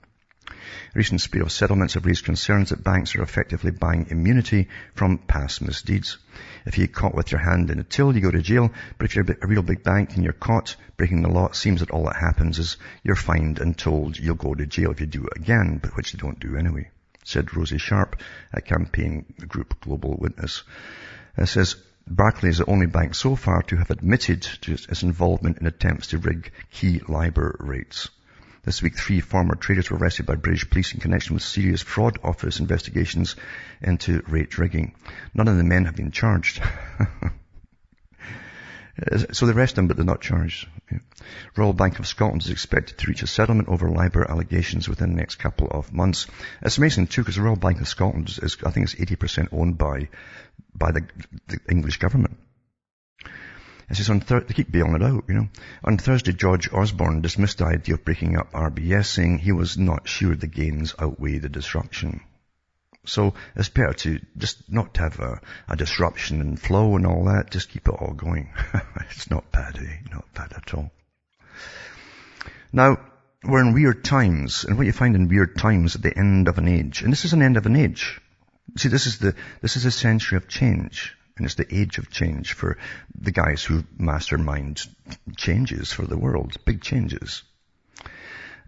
Recent 0.93 1.21
spate 1.21 1.41
of 1.41 1.51
settlements 1.51 1.93
have 1.93 2.05
raised 2.05 2.25
concerns 2.25 2.69
that 2.69 2.83
banks 2.83 3.15
are 3.15 3.21
effectively 3.21 3.71
buying 3.71 4.07
immunity 4.09 4.67
from 4.93 5.17
past 5.17 5.61
misdeeds. 5.61 6.17
If 6.65 6.77
you're 6.77 6.87
caught 6.87 7.15
with 7.15 7.31
your 7.31 7.41
hand 7.41 7.71
in 7.71 7.79
a 7.79 7.83
till, 7.83 8.15
you 8.15 8.21
go 8.21 8.31
to 8.31 8.41
jail. 8.41 8.71
But 8.97 9.05
if 9.05 9.15
you're 9.15 9.25
a 9.41 9.47
real 9.47 9.61
big 9.61 9.83
bank 9.83 10.15
and 10.15 10.23
you're 10.23 10.33
caught 10.33 10.75
breaking 10.97 11.21
the 11.21 11.29
law, 11.29 11.47
it 11.47 11.55
seems 11.55 11.79
that 11.79 11.91
all 11.91 12.05
that 12.05 12.15
happens 12.15 12.59
is 12.59 12.77
you're 13.03 13.15
fined 13.15 13.59
and 13.59 13.77
told 13.77 14.17
you'll 14.17 14.35
go 14.35 14.53
to 14.53 14.65
jail 14.65 14.91
if 14.91 14.99
you 14.99 15.05
do 15.05 15.25
it 15.25 15.37
again, 15.37 15.79
but 15.81 15.95
which 15.95 16.11
they 16.11 16.17
don't 16.17 16.39
do 16.39 16.57
anyway, 16.57 16.89
said 17.23 17.55
Rosie 17.55 17.77
Sharp 17.77 18.21
a 18.53 18.61
campaign 18.61 19.33
group 19.47 19.79
Global 19.81 20.17
Witness. 20.19 20.63
It 21.37 21.47
says, 21.47 21.75
Barclays 22.09 22.53
is 22.53 22.57
the 22.59 22.71
only 22.71 22.85
bank 22.87 23.15
so 23.15 23.35
far 23.35 23.61
to 23.63 23.75
have 23.75 23.91
admitted 23.91 24.41
to 24.61 24.73
its 24.73 25.03
involvement 25.03 25.57
in 25.59 25.67
attempts 25.67 26.07
to 26.07 26.17
rig 26.17 26.51
key 26.71 27.01
LIBOR 27.07 27.57
rates. 27.59 28.09
This 28.67 28.81
week, 28.81 28.97
three 28.97 29.21
former 29.21 29.55
traders 29.55 29.89
were 29.89 29.95
arrested 29.95 30.25
by 30.25 30.35
British 30.35 30.69
police 30.69 30.93
in 30.93 30.99
connection 30.99 31.35
with 31.35 31.43
serious 31.43 31.81
fraud 31.81 32.19
office 32.21 32.59
investigations 32.59 33.37
into 33.81 34.21
rate 34.27 34.57
rigging. 34.57 34.93
None 35.33 35.47
of 35.47 35.55
the 35.55 35.63
men 35.63 35.85
have 35.85 35.95
been 35.95 36.11
charged. 36.11 36.61
So 39.31 39.45
they 39.45 39.53
arrest 39.53 39.77
him, 39.77 39.87
but 39.87 39.95
they're 39.95 40.03
not 40.03 40.21
charged. 40.21 40.67
Royal 41.55 41.71
Bank 41.71 41.99
of 41.99 42.07
Scotland 42.07 42.41
is 42.41 42.49
expected 42.49 42.97
to 42.97 43.07
reach 43.07 43.21
a 43.21 43.27
settlement 43.27 43.69
over 43.69 43.91
LIBOR 43.91 44.27
allegations 44.27 44.89
within 44.89 45.11
the 45.11 45.17
next 45.17 45.35
couple 45.35 45.67
of 45.69 45.93
months. 45.93 46.25
It's 46.63 46.79
amazing 46.79 47.05
too, 47.05 47.21
because 47.21 47.35
the 47.35 47.43
Royal 47.43 47.55
Bank 47.55 47.79
of 47.79 47.87
Scotland 47.87 48.27
is, 48.41 48.57
I 48.65 48.71
think 48.71 48.85
it's 48.85 48.95
80% 48.95 49.49
owned 49.51 49.77
by, 49.77 50.09
by 50.73 50.93
the, 50.93 51.07
the 51.47 51.59
English 51.69 51.97
government. 51.97 52.39
It 53.89 53.95
says 53.95 54.09
on 54.09 54.19
thir- 54.19 54.41
they 54.41 54.53
keep 54.53 54.71
bailing 54.71 54.95
it 54.95 55.03
out, 55.03 55.23
you 55.27 55.33
know. 55.33 55.49
On 55.83 55.97
Thursday, 55.97 56.33
George 56.33 56.71
Osborne 56.73 57.21
dismissed 57.21 57.59
the 57.59 57.65
idea 57.65 57.95
of 57.95 58.03
breaking 58.03 58.37
up 58.37 58.51
RBS, 58.51 59.05
saying 59.05 59.39
he 59.39 59.53
was 59.53 59.77
not 59.77 60.09
sure 60.09 60.35
the 60.35 60.47
gains 60.47 60.93
outweigh 60.99 61.37
the 61.37 61.49
disruption. 61.49 62.19
So 63.05 63.33
it's 63.55 63.69
better 63.69 63.93
to 63.93 64.19
just 64.37 64.69
not 64.69 64.97
have 64.97 65.19
a, 65.19 65.39
a 65.69 65.77
disruption 65.77 66.41
and 66.41 66.59
flow 66.59 66.97
and 66.97 67.07
all 67.07 67.25
that. 67.25 67.49
Just 67.49 67.69
keep 67.69 67.87
it 67.87 67.95
all 67.97 68.13
going. 68.13 68.49
it's 69.09 69.29
not 69.29 69.49
bad, 69.51 69.77
eh? 69.77 70.09
Not 70.11 70.33
bad 70.33 70.51
at 70.53 70.73
all. 70.73 70.91
Now, 72.73 72.99
we're 73.43 73.61
in 73.61 73.73
weird 73.73 74.03
times, 74.03 74.65
and 74.65 74.77
what 74.77 74.85
you 74.85 74.91
find 74.91 75.15
in 75.15 75.29
weird 75.29 75.57
times 75.57 75.95
at 75.95 76.01
the 76.01 76.17
end 76.17 76.49
of 76.49 76.57
an 76.57 76.67
age, 76.67 77.01
and 77.01 77.11
this 77.11 77.23
is 77.23 77.31
an 77.31 77.41
end 77.41 77.55
of 77.55 77.65
an 77.65 77.77
age. 77.77 78.19
See, 78.75 78.89
this 78.89 79.05
is 79.05 79.19
the, 79.19 79.35
this 79.61 79.77
is 79.77 79.85
a 79.85 79.91
century 79.91 80.35
of 80.35 80.49
change. 80.49 81.16
And 81.37 81.45
it's 81.45 81.55
the 81.55 81.73
age 81.73 81.97
of 81.97 82.09
change 82.09 82.53
for 82.53 82.77
the 83.19 83.31
guys 83.31 83.63
who 83.63 83.83
mastermind 83.97 84.81
changes 85.35 85.93
for 85.93 86.05
the 86.05 86.17
world, 86.17 86.57
big 86.65 86.81
changes. 86.81 87.43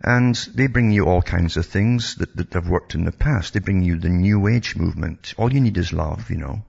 And 0.01 0.35
they 0.55 0.67
bring 0.67 0.91
you 0.91 1.05
all 1.05 1.21
kinds 1.21 1.57
of 1.57 1.65
things 1.65 2.15
that, 2.15 2.35
that 2.37 2.53
have 2.53 2.69
worked 2.69 2.95
in 2.95 3.03
the 3.03 3.11
past. 3.11 3.53
They 3.53 3.59
bring 3.59 3.81
you 3.81 3.99
the 3.99 4.09
new 4.09 4.47
age 4.47 4.75
movement. 4.75 5.33
All 5.37 5.51
you 5.51 5.59
need 5.59 5.77
is 5.77 5.91
love, 5.91 6.29
you 6.29 6.37
know. 6.37 6.63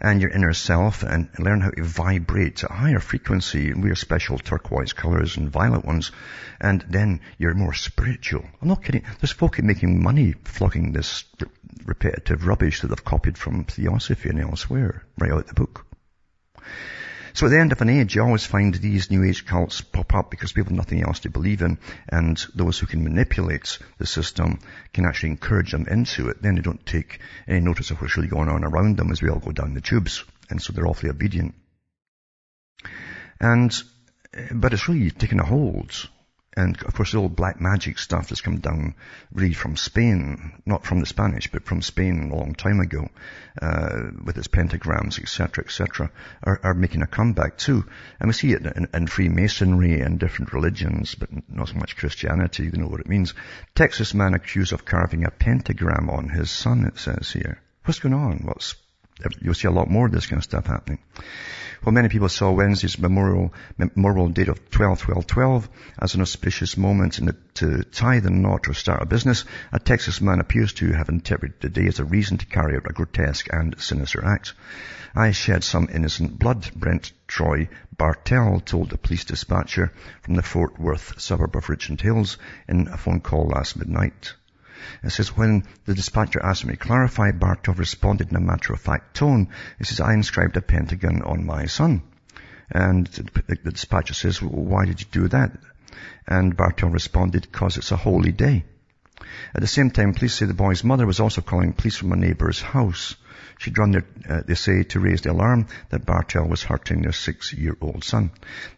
And 0.00 0.20
your 0.20 0.30
inner 0.30 0.52
self 0.52 1.02
and 1.02 1.28
learn 1.38 1.60
how 1.60 1.70
to 1.70 1.82
vibrate 1.82 2.62
at 2.64 2.70
a 2.70 2.74
higher 2.74 3.00
frequency 3.00 3.70
and 3.70 3.82
wear 3.82 3.94
special 3.94 4.38
turquoise 4.38 4.92
colors 4.92 5.36
and 5.36 5.50
violet 5.50 5.84
ones. 5.84 6.12
And 6.60 6.84
then 6.88 7.20
you're 7.38 7.54
more 7.54 7.74
spiritual. 7.74 8.44
I'm 8.60 8.68
not 8.68 8.84
kidding. 8.84 9.04
There's 9.20 9.32
folk 9.32 9.62
making 9.62 10.02
money 10.02 10.34
flogging 10.44 10.92
this 10.92 11.24
repetitive 11.84 12.46
rubbish 12.46 12.80
that 12.80 12.88
they've 12.88 13.04
copied 13.04 13.38
from 13.38 13.64
Theosophy 13.64 14.28
and 14.28 14.40
elsewhere, 14.40 15.04
right 15.18 15.32
out 15.32 15.46
the 15.46 15.54
book. 15.54 15.86
So 17.32 17.46
at 17.46 17.50
the 17.50 17.60
end 17.60 17.72
of 17.72 17.80
an 17.80 17.88
age, 17.88 18.14
you 18.14 18.22
always 18.22 18.44
find 18.44 18.74
these 18.74 19.10
New 19.10 19.24
Age 19.24 19.46
cults 19.46 19.80
pop 19.80 20.14
up 20.14 20.30
because 20.30 20.52
people 20.52 20.70
have 20.70 20.76
nothing 20.76 21.02
else 21.02 21.20
to 21.20 21.30
believe 21.30 21.62
in, 21.62 21.78
and 22.08 22.44
those 22.54 22.78
who 22.78 22.86
can 22.86 23.04
manipulate 23.04 23.78
the 23.98 24.06
system 24.06 24.58
can 24.92 25.04
actually 25.04 25.30
encourage 25.30 25.72
them 25.72 25.86
into 25.88 26.28
it. 26.28 26.42
Then 26.42 26.56
they 26.56 26.62
don't 26.62 26.84
take 26.84 27.20
any 27.46 27.60
notice 27.60 27.90
of 27.90 28.00
what's 28.00 28.16
really 28.16 28.28
going 28.28 28.48
on 28.48 28.64
around 28.64 28.96
them 28.96 29.12
as 29.12 29.22
we 29.22 29.30
all 29.30 29.38
go 29.38 29.52
down 29.52 29.74
the 29.74 29.80
tubes, 29.80 30.24
and 30.48 30.60
so 30.60 30.72
they're 30.72 30.86
awfully 30.86 31.10
obedient. 31.10 31.54
And, 33.40 33.72
eh, 34.34 34.48
but 34.52 34.72
it's 34.72 34.88
really 34.88 35.10
taken 35.10 35.40
a 35.40 35.44
hold 35.44 36.08
and 36.56 36.82
of 36.82 36.94
course, 36.94 37.12
the 37.12 37.18
old 37.18 37.36
black 37.36 37.60
magic 37.60 37.96
stuff 37.98 38.28
that's 38.28 38.40
come 38.40 38.58
down 38.58 38.94
really 39.32 39.54
from 39.54 39.76
Spain, 39.76 40.60
not 40.66 40.84
from 40.84 40.98
the 40.98 41.06
Spanish, 41.06 41.50
but 41.50 41.64
from 41.64 41.80
Spain 41.80 42.30
a 42.30 42.36
long 42.36 42.54
time 42.54 42.80
ago, 42.80 43.08
uh, 43.62 44.10
with 44.24 44.36
its 44.36 44.48
pentagrams, 44.48 45.20
etc., 45.20 45.64
etc., 45.64 46.10
are, 46.42 46.60
are, 46.64 46.74
making 46.74 47.02
a 47.02 47.06
comeback 47.06 47.56
too. 47.56 47.84
And 48.18 48.28
we 48.28 48.32
see 48.32 48.52
it 48.52 48.66
in, 48.66 48.88
in, 48.92 49.06
Freemasonry 49.06 50.00
and 50.00 50.18
different 50.18 50.52
religions, 50.52 51.14
but 51.14 51.30
not 51.48 51.68
so 51.68 51.74
much 51.74 51.96
Christianity. 51.96 52.64
You 52.64 52.72
know 52.72 52.88
what 52.88 53.00
it 53.00 53.08
means. 53.08 53.34
Texas 53.76 54.12
man 54.12 54.34
accused 54.34 54.72
of 54.72 54.84
carving 54.84 55.24
a 55.24 55.30
pentagram 55.30 56.10
on 56.10 56.28
his 56.28 56.50
son. 56.50 56.84
It 56.84 56.98
says 56.98 57.30
here. 57.30 57.62
What's 57.84 58.00
going 58.00 58.14
on? 58.14 58.40
What's 58.44 58.74
You'll 59.40 59.54
see 59.54 59.68
a 59.68 59.72
lot 59.72 59.90
more 59.90 60.06
of 60.06 60.12
this 60.12 60.26
kind 60.26 60.38
of 60.38 60.44
stuff 60.44 60.66
happening. 60.66 60.98
Well, 61.84 61.92
many 61.92 62.10
people 62.10 62.28
saw 62.28 62.50
Wednesday's 62.50 62.98
memorial, 62.98 63.54
memorial 63.78 64.28
date 64.28 64.48
of 64.48 64.70
12-12-12 64.70 65.66
as 65.98 66.14
an 66.14 66.20
auspicious 66.20 66.76
moment 66.76 67.14
the, 67.14 67.34
to 67.54 67.82
tie 67.84 68.20
the 68.20 68.28
knot 68.28 68.68
or 68.68 68.74
start 68.74 69.02
a 69.02 69.06
business. 69.06 69.46
A 69.72 69.78
Texas 69.78 70.20
man 70.20 70.40
appears 70.40 70.74
to 70.74 70.92
have 70.92 71.08
interpreted 71.08 71.58
the 71.60 71.70
day 71.70 71.86
as 71.86 71.98
a 71.98 72.04
reason 72.04 72.36
to 72.36 72.44
carry 72.44 72.76
out 72.76 72.90
a 72.90 72.92
grotesque 72.92 73.48
and 73.50 73.80
sinister 73.80 74.22
act. 74.22 74.52
I 75.14 75.30
shed 75.30 75.64
some 75.64 75.88
innocent 75.90 76.38
blood, 76.38 76.70
Brent 76.76 77.12
Troy 77.26 77.70
Bartell 77.96 78.60
told 78.60 78.90
the 78.90 78.98
police 78.98 79.24
dispatcher 79.24 79.92
from 80.20 80.34
the 80.34 80.42
Fort 80.42 80.78
Worth 80.78 81.18
suburb 81.18 81.56
of 81.56 81.68
Richland 81.68 82.02
Hills 82.02 82.36
in 82.68 82.88
a 82.88 82.98
phone 82.98 83.20
call 83.20 83.48
last 83.48 83.76
midnight. 83.76 84.34
It 85.02 85.10
says, 85.10 85.36
when 85.36 85.64
the 85.84 85.94
dispatcher 85.94 86.44
asked 86.44 86.64
me 86.64 86.74
to 86.74 86.78
clarify, 86.78 87.32
Bartov 87.32 87.78
responded 87.78 88.30
in 88.30 88.36
a 88.36 88.40
matter-of-fact 88.40 89.14
tone. 89.14 89.48
He 89.78 89.84
says, 89.84 90.00
I 90.00 90.14
inscribed 90.14 90.56
a 90.56 90.62
pentagon 90.62 91.22
on 91.22 91.46
my 91.46 91.66
son. 91.66 92.02
And 92.70 93.06
the, 93.06 93.70
dispatcher 93.70 94.14
says, 94.14 94.40
why 94.40 94.84
did 94.84 95.00
you 95.00 95.06
do 95.10 95.28
that? 95.28 95.52
And 96.26 96.56
Bartov 96.56 96.92
responded, 96.92 97.42
because 97.42 97.76
it's 97.76 97.92
a 97.92 97.96
holy 97.96 98.32
day. 98.32 98.64
At 99.54 99.60
the 99.60 99.66
same 99.66 99.90
time, 99.90 100.14
police 100.14 100.34
say 100.34 100.46
the 100.46 100.54
boy's 100.54 100.84
mother 100.84 101.06
was 101.06 101.20
also 101.20 101.40
calling 101.40 101.72
police 101.72 101.96
from 101.96 102.12
a 102.12 102.16
neighbor's 102.16 102.60
house. 102.60 103.16
She'd 103.60 103.76
run 103.76 103.90
there, 103.90 104.06
uh, 104.26 104.40
they 104.46 104.54
say, 104.54 104.84
to 104.84 105.00
raise 105.00 105.20
the 105.20 105.32
alarm 105.32 105.66
that 105.90 106.06
Bartell 106.06 106.48
was 106.48 106.62
hurting 106.62 107.02
their 107.02 107.12
six-year-old 107.12 108.02
son. 108.04 108.30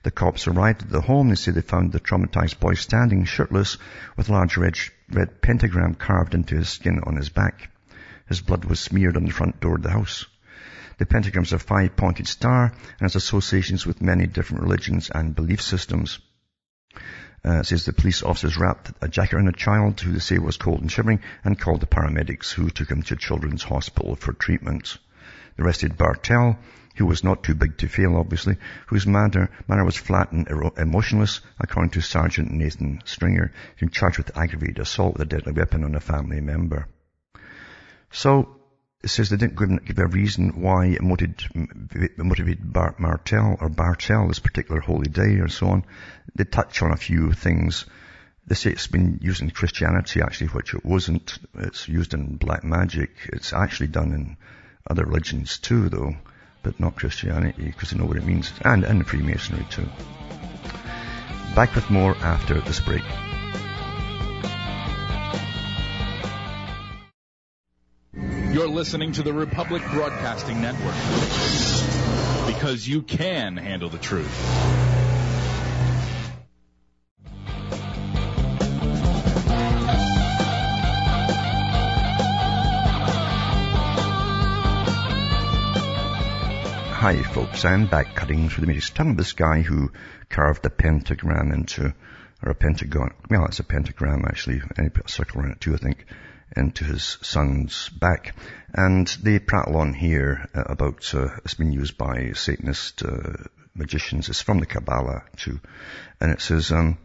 The 0.03 0.11
cops 0.11 0.49
arrived 0.49 0.83
at 0.83 0.89
the 0.91 1.01
home. 1.01 1.29
They 1.29 1.37
say 1.37 1.53
they 1.53 1.61
found 1.61 1.93
the 1.93 2.01
traumatized 2.01 2.59
boy 2.59 2.75
standing 2.75 3.25
shirtless 3.25 3.79
with 4.17 4.29
a 4.29 4.33
large 4.33 4.57
red, 4.57 4.77
red 5.09 5.41
pentagram 5.41 5.95
carved 5.95 6.35
into 6.35 6.57
his 6.57 6.69
skin 6.69 6.99
on 7.05 7.15
his 7.15 7.29
back. 7.29 7.71
His 8.27 8.41
blood 8.41 8.65
was 8.65 8.81
smeared 8.81 9.17
on 9.17 9.25
the 9.25 9.31
front 9.31 9.61
door 9.61 9.77
of 9.77 9.85
the 9.85 9.91
house. 9.91 10.27
The 10.99 11.07
pentagram 11.07 11.45
is 11.45 11.53
a 11.53 11.61
five-pointed 11.61 12.27
star 12.27 12.65
and 12.65 13.01
has 13.03 13.15
associations 13.15 13.87
with 13.87 14.03
many 14.03 14.27
different 14.27 14.65
religions 14.65 15.13
and 15.15 15.37
belief 15.37 15.63
systems. 15.63 16.19
Uh, 17.45 17.63
says 17.63 17.85
the 17.85 17.93
police 17.93 18.23
officers 18.23 18.57
wrapped 18.57 18.93
a 19.01 19.09
jacket 19.09 19.35
around 19.35 19.49
a 19.49 19.53
child 19.53 20.01
who 20.01 20.13
they 20.13 20.21
say 20.21 20.39
was 20.39 20.57
cold 20.57 20.81
and 20.81 20.93
shivering 20.93 21.21
and 21.45 21.59
called 21.59 21.81
the 21.81 21.87
paramedics 21.87 22.53
who 22.53 22.71
took 22.71 22.89
him 22.89 23.03
to 23.03 23.17
Children's 23.17 23.65
Hospital 23.65 24.15
for 24.15 24.33
treatment. 24.33 24.99
They 25.57 25.65
arrested 25.65 25.99
Bartell, 25.99 26.57
who 26.97 27.07
was 27.07 27.25
not 27.25 27.43
too 27.43 27.55
big 27.55 27.79
to 27.79 27.89
fail, 27.89 28.17
obviously, 28.17 28.59
whose 28.87 29.09
manner, 29.09 29.51
manner 29.67 29.85
was 29.85 29.97
flat 29.97 30.31
and 30.31 30.47
emotionless, 30.77 31.41
according 31.59 31.91
to 31.91 32.01
Sergeant 32.01 32.53
Nathan 32.53 33.01
Stringer, 33.05 33.53
who 33.79 33.89
charged 33.89 34.19
with 34.19 34.37
aggravated 34.37 34.79
assault 34.79 35.15
with 35.15 35.23
a 35.23 35.27
deadly 35.27 35.53
weapon 35.53 35.83
on 35.83 35.97
a 35.97 36.01
family 36.01 36.41
member. 36.41 36.87
So, 38.11 38.62
it 39.03 39.11
says 39.11 39.31
they 39.31 39.37
didn't 39.37 39.85
give 39.85 39.99
a 39.99 40.07
reason 40.07 40.63
why 40.63 40.87
it 40.87 41.03
motivated, 41.03 42.17
motivated 42.17 42.73
Bart 42.73 43.01
Martell 43.01 43.57
or 43.61 43.69
Bartel, 43.69 44.29
this 44.29 44.39
particular 44.39 44.81
holy 44.81 45.09
day 45.09 45.39
or 45.41 45.49
so 45.49 45.69
on. 45.69 45.85
They 46.37 46.45
touch 46.45 46.83
on 46.83 46.93
a 46.93 46.97
few 46.97 47.33
things. 47.33 47.85
They 48.47 48.55
say 48.55 48.71
it's 48.71 48.87
been 48.87 49.19
used 49.21 49.43
in 49.43 49.51
Christianity 49.51 50.21
actually, 50.23 50.49
which 50.49 50.75
it 50.75 50.85
wasn't. 50.85 51.39
It's 51.59 51.89
used 51.89 52.15
in 52.15 52.37
black 52.37 52.63
magic. 52.63 53.11
It's 53.33 53.53
actually 53.53 53.89
done 53.89 54.13
in 54.13 54.37
other 54.89 55.05
religions 55.05 55.59
too 55.59 55.89
though, 55.89 56.15
but 56.63 56.79
not 56.79 56.97
Christianity 56.97 57.65
because 57.65 57.91
they 57.91 57.99
know 57.99 58.05
what 58.05 58.17
it 58.17 58.27
means. 58.27 58.53
And, 58.65 58.85
in 58.85 59.03
Freemasonry 59.03 59.67
too. 59.69 59.89
Back 61.57 61.75
with 61.75 61.91
more 61.91 62.17
after 62.17 62.61
this 62.61 62.81
break. 62.81 63.03
You're 68.53 68.69
listening 68.69 69.13
to 69.13 69.23
the 69.23 69.33
Republic 69.33 69.83
Broadcasting 69.93 70.61
Network. 70.61 70.95
Because 72.47 72.87
you 72.87 73.01
can 73.01 73.57
handle 73.57 73.89
the 73.89 73.97
truth. 73.97 74.29
Hi 86.91 87.23
folks, 87.33 87.65
I'm 87.65 87.87
back 87.87 88.15
cutting 88.15 88.51
through 88.51 88.61
the 88.61 88.67
matrix. 88.67 88.91
Telling 88.91 89.17
this 89.17 89.33
guy 89.33 89.63
who 89.63 89.93
carved 90.29 90.67
a 90.67 90.71
pentagram 90.71 91.53
into, 91.53 91.95
or 92.45 92.51
a 92.51 92.55
pentagon, 92.55 93.15
well 93.31 93.47
it's 93.47 93.61
a 93.61 93.65
pentagram 93.65 94.27
actually, 94.27 94.61
and 94.77 94.85
he 94.85 94.91
put 94.91 95.07
a 95.07 95.09
circle 95.09 95.41
around 95.41 95.53
it 95.53 95.61
too 95.63 95.73
I 95.73 95.79
think, 95.79 96.05
into 96.57 96.85
his 96.85 97.19
son's 97.23 97.89
back. 97.89 98.35
And 98.75 99.07
they 99.23 99.39
prattle 99.39 99.77
on 99.77 99.95
here 99.95 100.49
uh, 100.55 100.63
about, 100.67 101.15
uh, 101.15 101.29
it's 101.45 101.55
been 101.55 101.73
used 101.73 101.99
by 101.99 102.33
Satanist 102.33 103.03
uh, 103.03 103.45
magicians. 103.75 104.29
It's 104.29 104.43
from 104.43 104.61
the 104.61 104.67
Kabbalah 104.67 105.25
too. 105.37 105.61
And 106.21 106.33
it 106.33 106.41
says, 106.41 106.73
um, 106.73 106.99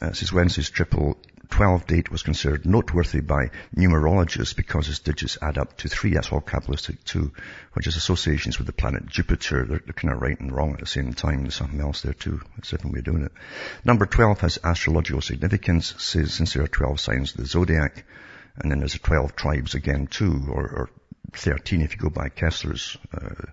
it 0.00 0.16
says 0.16 0.32
Wednesday's 0.32 0.70
triple 0.70 1.18
12 1.52 1.86
date 1.86 2.10
was 2.10 2.22
considered 2.22 2.64
noteworthy 2.64 3.20
by 3.20 3.50
numerologists 3.76 4.56
because 4.56 4.88
its 4.88 5.00
digits 5.00 5.36
add 5.42 5.58
up 5.58 5.76
to 5.76 5.86
three. 5.86 6.14
That's 6.14 6.32
all 6.32 6.40
Kabbalistic 6.40 7.04
too, 7.04 7.30
which 7.74 7.86
is 7.86 7.96
associations 7.96 8.56
with 8.56 8.66
the 8.66 8.72
planet 8.72 9.04
Jupiter. 9.06 9.66
They're, 9.66 9.82
they're 9.84 9.92
kind 9.92 10.14
of 10.14 10.22
right 10.22 10.40
and 10.40 10.50
wrong 10.50 10.72
at 10.72 10.80
the 10.80 10.86
same 10.86 11.12
time. 11.12 11.42
There's 11.42 11.54
something 11.54 11.80
else 11.80 12.00
there 12.00 12.14
too. 12.14 12.40
It's 12.56 12.72
a 12.72 12.76
different 12.76 12.94
way 12.94 13.00
of 13.00 13.04
doing 13.04 13.24
it. 13.24 13.32
Number 13.84 14.06
12 14.06 14.40
has 14.40 14.58
astrological 14.64 15.20
significance 15.20 15.94
says 15.98 16.32
since 16.32 16.54
there 16.54 16.62
are 16.62 16.68
12 16.68 16.98
signs 16.98 17.32
of 17.32 17.36
the 17.42 17.46
zodiac. 17.46 18.06
And 18.56 18.70
then 18.70 18.80
there's 18.80 18.92
the 18.92 18.98
12 18.98 19.34
tribes 19.34 19.74
again 19.74 20.06
too, 20.06 20.46
or, 20.48 20.62
or 20.62 20.90
13 21.32 21.80
if 21.82 21.94
you 21.94 21.98
go 21.98 22.10
by 22.10 22.28
Koestler's 22.28 22.96
uh, 23.14 23.46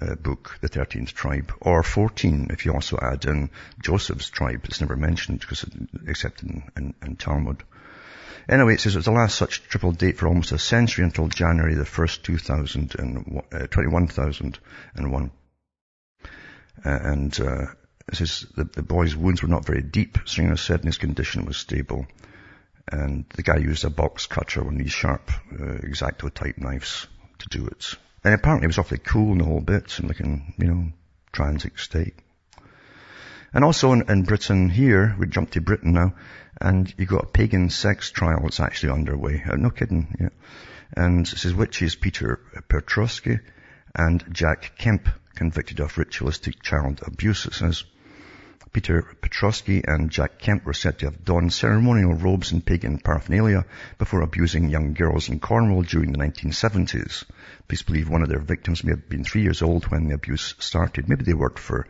uh, 0.00 0.14
book, 0.16 0.56
The 0.60 0.68
Thirteenth 0.68 1.14
Tribe, 1.14 1.52
or 1.60 1.82
14 1.82 2.48
if 2.50 2.64
you 2.64 2.72
also 2.72 2.98
add 3.00 3.24
in 3.24 3.50
Joseph's 3.82 4.30
tribe. 4.30 4.62
It's 4.64 4.80
never 4.80 4.96
mentioned 4.96 5.40
because 5.40 5.64
except 6.06 6.42
in, 6.42 6.62
in, 6.76 6.94
in 7.02 7.16
Talmud. 7.16 7.62
Anyway, 8.48 8.74
it 8.74 8.80
says 8.80 8.94
it 8.94 8.98
was 8.98 9.04
the 9.04 9.12
last 9.12 9.36
such 9.36 9.62
triple 9.68 9.92
date 9.92 10.18
for 10.18 10.26
almost 10.26 10.52
a 10.52 10.58
century 10.58 11.04
until 11.04 11.28
January 11.28 11.74
the 11.74 11.84
1st, 11.84 12.22
2000 12.22 12.94
and, 12.98 13.42
uh, 13.52 13.66
21,001. 13.68 15.30
Uh, 16.22 16.28
and, 16.84 17.40
uh, 17.40 17.66
it 18.08 18.16
says 18.16 18.46
the, 18.56 18.64
the 18.64 18.82
boy's 18.82 19.14
wounds 19.14 19.42
were 19.42 19.48
not 19.48 19.64
very 19.64 19.82
deep. 19.82 20.18
Stringer 20.24 20.56
said 20.56 20.80
and 20.80 20.88
his 20.88 20.98
condition 20.98 21.44
was 21.44 21.56
stable. 21.56 22.06
And 22.90 23.24
the 23.34 23.42
guy 23.42 23.58
used 23.58 23.84
a 23.84 23.90
box 23.90 24.26
cutter, 24.26 24.62
one 24.62 24.74
of 24.74 24.80
these 24.80 24.92
sharp, 24.92 25.30
uh, 25.52 25.78
exacto 25.82 26.32
type 26.32 26.58
knives 26.58 27.06
to 27.38 27.48
do 27.48 27.66
it. 27.66 27.94
And 28.24 28.34
apparently 28.34 28.66
it 28.66 28.68
was 28.68 28.78
awfully 28.78 28.98
cool 28.98 29.32
in 29.32 29.38
the 29.38 29.44
whole 29.44 29.60
bit 29.60 29.98
and 29.98 30.08
looking, 30.08 30.54
you 30.58 30.66
know, 30.66 30.92
transit 31.32 31.78
state. 31.78 32.14
And 33.54 33.64
also 33.64 33.92
in, 33.92 34.10
in, 34.10 34.22
Britain 34.22 34.68
here, 34.68 35.14
we 35.18 35.26
jump 35.26 35.50
to 35.52 35.60
Britain 35.60 35.92
now, 35.92 36.14
and 36.60 36.92
you 36.96 37.06
got 37.06 37.24
a 37.24 37.28
pagan 37.28 37.68
sex 37.70 38.10
trial 38.10 38.40
that's 38.42 38.60
actually 38.60 38.92
underway. 38.92 39.42
Uh, 39.46 39.56
no 39.56 39.70
kidding, 39.70 40.16
yeah. 40.18 40.30
And 40.96 41.26
it 41.26 41.38
says 41.38 41.54
witches 41.54 41.94
Peter 41.94 42.40
Petrosky 42.68 43.40
and 43.94 44.24
Jack 44.30 44.72
Kemp 44.78 45.08
convicted 45.34 45.80
of 45.80 45.98
ritualistic 45.98 46.62
child 46.62 47.00
abuse. 47.06 47.46
It 47.46 47.54
says 47.54 47.84
Peter 48.72 49.02
Petrosky 49.20 49.84
and 49.86 50.10
Jack 50.10 50.38
Kemp 50.38 50.64
were 50.64 50.72
said 50.72 50.98
to 50.98 51.04
have 51.04 51.26
donned 51.26 51.52
ceremonial 51.52 52.14
robes 52.14 52.52
and 52.52 52.64
pagan 52.64 52.96
paraphernalia 52.98 53.66
before 53.98 54.22
abusing 54.22 54.70
young 54.70 54.94
girls 54.94 55.28
in 55.28 55.38
Cornwall 55.38 55.82
during 55.82 56.10
the 56.10 56.18
1970s. 56.18 57.24
Police 57.68 57.82
believe 57.82 58.08
one 58.08 58.22
of 58.22 58.30
their 58.30 58.38
victims 58.38 58.82
may 58.82 58.92
have 58.92 59.10
been 59.10 59.24
three 59.24 59.42
years 59.42 59.60
old 59.60 59.84
when 59.88 60.08
the 60.08 60.14
abuse 60.14 60.54
started. 60.58 61.06
Maybe 61.06 61.22
they 61.22 61.34
worked 61.34 61.58
for 61.58 61.86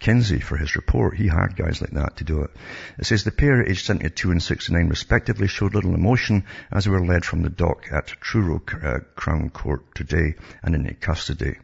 Kinsey 0.00 0.40
for 0.40 0.56
his 0.56 0.74
report. 0.74 1.16
He 1.16 1.28
hired 1.28 1.54
guys 1.54 1.80
like 1.80 1.92
that 1.92 2.16
to 2.16 2.24
do 2.24 2.42
it. 2.42 2.50
It 2.98 3.06
says 3.06 3.22
the 3.22 3.30
pair, 3.30 3.62
aged 3.62 3.86
72 3.86 4.32
and 4.32 4.42
69 4.42 4.88
respectively, 4.88 5.46
showed 5.46 5.76
little 5.76 5.94
emotion 5.94 6.46
as 6.72 6.84
they 6.84 6.90
were 6.90 7.06
led 7.06 7.24
from 7.24 7.42
the 7.42 7.48
dock 7.48 7.86
at 7.92 8.08
Truro 8.08 8.60
uh, 8.82 8.98
Crown 9.14 9.50
Court 9.50 9.94
today 9.94 10.34
and 10.64 10.74
into 10.74 10.94
custody 10.94 11.58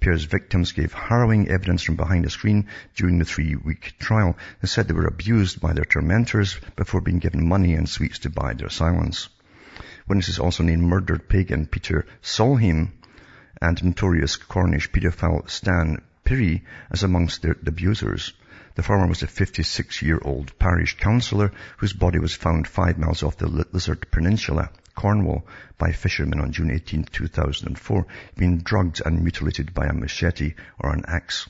pair's 0.00 0.24
victims 0.24 0.72
gave 0.72 0.92
harrowing 0.92 1.48
evidence 1.48 1.82
from 1.82 1.96
behind 1.96 2.24
a 2.24 2.30
screen 2.30 2.66
during 2.96 3.18
the 3.18 3.24
three-week 3.24 3.94
trial. 3.98 4.36
They 4.60 4.66
said 4.66 4.88
they 4.88 4.94
were 4.94 5.06
abused 5.06 5.60
by 5.60 5.74
their 5.74 5.84
tormentors 5.84 6.58
before 6.74 7.02
being 7.02 7.18
given 7.18 7.46
money 7.46 7.74
and 7.74 7.88
sweets 7.88 8.20
to 8.20 8.30
buy 8.30 8.54
their 8.54 8.70
silence. 8.70 9.28
Witnesses 10.08 10.38
also 10.38 10.64
named 10.64 10.82
murdered 10.82 11.28
pagan 11.28 11.66
Peter 11.66 12.06
Solheim 12.22 12.92
and 13.60 13.84
notorious 13.84 14.36
Cornish 14.36 14.90
paedophile 14.90 15.48
Stan 15.48 16.00
Pirrie 16.24 16.62
as 16.90 17.02
amongst 17.02 17.42
their 17.42 17.56
abusers. 17.66 18.32
The 18.76 18.82
former 18.82 19.06
was 19.06 19.22
a 19.22 19.26
56-year-old 19.26 20.58
parish 20.58 20.96
councillor 20.96 21.52
whose 21.76 21.92
body 21.92 22.18
was 22.18 22.34
found 22.34 22.66
five 22.66 22.96
miles 22.98 23.22
off 23.22 23.36
the 23.36 23.46
Lizard 23.46 24.10
Peninsula. 24.10 24.70
Cornwall 24.94 25.46
by 25.78 25.92
fishermen 25.92 26.40
on 26.40 26.52
June 26.52 26.70
18, 26.70 27.04
2004, 27.04 28.06
being 28.36 28.58
drugged 28.58 29.02
and 29.04 29.22
mutilated 29.22 29.74
by 29.74 29.86
a 29.86 29.92
machete 29.92 30.54
or 30.78 30.92
an 30.92 31.04
axe. 31.06 31.48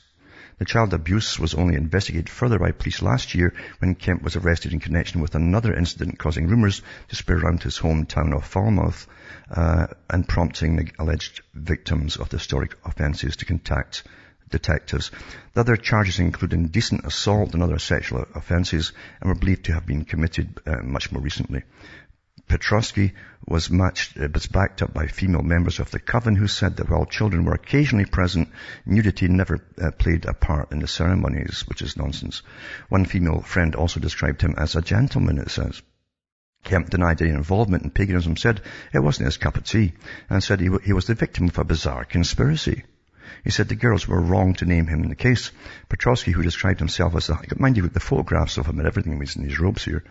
The 0.61 0.65
child 0.65 0.93
abuse 0.93 1.39
was 1.39 1.55
only 1.55 1.73
investigated 1.73 2.29
further 2.29 2.59
by 2.59 2.71
police 2.71 3.01
last 3.01 3.33
year 3.33 3.51
when 3.79 3.95
Kemp 3.95 4.21
was 4.21 4.35
arrested 4.35 4.73
in 4.73 4.79
connection 4.79 5.19
with 5.19 5.33
another 5.33 5.73
incident 5.73 6.19
causing 6.19 6.47
rumours 6.47 6.83
to 7.07 7.15
spread 7.15 7.39
around 7.39 7.63
his 7.63 7.79
hometown 7.79 8.35
of 8.35 8.45
Falmouth 8.45 9.07
uh, 9.49 9.87
and 10.07 10.29
prompting 10.29 10.75
the 10.75 10.91
alleged 10.99 11.41
victims 11.55 12.17
of 12.17 12.29
the 12.29 12.37
historic 12.37 12.75
offences 12.85 13.37
to 13.37 13.45
contact 13.45 14.03
detectives. 14.51 15.09
The 15.53 15.61
other 15.61 15.77
charges 15.77 16.19
include 16.19 16.53
indecent 16.53 17.05
assault 17.05 17.53
and 17.55 17.63
other 17.63 17.79
sexual 17.79 18.27
offences 18.35 18.93
and 19.19 19.29
were 19.29 19.35
believed 19.35 19.65
to 19.65 19.73
have 19.73 19.87
been 19.87 20.05
committed 20.05 20.59
uh, 20.67 20.83
much 20.83 21.11
more 21.11 21.23
recently. 21.23 21.63
Petrosky 22.51 23.13
was 23.47 23.71
matched, 23.71 24.17
uh, 24.19 24.27
was 24.33 24.45
backed 24.47 24.81
up 24.81 24.93
by 24.93 25.07
female 25.07 25.41
members 25.41 25.79
of 25.79 25.89
the 25.89 25.99
coven 25.99 26.35
who 26.35 26.47
said 26.47 26.75
that 26.75 26.89
while 26.89 27.05
children 27.05 27.45
were 27.45 27.53
occasionally 27.53 28.03
present, 28.03 28.49
nudity 28.85 29.29
never 29.29 29.61
uh, 29.81 29.91
played 29.91 30.25
a 30.25 30.33
part 30.33 30.73
in 30.73 30.79
the 30.79 30.87
ceremonies, 30.87 31.63
which 31.67 31.81
is 31.81 31.95
nonsense. 31.95 32.41
One 32.89 33.05
female 33.05 33.39
friend 33.39 33.73
also 33.73 34.01
described 34.01 34.41
him 34.41 34.55
as 34.57 34.75
a 34.75 34.81
gentleman, 34.81 35.37
it 35.37 35.49
says. 35.49 35.81
Kemp 36.65 36.89
denied 36.89 37.21
any 37.21 37.31
involvement 37.31 37.83
in 37.85 37.91
paganism, 37.91 38.35
said 38.35 38.59
it 38.93 38.99
wasn't 38.99 39.27
his 39.27 39.37
cup 39.37 39.55
of 39.55 39.63
tea, 39.63 39.93
and 40.29 40.43
said 40.43 40.59
he, 40.59 40.67
w- 40.67 40.85
he 40.85 40.91
was 40.91 41.07
the 41.07 41.15
victim 41.15 41.47
of 41.47 41.57
a 41.57 41.63
bizarre 41.63 42.03
conspiracy. 42.03 42.83
He 43.45 43.49
said 43.49 43.69
the 43.69 43.75
girls 43.75 44.09
were 44.09 44.19
wrong 44.19 44.55
to 44.55 44.65
name 44.65 44.87
him 44.87 45.03
in 45.03 45.09
the 45.09 45.15
case. 45.15 45.51
Petrosky, 45.89 46.33
who 46.33 46.43
described 46.43 46.79
himself 46.79 47.15
as 47.15 47.29
a, 47.29 47.39
mind 47.55 47.77
you, 47.77 47.87
the 47.87 48.01
photographs 48.01 48.57
of 48.57 48.65
him 48.65 48.79
and 48.79 48.87
everything 48.87 49.17
was 49.17 49.37
in 49.37 49.45
his 49.45 49.57
robes 49.57 49.85
here, 49.85 50.03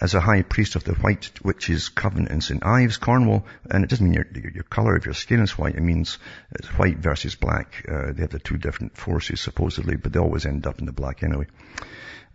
as 0.00 0.14
a 0.14 0.20
high 0.20 0.42
priest 0.42 0.76
of 0.76 0.84
the 0.84 0.94
White 0.94 1.30
Witches 1.42 1.88
Coven 1.88 2.26
in 2.26 2.40
St. 2.42 2.64
Ives, 2.64 2.98
Cornwall, 2.98 3.46
and 3.70 3.82
it 3.82 3.88
doesn't 3.88 4.04
mean 4.04 4.14
your, 4.14 4.26
your, 4.34 4.52
your 4.52 4.64
color 4.64 4.94
of 4.94 5.06
your 5.06 5.14
skin 5.14 5.40
is 5.40 5.56
white, 5.56 5.74
it 5.74 5.82
means 5.82 6.18
it's 6.52 6.68
white 6.78 6.98
versus 6.98 7.34
black. 7.34 7.84
Uh, 7.88 8.12
they 8.12 8.20
have 8.22 8.30
the 8.30 8.38
two 8.38 8.58
different 8.58 8.96
forces 8.96 9.40
supposedly, 9.40 9.96
but 9.96 10.12
they 10.12 10.18
always 10.18 10.44
end 10.44 10.66
up 10.66 10.78
in 10.80 10.86
the 10.86 10.92
black 10.92 11.22
anyway. 11.22 11.46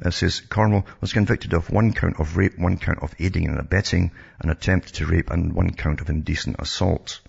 It 0.03 0.13
says 0.13 0.41
Cornwall 0.41 0.87
was 0.99 1.13
convicted 1.13 1.53
of 1.53 1.69
one 1.69 1.93
count 1.93 2.19
of 2.19 2.35
rape, 2.35 2.57
one 2.57 2.77
count 2.77 3.03
of 3.03 3.13
aiding 3.19 3.47
and 3.47 3.59
abetting, 3.59 4.09
an 4.39 4.49
attempt 4.49 4.95
to 4.95 5.05
rape, 5.05 5.29
and 5.29 5.53
one 5.53 5.69
count 5.69 6.01
of 6.01 6.09
indecent 6.09 6.55
assault. 6.57 7.19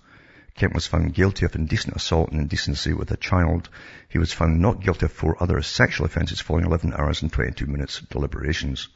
Kemp 0.55 0.73
was 0.73 0.87
found 0.87 1.13
guilty 1.13 1.45
of 1.45 1.55
indecent 1.55 1.95
assault 1.95 2.31
and 2.31 2.39
indecency 2.39 2.93
with 2.93 3.11
a 3.11 3.17
child. 3.17 3.69
He 4.09 4.17
was 4.17 4.33
found 4.33 4.59
not 4.59 4.81
guilty 4.81 5.05
of 5.05 5.11
four 5.11 5.37
other 5.41 5.61
sexual 5.61 6.07
offences 6.07 6.39
following 6.39 6.65
11 6.65 6.93
hours 6.93 7.21
and 7.21 7.31
22 7.31 7.67
minutes 7.67 8.01
deliberations. 8.01 8.87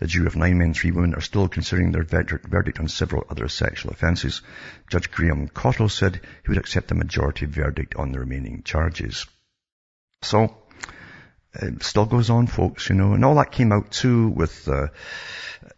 The 0.00 0.06
jury 0.06 0.26
of 0.26 0.34
nine 0.34 0.56
men, 0.56 0.72
three 0.72 0.92
women 0.92 1.14
are 1.14 1.20
still 1.20 1.46
considering 1.46 1.92
their 1.92 2.04
verdict 2.04 2.80
on 2.80 2.88
several 2.88 3.26
other 3.28 3.48
sexual 3.48 3.92
offences. 3.92 4.40
Judge 4.88 5.10
Graham 5.10 5.46
Cottle 5.46 5.90
said 5.90 6.22
he 6.42 6.48
would 6.48 6.56
accept 6.56 6.90
a 6.90 6.94
majority 6.94 7.44
verdict 7.44 7.96
on 7.96 8.10
the 8.10 8.18
remaining 8.18 8.62
charges. 8.62 9.26
So, 10.22 10.56
it 11.52 11.82
still 11.82 12.06
goes 12.06 12.30
on, 12.30 12.46
folks, 12.46 12.88
you 12.88 12.94
know, 12.94 13.12
and 13.12 13.22
all 13.26 13.34
that 13.34 13.52
came 13.52 13.72
out 13.72 13.90
too 13.90 14.28
with 14.28 14.66
uh, 14.68 14.86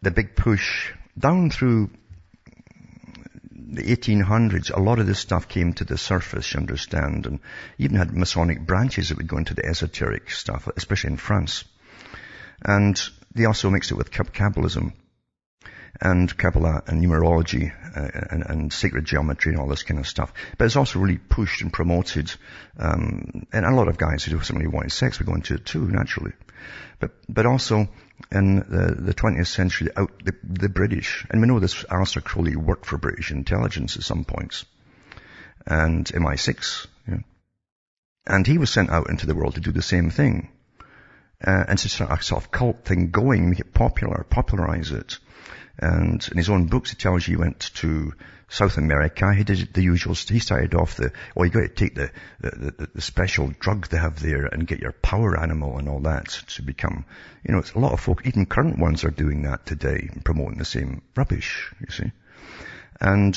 the 0.02 0.12
big 0.12 0.37
push 0.37 0.92
down 1.18 1.50
through 1.50 1.90
the 3.50 3.82
1800s, 3.82 4.70
a 4.70 4.80
lot 4.80 5.00
of 5.00 5.08
this 5.08 5.18
stuff 5.18 5.48
came 5.48 5.72
to 5.72 5.85
the 5.85 5.98
surface, 5.98 6.54
you 6.54 6.61
understand, 6.61 7.26
and 7.26 7.40
even 7.76 7.96
had 7.96 8.16
Masonic 8.16 8.61
branches 8.61 9.08
that 9.08 9.18
would 9.18 9.26
go 9.26 9.38
into 9.38 9.54
the 9.54 9.66
esoteric 9.66 10.30
stuff, 10.30 10.68
especially 10.76 11.11
in 11.11 11.16
France. 11.16 11.64
And 12.64 13.02
they 13.35 13.45
also 13.45 13.71
mixed 13.71 13.90
it 13.90 13.97
with 13.97 14.11
Kabbalism 14.11 14.92
and 16.01 16.37
Kabbalah 16.37 16.83
and 16.87 17.03
numerology 17.03 17.73
uh, 17.97 18.27
and, 18.31 18.42
and, 18.47 18.73
sacred 18.73 19.05
geometry 19.05 19.53
and 19.53 19.61
all 19.61 19.68
this 19.68 19.83
kind 19.83 20.01
of 20.01 20.07
stuff. 20.07 20.33
But 20.57 20.64
it's 20.64 20.77
also 20.77 20.99
really 20.99 21.18
pushed 21.18 21.61
and 21.61 21.73
promoted. 21.73 22.33
Um, 22.79 23.47
and 23.53 23.66
a 23.66 23.75
lot 23.75 23.88
of 23.88 23.99
guys 23.99 24.25
who 24.25 24.33
do 24.33 24.42
somebody 24.42 24.68
wanted 24.68 24.92
sex 24.92 25.18
would 25.18 25.27
go 25.27 25.35
into 25.35 25.55
it 25.55 25.66
too, 25.66 25.87
naturally. 25.87 26.33
But, 26.99 27.12
but 27.29 27.47
also 27.47 27.88
in 28.31 28.57
the, 28.57 28.97
the 28.99 29.14
20th 29.14 29.49
century, 29.49 29.90
out 29.97 30.11
the, 30.25 30.35
the 30.42 30.68
British, 30.68 31.27
and 31.31 31.40
we 31.40 31.47
know 31.47 31.59
this 31.59 31.85
Aleister 31.85 32.23
Crowley 32.23 32.57
worked 32.57 32.87
for 32.87 32.97
British 32.97 33.31
intelligence 33.31 33.97
at 33.97 34.05
some 34.05 34.25
points, 34.25 34.64
and 35.66 36.07
MI6, 36.07 36.87
yeah. 37.09 37.18
and 38.27 38.47
he 38.47 38.59
was 38.59 38.71
sent 38.71 38.90
out 38.90 39.11
into 39.11 39.27
the 39.27 39.35
world 39.35 39.55
to 39.55 39.61
do 39.61 39.73
the 39.73 39.83
same 39.83 40.11
thing 40.11 40.49
uh, 41.44 41.64
and 41.68 41.78
to 41.78 41.88
start 41.88 42.18
a 42.18 42.22
sort 42.22 42.44
of 42.44 42.50
cult 42.50 42.85
thing 42.85 43.11
going, 43.11 43.50
make 43.50 43.61
it 43.61 43.74
popular, 43.74 44.24
popularize 44.28 44.90
it. 44.92 45.18
And 45.78 46.26
in 46.31 46.37
his 46.37 46.50
own 46.50 46.66
books, 46.66 46.90
he 46.90 46.96
tells 46.96 47.26
you 47.26 47.37
he 47.37 47.42
went 47.42 47.61
to 47.76 48.12
South 48.48 48.76
America. 48.76 49.33
He 49.33 49.44
did 49.44 49.72
the 49.72 49.83
usual. 49.83 50.14
He 50.14 50.38
started 50.38 50.74
off 50.74 50.96
the, 50.96 51.12
well, 51.35 51.46
you 51.46 51.52
got 51.52 51.61
to 51.61 51.68
take 51.68 51.94
the, 51.94 52.11
the, 52.40 52.88
the, 52.94 53.00
special 53.00 53.50
drug 53.59 53.88
they 53.88 53.96
have 53.96 54.20
there 54.20 54.44
and 54.44 54.66
get 54.66 54.81
your 54.81 54.92
power 54.92 55.40
animal 55.40 55.78
and 55.78 55.88
all 55.88 56.00
that 56.00 56.26
to 56.48 56.62
become, 56.62 57.07
you 57.46 57.52
know, 57.52 57.59
it's 57.59 57.72
a 57.72 57.78
lot 57.78 57.92
of 57.92 58.00
folk, 58.00 58.26
even 58.26 58.44
current 58.44 58.78
ones 58.78 59.05
are 59.05 59.11
doing 59.11 59.42
that 59.42 59.64
today, 59.64 60.11
promoting 60.22 60.59
the 60.59 60.66
same 60.66 61.00
rubbish, 61.16 61.72
you 61.81 61.90
see. 61.90 62.12
And 63.00 63.37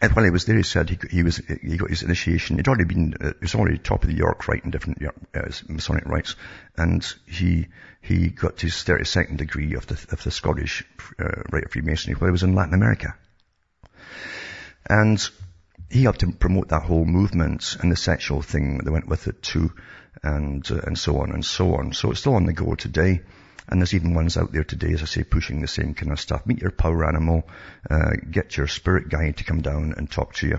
and 0.00 0.12
while 0.12 0.24
he 0.24 0.30
was 0.30 0.44
there, 0.44 0.56
he 0.56 0.62
said 0.62 0.90
he, 0.90 0.98
he 1.10 1.22
was 1.22 1.36
he 1.36 1.76
got 1.76 1.88
his 1.88 2.02
initiation. 2.02 2.56
He'd 2.56 2.68
already 2.68 2.84
been 2.84 3.14
uh, 3.20 3.32
he 3.38 3.42
was 3.42 3.54
already 3.54 3.78
top 3.78 4.02
of 4.02 4.10
the 4.10 4.16
York 4.16 4.48
Rite 4.48 4.64
in 4.64 4.70
different 4.70 5.02
uh, 5.02 5.48
Masonic 5.68 6.06
rites, 6.06 6.34
and 6.76 7.06
he 7.26 7.68
he 8.00 8.28
got 8.28 8.60
his 8.60 8.74
32nd 8.74 9.36
degree 9.36 9.74
of 9.74 9.86
the 9.86 9.94
of 10.10 10.22
the 10.24 10.30
Scottish 10.30 10.84
uh, 11.18 11.42
Rite 11.50 11.66
of 11.66 11.70
Freemasonry 11.70 12.16
while 12.16 12.28
he 12.28 12.32
was 12.32 12.42
in 12.42 12.56
Latin 12.56 12.74
America, 12.74 13.14
and 14.90 15.26
he 15.90 16.02
helped 16.02 16.20
to 16.20 16.32
promote 16.32 16.68
that 16.68 16.82
whole 16.82 17.04
movement 17.04 17.76
and 17.80 17.92
the 17.92 17.96
sexual 17.96 18.42
thing 18.42 18.78
that 18.78 18.90
went 18.90 19.08
with 19.08 19.28
it 19.28 19.42
too, 19.42 19.72
and 20.24 20.68
uh, 20.72 20.80
and 20.84 20.98
so 20.98 21.20
on 21.20 21.30
and 21.30 21.44
so 21.44 21.76
on. 21.76 21.92
So 21.92 22.10
it's 22.10 22.20
still 22.20 22.34
on 22.34 22.46
the 22.46 22.52
go 22.52 22.74
today. 22.74 23.22
And 23.68 23.80
there's 23.80 23.94
even 23.94 24.14
ones 24.14 24.36
out 24.36 24.52
there 24.52 24.64
today, 24.64 24.92
as 24.92 25.02
I 25.02 25.06
say, 25.06 25.24
pushing 25.24 25.60
the 25.60 25.68
same 25.68 25.94
kind 25.94 26.12
of 26.12 26.20
stuff. 26.20 26.46
Meet 26.46 26.60
your 26.60 26.70
power 26.70 27.06
animal, 27.06 27.48
uh, 27.88 28.10
get 28.30 28.56
your 28.56 28.66
spirit 28.66 29.08
guide 29.08 29.38
to 29.38 29.44
come 29.44 29.62
down 29.62 29.94
and 29.96 30.10
talk 30.10 30.34
to 30.34 30.46
you. 30.46 30.58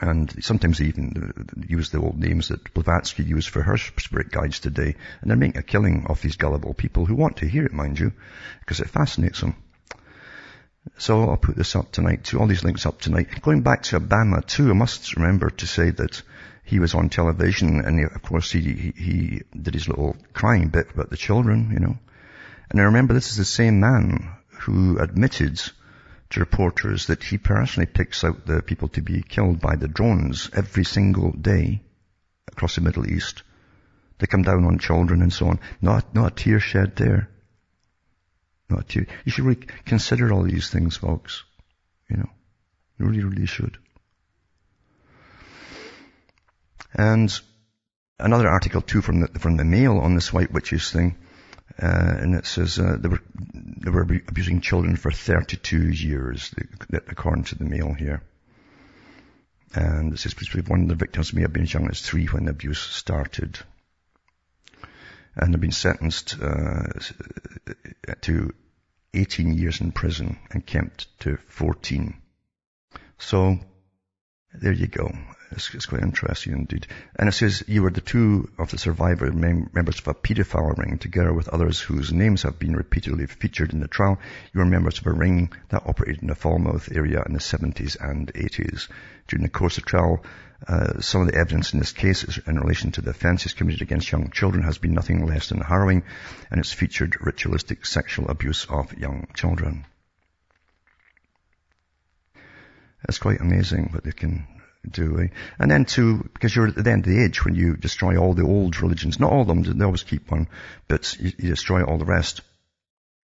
And 0.00 0.32
sometimes 0.44 0.78
they 0.78 0.86
even 0.86 1.64
use 1.68 1.90
the 1.90 1.98
old 1.98 2.18
names 2.18 2.48
that 2.48 2.72
Blavatsky 2.72 3.24
used 3.24 3.48
for 3.48 3.62
her 3.62 3.76
spirit 3.76 4.30
guides 4.30 4.60
today. 4.60 4.94
And 5.20 5.30
they're 5.30 5.36
making 5.36 5.58
a 5.58 5.62
killing 5.64 6.06
off 6.08 6.22
these 6.22 6.36
gullible 6.36 6.72
people 6.72 7.04
who 7.04 7.16
want 7.16 7.38
to 7.38 7.48
hear 7.48 7.66
it, 7.66 7.72
mind 7.72 7.98
you, 7.98 8.12
because 8.60 8.78
it 8.78 8.90
fascinates 8.90 9.40
them. 9.40 9.56
So 10.96 11.28
I'll 11.28 11.36
put 11.36 11.56
this 11.56 11.74
up 11.76 11.90
tonight 11.90 12.24
too, 12.24 12.38
all 12.38 12.46
these 12.46 12.64
links 12.64 12.86
up 12.86 13.00
tonight. 13.00 13.42
Going 13.42 13.62
back 13.62 13.82
to 13.84 14.00
Obama 14.00 14.46
too, 14.46 14.70
I 14.70 14.74
must 14.74 15.16
remember 15.16 15.50
to 15.50 15.66
say 15.66 15.90
that 15.90 16.22
he 16.68 16.78
was 16.78 16.94
on 16.94 17.08
television 17.08 17.80
and 17.80 18.04
of 18.04 18.20
course 18.20 18.52
he, 18.52 18.60
he, 18.60 18.92
he 18.94 19.42
did 19.58 19.72
his 19.72 19.88
little 19.88 20.14
crying 20.34 20.68
bit 20.68 20.90
about 20.92 21.08
the 21.08 21.16
children, 21.16 21.70
you 21.72 21.78
know. 21.78 21.98
And 22.68 22.78
I 22.78 22.84
remember 22.84 23.14
this 23.14 23.30
is 23.30 23.38
the 23.38 23.44
same 23.46 23.80
man 23.80 24.30
who 24.60 24.98
admitted 24.98 25.58
to 26.30 26.40
reporters 26.40 27.06
that 27.06 27.22
he 27.22 27.38
personally 27.38 27.86
picks 27.86 28.22
out 28.22 28.44
the 28.44 28.60
people 28.60 28.88
to 28.88 29.00
be 29.00 29.22
killed 29.22 29.60
by 29.60 29.76
the 29.76 29.88
drones 29.88 30.50
every 30.54 30.84
single 30.84 31.32
day 31.32 31.80
across 32.48 32.74
the 32.74 32.82
Middle 32.82 33.10
East. 33.10 33.44
They 34.18 34.26
come 34.26 34.42
down 34.42 34.66
on 34.66 34.78
children 34.78 35.22
and 35.22 35.32
so 35.32 35.48
on. 35.48 35.60
Not, 35.80 36.14
not 36.14 36.32
a 36.32 36.34
tear 36.34 36.60
shed 36.60 36.96
there. 36.96 37.30
Not 38.68 38.80
a 38.80 38.84
tear. 38.84 39.06
You 39.24 39.32
should 39.32 39.44
really 39.46 39.66
consider 39.86 40.30
all 40.34 40.42
these 40.42 40.68
things, 40.68 40.98
folks. 40.98 41.44
You 42.10 42.18
know, 42.18 42.30
you 42.98 43.06
really, 43.06 43.24
really 43.24 43.46
should. 43.46 43.78
And 46.94 47.32
another 48.18 48.48
article 48.48 48.80
too 48.80 49.02
from 49.02 49.20
the, 49.20 49.28
from 49.38 49.56
the 49.56 49.64
Mail 49.64 49.98
on 49.98 50.14
this 50.14 50.32
white 50.32 50.52
witches 50.52 50.90
thing. 50.90 51.16
Uh, 51.80 52.16
and 52.20 52.34
it 52.34 52.46
says 52.46 52.78
uh, 52.78 52.96
they 52.98 53.08
were 53.08 53.22
they 53.54 53.90
were 53.90 54.02
abusing 54.02 54.60
children 54.60 54.96
for 54.96 55.12
32 55.12 55.90
years, 55.90 56.52
according 56.90 57.44
to 57.44 57.54
the 57.56 57.64
Mail 57.64 57.92
here. 57.92 58.22
And 59.74 60.12
it 60.12 60.18
says 60.18 60.34
one 60.66 60.82
of 60.82 60.88
the 60.88 60.94
victims 60.94 61.32
may 61.32 61.42
have 61.42 61.52
been 61.52 61.64
as 61.64 61.74
young 61.74 61.88
as 61.88 62.00
three 62.00 62.26
when 62.26 62.46
the 62.46 62.50
abuse 62.50 62.80
started, 62.80 63.58
and 65.36 65.52
they've 65.52 65.60
been 65.60 65.72
sentenced 65.72 66.36
uh, 66.40 66.84
to 68.22 68.54
18 69.14 69.54
years 69.54 69.80
in 69.80 69.92
prison 69.92 70.38
and 70.50 70.66
kept 70.66 71.06
to 71.20 71.36
14. 71.48 72.14
So 73.18 73.58
there 74.60 74.72
you 74.72 74.86
go. 74.86 75.10
It's, 75.50 75.72
it's, 75.74 75.86
quite 75.86 76.02
interesting 76.02 76.52
indeed. 76.52 76.86
And 77.16 77.28
it 77.28 77.32
says 77.32 77.64
you 77.66 77.82
were 77.82 77.90
the 77.90 78.02
two 78.02 78.50
of 78.58 78.70
the 78.70 78.76
survivor 78.76 79.32
mem- 79.32 79.70
members 79.72 79.98
of 79.98 80.08
a 80.08 80.14
paedophile 80.14 80.76
ring, 80.76 80.98
together 80.98 81.32
with 81.32 81.48
others 81.48 81.80
whose 81.80 82.12
names 82.12 82.42
have 82.42 82.58
been 82.58 82.76
repeatedly 82.76 83.26
featured 83.26 83.72
in 83.72 83.80
the 83.80 83.88
trial. 83.88 84.18
You 84.52 84.60
were 84.60 84.66
members 84.66 84.98
of 84.98 85.06
a 85.06 85.12
ring 85.12 85.50
that 85.70 85.86
operated 85.86 86.20
in 86.22 86.28
the 86.28 86.34
Falmouth 86.34 86.90
area 86.94 87.22
in 87.24 87.32
the 87.32 87.38
70s 87.38 87.96
and 87.98 88.32
80s. 88.34 88.88
During 89.26 89.42
the 89.42 89.48
course 89.48 89.78
of 89.78 89.86
trial, 89.86 90.22
uh, 90.66 91.00
some 91.00 91.22
of 91.22 91.28
the 91.28 91.38
evidence 91.38 91.72
in 91.72 91.78
this 91.78 91.92
case 91.92 92.38
in 92.46 92.58
relation 92.58 92.92
to 92.92 93.00
the 93.00 93.10
offences 93.10 93.54
committed 93.54 93.80
against 93.80 94.12
young 94.12 94.30
children 94.30 94.64
has 94.64 94.78
been 94.78 94.92
nothing 94.92 95.24
less 95.24 95.48
than 95.48 95.60
harrowing, 95.60 96.02
and 96.50 96.60
it's 96.60 96.72
featured 96.72 97.16
ritualistic 97.20 97.86
sexual 97.86 98.28
abuse 98.28 98.66
of 98.68 98.92
young 98.98 99.28
children. 99.34 99.86
It's 103.08 103.18
quite 103.18 103.40
amazing 103.40 103.90
what 103.92 104.04
they 104.04 104.12
can 104.12 104.46
do. 104.90 105.20
Eh? 105.20 105.28
And 105.58 105.70
then 105.70 105.84
too, 105.84 106.28
because 106.32 106.54
you're 106.54 106.68
at 106.68 106.74
the 106.74 106.90
end 106.90 107.06
of 107.06 107.12
the 107.12 107.22
age 107.22 107.44
when 107.44 107.54
you 107.54 107.76
destroy 107.76 108.16
all 108.16 108.34
the 108.34 108.44
old 108.44 108.80
religions, 108.80 109.20
not 109.20 109.32
all 109.32 109.42
of 109.42 109.48
them, 109.48 109.62
they 109.62 109.84
always 109.84 110.02
keep 110.02 110.30
one, 110.30 110.48
but 110.88 111.16
you, 111.18 111.32
you 111.38 111.48
destroy 111.50 111.82
all 111.82 111.98
the 111.98 112.04
rest. 112.04 112.40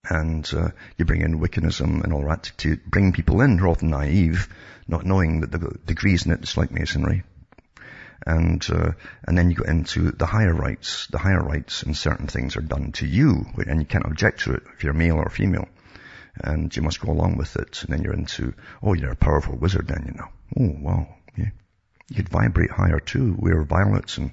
And 0.09 0.49
uh, 0.55 0.69
you 0.99 1.07
bring 1.07 1.23
in 1.23 1.41
Wiccanism 1.41 2.03
and 2.05 2.13
all 2.13 2.29
that 2.29 2.53
to 2.59 2.77
bring 2.87 3.13
people 3.13 3.41
in 3.41 3.57
who 3.57 3.65
are 3.65 3.69
often 3.69 3.89
naive, 3.89 4.49
not 4.87 5.07
knowing 5.07 5.41
that 5.41 5.51
the 5.51 5.79
degrees 5.87 6.27
in 6.27 6.33
it, 6.33 6.41
it's 6.43 6.59
like 6.59 6.71
masonry. 6.71 7.23
And, 8.27 8.65
uh, 8.71 8.93
and 9.27 9.37
then 9.37 9.51
you 9.51 9.57
go 9.57 9.65
into 9.65 10.11
the 10.13 10.27
higher 10.27 10.53
rites. 10.53 11.07
The 11.07 11.19
higher 11.19 11.43
rites 11.43 11.83
and 11.83 11.97
certain 11.97 12.27
things 12.27 12.57
are 12.57 12.63
done 12.63 12.93
to 12.93 13.07
you, 13.07 13.47
and 13.67 13.81
you 13.81 13.87
can't 13.87 14.05
object 14.05 14.41
to 14.41 14.53
it 14.55 14.63
if 14.75 14.85
you're 14.85 14.93
male 14.93 15.17
or 15.17 15.31
female. 15.31 15.69
And 16.37 16.75
you 16.75 16.83
must 16.83 17.01
go 17.01 17.13
along 17.13 17.37
with 17.37 17.57
it. 17.57 17.83
And 17.83 17.93
then 17.93 18.03
you're 18.03 18.15
into, 18.15 18.55
oh, 18.83 18.95
you're 18.95 19.13
a 19.13 19.17
powerful 19.17 19.57
wizard 19.57 19.89
then, 19.89 20.05
you 20.07 20.15
know. 20.15 20.29
Oh, 20.59 20.77
wow. 20.81 21.09
Yeah. 21.37 21.51
You 22.09 22.17
could 22.17 22.29
vibrate 22.29 22.71
higher 22.71 23.01
too, 23.01 23.37
wear 23.39 23.63
violets 23.63 24.19
and, 24.19 24.33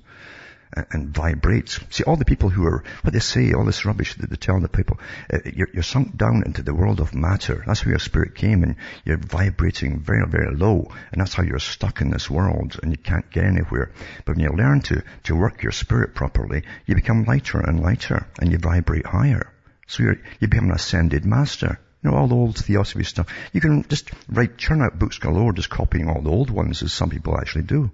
and 0.91 1.09
vibrate. 1.09 1.79
See, 1.89 2.03
all 2.03 2.15
the 2.15 2.25
people 2.25 2.49
who 2.49 2.65
are, 2.65 2.83
what 3.01 3.13
they 3.13 3.19
say, 3.19 3.53
all 3.53 3.65
this 3.65 3.85
rubbish 3.85 4.15
that 4.15 4.29
they 4.29 4.35
tell 4.35 4.59
the 4.59 4.69
people, 4.69 4.99
uh, 5.31 5.39
you're, 5.53 5.69
you're, 5.73 5.83
sunk 5.83 6.15
down 6.17 6.43
into 6.45 6.63
the 6.63 6.73
world 6.73 6.99
of 6.99 7.13
matter. 7.13 7.63
That's 7.65 7.85
where 7.85 7.91
your 7.91 7.99
spirit 7.99 8.35
came 8.35 8.63
and 8.63 8.75
you're 9.05 9.17
vibrating 9.17 9.99
very, 9.99 10.25
very 10.27 10.55
low. 10.55 10.91
And 11.11 11.21
that's 11.21 11.33
how 11.33 11.43
you're 11.43 11.59
stuck 11.59 12.01
in 12.01 12.09
this 12.09 12.29
world 12.29 12.79
and 12.81 12.91
you 12.91 12.97
can't 12.97 13.29
get 13.29 13.45
anywhere. 13.45 13.91
But 14.25 14.37
when 14.37 14.45
you 14.45 14.51
learn 14.51 14.81
to, 14.81 15.03
to 15.23 15.35
work 15.35 15.61
your 15.61 15.71
spirit 15.71 16.15
properly, 16.15 16.63
you 16.85 16.95
become 16.95 17.25
lighter 17.25 17.59
and 17.59 17.81
lighter 17.81 18.27
and 18.39 18.51
you 18.51 18.57
vibrate 18.57 19.05
higher. 19.05 19.51
So 19.87 20.03
you 20.03 20.47
become 20.47 20.69
an 20.69 20.75
ascended 20.75 21.25
master. 21.25 21.79
You 22.03 22.09
know, 22.09 22.17
all 22.17 22.27
the 22.27 22.35
old 22.35 22.57
theosophy 22.57 23.03
stuff. 23.03 23.27
You 23.53 23.61
can 23.61 23.83
just 23.87 24.09
write, 24.27 24.57
churn 24.57 24.81
out 24.81 24.97
books 24.97 25.19
galore, 25.19 25.53
just 25.53 25.69
copying 25.69 26.09
all 26.09 26.21
the 26.21 26.31
old 26.31 26.49
ones, 26.49 26.81
as 26.81 26.93
some 26.93 27.09
people 27.09 27.37
actually 27.37 27.63
do. 27.63 27.91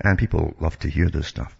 And 0.00 0.18
people 0.18 0.54
love 0.60 0.78
to 0.80 0.88
hear 0.88 1.08
this 1.08 1.26
stuff. 1.26 1.56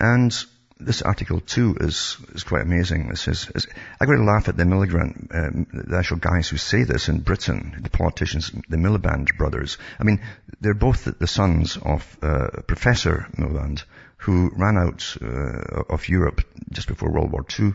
And 0.00 0.32
this 0.78 1.02
article 1.02 1.40
too 1.40 1.76
is, 1.80 2.16
is 2.34 2.44
quite 2.44 2.62
amazing. 2.62 3.08
This 3.08 3.28
is, 3.28 3.50
is 3.54 3.66
I 4.00 4.06
got 4.06 4.16
to 4.16 4.24
laugh 4.24 4.48
at 4.48 4.56
the 4.56 4.64
Miliband, 4.64 5.34
um, 5.34 5.66
the 5.72 5.96
actual 5.96 6.18
guys 6.18 6.48
who 6.48 6.56
say 6.56 6.82
this 6.84 7.08
in 7.08 7.20
Britain, 7.20 7.80
the 7.82 7.90
politicians, 7.90 8.50
the 8.68 8.76
Miliband 8.76 9.36
brothers. 9.36 9.78
I 9.98 10.04
mean, 10.04 10.20
they're 10.60 10.74
both 10.74 11.04
the 11.04 11.26
sons 11.26 11.76
of 11.76 12.18
uh, 12.22 12.62
Professor 12.66 13.28
Miliband, 13.36 13.84
who 14.18 14.50
ran 14.54 14.76
out 14.76 15.16
uh, 15.22 15.82
of 15.88 16.08
Europe 16.08 16.40
just 16.72 16.88
before 16.88 17.12
World 17.12 17.30
War 17.30 17.44
II 17.58 17.74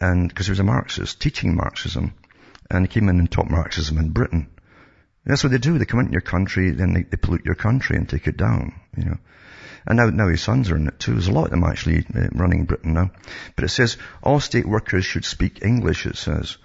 and 0.00 0.28
because 0.28 0.46
he 0.46 0.52
was 0.52 0.60
a 0.60 0.64
Marxist, 0.64 1.20
teaching 1.20 1.56
Marxism, 1.56 2.14
and 2.70 2.84
he 2.84 2.92
came 2.92 3.08
in 3.08 3.18
and 3.18 3.30
taught 3.30 3.50
Marxism 3.50 3.98
in 3.98 4.10
Britain. 4.10 4.48
That's 5.24 5.42
what 5.42 5.50
they 5.50 5.58
do. 5.58 5.78
They 5.78 5.86
come 5.86 6.00
into 6.00 6.12
your 6.12 6.20
country, 6.20 6.70
then 6.70 6.92
they, 6.92 7.02
they 7.02 7.16
pollute 7.16 7.46
your 7.46 7.54
country 7.54 7.96
and 7.96 8.08
take 8.08 8.26
it 8.26 8.36
down, 8.36 8.74
you 8.96 9.04
know. 9.04 9.18
And 9.86 9.96
now, 9.96 10.10
now 10.10 10.28
his 10.28 10.42
sons 10.42 10.70
are 10.70 10.76
in 10.76 10.88
it 10.88 10.98
too. 10.98 11.12
There's 11.12 11.28
a 11.28 11.32
lot 11.32 11.44
of 11.44 11.50
them 11.50 11.64
actually 11.64 12.06
uh, 12.14 12.28
running 12.32 12.64
Britain 12.64 12.94
now. 12.94 13.10
But 13.54 13.64
it 13.64 13.68
says, 13.68 13.96
all 14.22 14.40
state 14.40 14.66
workers 14.66 15.04
should 15.04 15.24
speak 15.24 15.64
English, 15.64 16.06
it 16.06 16.16
says. 16.16 16.56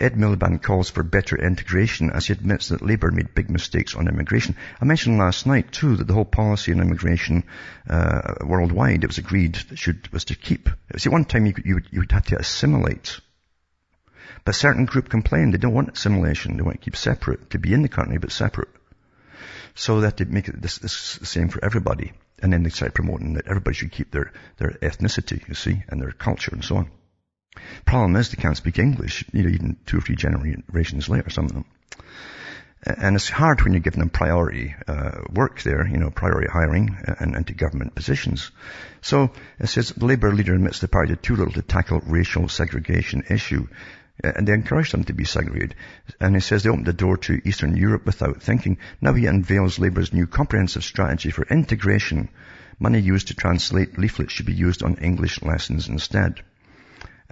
Ed 0.00 0.14
Miliband 0.14 0.62
calls 0.62 0.88
for 0.88 1.02
better 1.02 1.36
integration 1.36 2.10
as 2.10 2.26
he 2.26 2.32
admits 2.32 2.68
that 2.68 2.82
Labour 2.82 3.10
made 3.10 3.34
big 3.34 3.50
mistakes 3.50 3.94
on 3.94 4.08
immigration. 4.08 4.56
I 4.80 4.84
mentioned 4.86 5.18
last 5.18 5.46
night 5.46 5.70
too 5.70 5.96
that 5.96 6.06
the 6.06 6.14
whole 6.14 6.24
policy 6.24 6.72
on 6.72 6.80
immigration 6.80 7.44
uh, 7.88 8.34
worldwide, 8.44 9.04
it 9.04 9.08
was 9.08 9.18
agreed 9.18 9.54
that 9.54 9.78
should 9.78 10.10
was 10.12 10.24
to 10.26 10.34
keep. 10.34 10.70
See, 10.96 11.10
one 11.10 11.26
time 11.26 11.46
you, 11.46 11.54
you, 11.64 11.80
you 11.90 12.00
would 12.00 12.12
have 12.12 12.26
to 12.26 12.38
assimilate. 12.38 13.20
But 14.44 14.56
a 14.56 14.58
certain 14.58 14.86
group 14.86 15.08
complained 15.08 15.52
they 15.52 15.58
don't 15.58 15.74
want 15.74 15.96
assimilation. 15.96 16.56
They 16.56 16.62
want 16.62 16.80
to 16.80 16.84
keep 16.84 16.96
separate, 16.96 17.50
to 17.50 17.58
be 17.58 17.74
in 17.74 17.82
the 17.82 17.88
country 17.88 18.18
but 18.18 18.32
separate. 18.32 18.70
So 19.74 20.00
that 20.00 20.16
they 20.16 20.24
make 20.24 20.48
it 20.48 20.60
this, 20.60 20.78
this 20.78 21.16
the 21.18 21.26
same 21.26 21.48
for 21.48 21.64
everybody. 21.64 22.12
And 22.40 22.52
then 22.52 22.62
they 22.62 22.70
started 22.70 22.94
promoting 22.94 23.34
that 23.34 23.46
everybody 23.46 23.74
should 23.74 23.92
keep 23.92 24.10
their, 24.10 24.32
their 24.56 24.70
ethnicity, 24.70 25.46
you 25.46 25.54
see, 25.54 25.84
and 25.88 26.00
their 26.00 26.12
culture 26.12 26.50
and 26.52 26.64
so 26.64 26.76
on. 26.76 26.90
Problem 27.84 28.16
is 28.16 28.30
they 28.30 28.40
can't 28.40 28.56
speak 28.56 28.78
English, 28.78 29.24
you 29.32 29.42
know, 29.42 29.50
even 29.50 29.76
two 29.86 29.98
or 29.98 30.00
three 30.00 30.16
generations 30.16 31.08
later, 31.08 31.30
some 31.30 31.44
of 31.44 31.52
them. 31.52 31.64
And 32.84 33.14
it's 33.14 33.28
hard 33.28 33.62
when 33.62 33.74
you're 33.74 33.80
giving 33.80 34.00
them 34.00 34.10
priority 34.10 34.74
uh, 34.88 35.20
work 35.30 35.62
there, 35.62 35.86
you 35.86 35.98
know, 35.98 36.10
priority 36.10 36.48
hiring 36.50 36.96
and 37.20 37.36
into 37.36 37.54
government 37.54 37.94
positions. 37.94 38.50
So 39.02 39.30
it 39.60 39.68
says 39.68 39.90
the 39.90 40.06
Labour 40.06 40.32
leader 40.34 40.54
admits 40.54 40.80
the 40.80 40.88
party 40.88 41.10
did 41.10 41.22
too 41.22 41.36
little 41.36 41.52
to 41.52 41.62
tackle 41.62 42.00
racial 42.00 42.48
segregation 42.48 43.22
issue. 43.30 43.68
And 44.24 44.48
they 44.48 44.52
encouraged 44.52 44.92
them 44.92 45.04
to 45.04 45.12
be 45.12 45.24
segregated. 45.24 45.76
And 46.20 46.34
he 46.34 46.40
says 46.40 46.64
they 46.64 46.70
opened 46.70 46.86
the 46.86 46.92
door 46.92 47.18
to 47.18 47.40
Eastern 47.44 47.76
Europe 47.76 48.04
without 48.04 48.42
thinking. 48.42 48.78
Now 49.00 49.12
he 49.12 49.26
unveils 49.26 49.78
Labour's 49.78 50.12
new 50.12 50.26
comprehensive 50.26 50.84
strategy 50.84 51.30
for 51.30 51.44
integration. 51.44 52.30
Money 52.80 52.98
used 52.98 53.28
to 53.28 53.34
translate 53.34 53.98
leaflets 53.98 54.32
should 54.32 54.46
be 54.46 54.54
used 54.54 54.82
on 54.82 54.96
English 54.96 55.40
lessons 55.42 55.88
instead. 55.88 56.42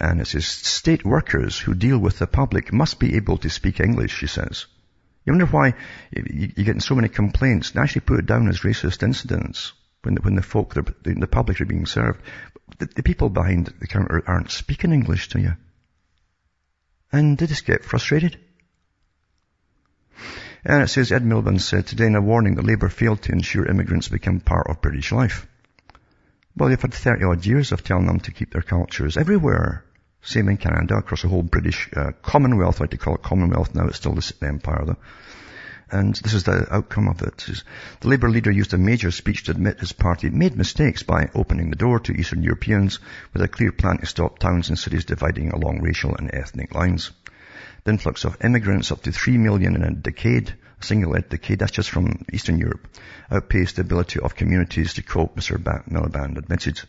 And 0.00 0.18
it 0.22 0.28
says, 0.28 0.46
state 0.46 1.04
workers 1.04 1.58
who 1.58 1.74
deal 1.74 1.98
with 1.98 2.18
the 2.18 2.26
public 2.26 2.72
must 2.72 2.98
be 2.98 3.16
able 3.16 3.36
to 3.38 3.50
speak 3.50 3.80
English, 3.80 4.16
she 4.16 4.26
says. 4.26 4.64
You 5.26 5.34
wonder 5.34 5.44
why 5.44 5.74
you're 6.10 6.64
getting 6.64 6.80
so 6.80 6.94
many 6.94 7.08
complaints. 7.08 7.70
They 7.70 7.80
actually 7.80 8.00
put 8.02 8.18
it 8.18 8.26
down 8.26 8.48
as 8.48 8.60
racist 8.60 9.02
incidents 9.02 9.74
when 10.02 10.14
the, 10.14 10.22
when 10.22 10.36
the 10.36 10.42
folk, 10.42 10.72
the, 10.72 11.28
public 11.30 11.60
are 11.60 11.66
being 11.66 11.84
served. 11.84 12.22
The, 12.78 12.86
the 12.86 13.02
people 13.02 13.28
behind 13.28 13.66
the 13.78 13.86
counter 13.86 14.22
aren't 14.26 14.50
speaking 14.50 14.92
English 14.92 15.28
to 15.30 15.40
you. 15.40 15.52
And 17.12 17.36
they 17.36 17.46
just 17.46 17.66
get 17.66 17.84
frustrated. 17.84 18.38
And 20.64 20.82
it 20.82 20.88
says, 20.88 21.12
Ed 21.12 21.24
Miliband 21.24 21.60
said 21.60 21.86
today 21.86 22.06
in 22.06 22.16
a 22.16 22.22
warning 22.22 22.54
that 22.54 22.64
Labour 22.64 22.88
failed 22.88 23.20
to 23.22 23.32
ensure 23.32 23.66
immigrants 23.66 24.08
become 24.08 24.40
part 24.40 24.68
of 24.68 24.80
British 24.80 25.12
life. 25.12 25.46
Well, 26.56 26.70
they've 26.70 26.80
had 26.80 26.94
30 26.94 27.24
odd 27.24 27.46
years 27.46 27.72
of 27.72 27.84
telling 27.84 28.06
them 28.06 28.20
to 28.20 28.32
keep 28.32 28.52
their 28.52 28.62
cultures 28.62 29.18
everywhere. 29.18 29.84
Same 30.22 30.50
in 30.50 30.58
Canada, 30.58 30.96
across 30.96 31.22
the 31.22 31.28
whole 31.28 31.42
British 31.42 31.88
uh, 31.96 32.12
Commonwealth, 32.20 32.80
I 32.80 32.84
like 32.84 32.90
to 32.90 32.98
call 32.98 33.14
it 33.14 33.22
Commonwealth 33.22 33.74
now, 33.74 33.86
it's 33.86 33.96
still 33.96 34.14
the 34.14 34.34
Empire 34.42 34.84
though. 34.84 34.96
And 35.90 36.14
this 36.14 36.34
is 36.34 36.44
the 36.44 36.72
outcome 36.72 37.08
of 37.08 37.22
it. 37.22 37.38
The 38.00 38.08
Labour 38.08 38.30
leader 38.30 38.50
used 38.50 38.74
a 38.74 38.78
major 38.78 39.10
speech 39.10 39.44
to 39.44 39.50
admit 39.50 39.80
his 39.80 39.92
party 39.92 40.30
made 40.30 40.56
mistakes 40.56 41.02
by 41.02 41.30
opening 41.34 41.70
the 41.70 41.76
door 41.76 41.98
to 42.00 42.12
Eastern 42.12 42.42
Europeans 42.42 43.00
with 43.32 43.42
a 43.42 43.48
clear 43.48 43.72
plan 43.72 43.98
to 43.98 44.06
stop 44.06 44.38
towns 44.38 44.68
and 44.68 44.78
cities 44.78 45.04
dividing 45.04 45.50
along 45.50 45.80
racial 45.80 46.14
and 46.14 46.32
ethnic 46.32 46.74
lines. 46.74 47.10
The 47.84 47.92
influx 47.92 48.24
of 48.24 48.36
immigrants 48.44 48.92
up 48.92 49.02
to 49.02 49.12
3 49.12 49.38
million 49.38 49.74
in 49.74 49.82
a 49.82 49.90
decade, 49.90 50.54
a 50.80 50.84
single 50.84 51.14
decade, 51.14 51.58
that's 51.58 51.72
just 51.72 51.90
from 51.90 52.24
Eastern 52.32 52.58
Europe, 52.58 52.86
outpaced 53.30 53.76
the 53.76 53.82
ability 53.82 54.20
of 54.20 54.36
communities 54.36 54.94
to 54.94 55.02
cope, 55.02 55.34
Mr. 55.34 55.56
Miliband 55.88 56.36
admitted. 56.36 56.82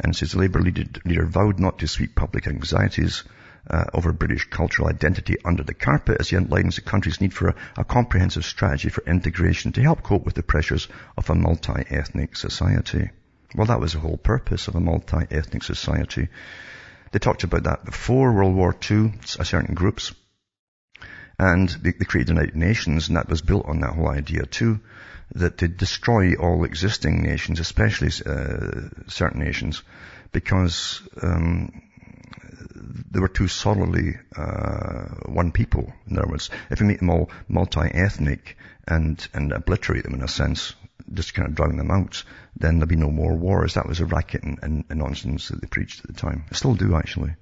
And 0.00 0.14
says 0.14 0.32
the 0.32 0.38
Labour 0.38 0.60
leader, 0.60 1.26
vowed 1.26 1.60
not 1.60 1.78
to 1.78 1.86
sweep 1.86 2.16
public 2.16 2.46
anxieties 2.46 3.22
uh, 3.70 3.84
over 3.94 4.12
British 4.12 4.48
cultural 4.50 4.88
identity 4.88 5.36
under 5.44 5.62
the 5.62 5.74
carpet 5.74 6.18
as 6.20 6.28
he 6.28 6.36
outlines 6.36 6.76
the 6.76 6.82
country's 6.82 7.20
need 7.20 7.32
for 7.32 7.48
a, 7.48 7.54
a 7.78 7.84
comprehensive 7.84 8.44
strategy 8.44 8.88
for 8.88 9.04
integration 9.04 9.72
to 9.72 9.82
help 9.82 10.02
cope 10.02 10.24
with 10.24 10.34
the 10.34 10.42
pressures 10.42 10.88
of 11.16 11.30
a 11.30 11.34
multi-ethnic 11.34 12.36
society. 12.36 13.10
Well, 13.54 13.68
that 13.68 13.80
was 13.80 13.92
the 13.92 14.00
whole 14.00 14.16
purpose 14.16 14.68
of 14.68 14.74
a 14.74 14.80
multi-ethnic 14.80 15.62
society. 15.62 16.28
They 17.12 17.20
talked 17.20 17.44
about 17.44 17.62
that 17.62 17.84
before 17.84 18.32
World 18.32 18.56
War 18.56 18.76
II, 18.90 19.12
certain 19.24 19.74
groups. 19.74 20.12
And 21.38 21.68
they, 21.68 21.92
they 21.92 22.04
created 22.04 22.28
the 22.28 22.40
United 22.40 22.56
Nations, 22.56 23.08
and 23.08 23.16
that 23.16 23.28
was 23.28 23.42
built 23.42 23.66
on 23.66 23.80
that 23.80 23.94
whole 23.94 24.08
idea 24.08 24.44
too, 24.46 24.80
that 25.34 25.58
they 25.58 25.68
destroy 25.68 26.34
all 26.34 26.64
existing 26.64 27.22
nations, 27.22 27.60
especially 27.60 28.08
uh, 28.26 28.88
certain 29.08 29.40
nations, 29.40 29.82
because 30.32 31.02
um, 31.22 31.82
they 33.10 33.20
were 33.20 33.28
too 33.28 33.48
solidly 33.48 34.16
uh, 34.36 35.06
one 35.26 35.52
people. 35.52 35.92
In 36.08 36.18
other 36.18 36.28
words, 36.28 36.50
if 36.70 36.80
you 36.80 36.86
make 36.86 37.00
them 37.00 37.10
all 37.10 37.30
multi-ethnic 37.48 38.56
and 38.86 39.26
and 39.32 39.52
obliterate 39.52 40.04
them 40.04 40.14
in 40.14 40.22
a 40.22 40.28
sense, 40.28 40.74
just 41.12 41.34
kind 41.34 41.48
of 41.48 41.54
drown 41.54 41.76
them 41.76 41.90
out, 41.90 42.22
then 42.56 42.78
there'll 42.78 42.86
be 42.86 42.96
no 42.96 43.10
more 43.10 43.34
wars. 43.34 43.74
That 43.74 43.88
was 43.88 44.00
a 44.00 44.06
racket 44.06 44.42
and, 44.44 44.58
and, 44.62 44.84
and 44.88 44.98
nonsense 45.00 45.48
that 45.48 45.60
they 45.60 45.66
preached 45.66 46.00
at 46.00 46.06
the 46.14 46.20
time. 46.20 46.44
They 46.48 46.56
still 46.56 46.74
do 46.74 46.94
actually. 46.94 47.34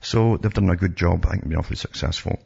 So 0.00 0.36
they've 0.36 0.52
done 0.52 0.70
a 0.70 0.76
good 0.76 0.96
job. 0.96 1.26
I 1.26 1.30
think 1.30 1.42
they've 1.42 1.50
been 1.50 1.58
awfully 1.58 1.76
successful 1.76 2.38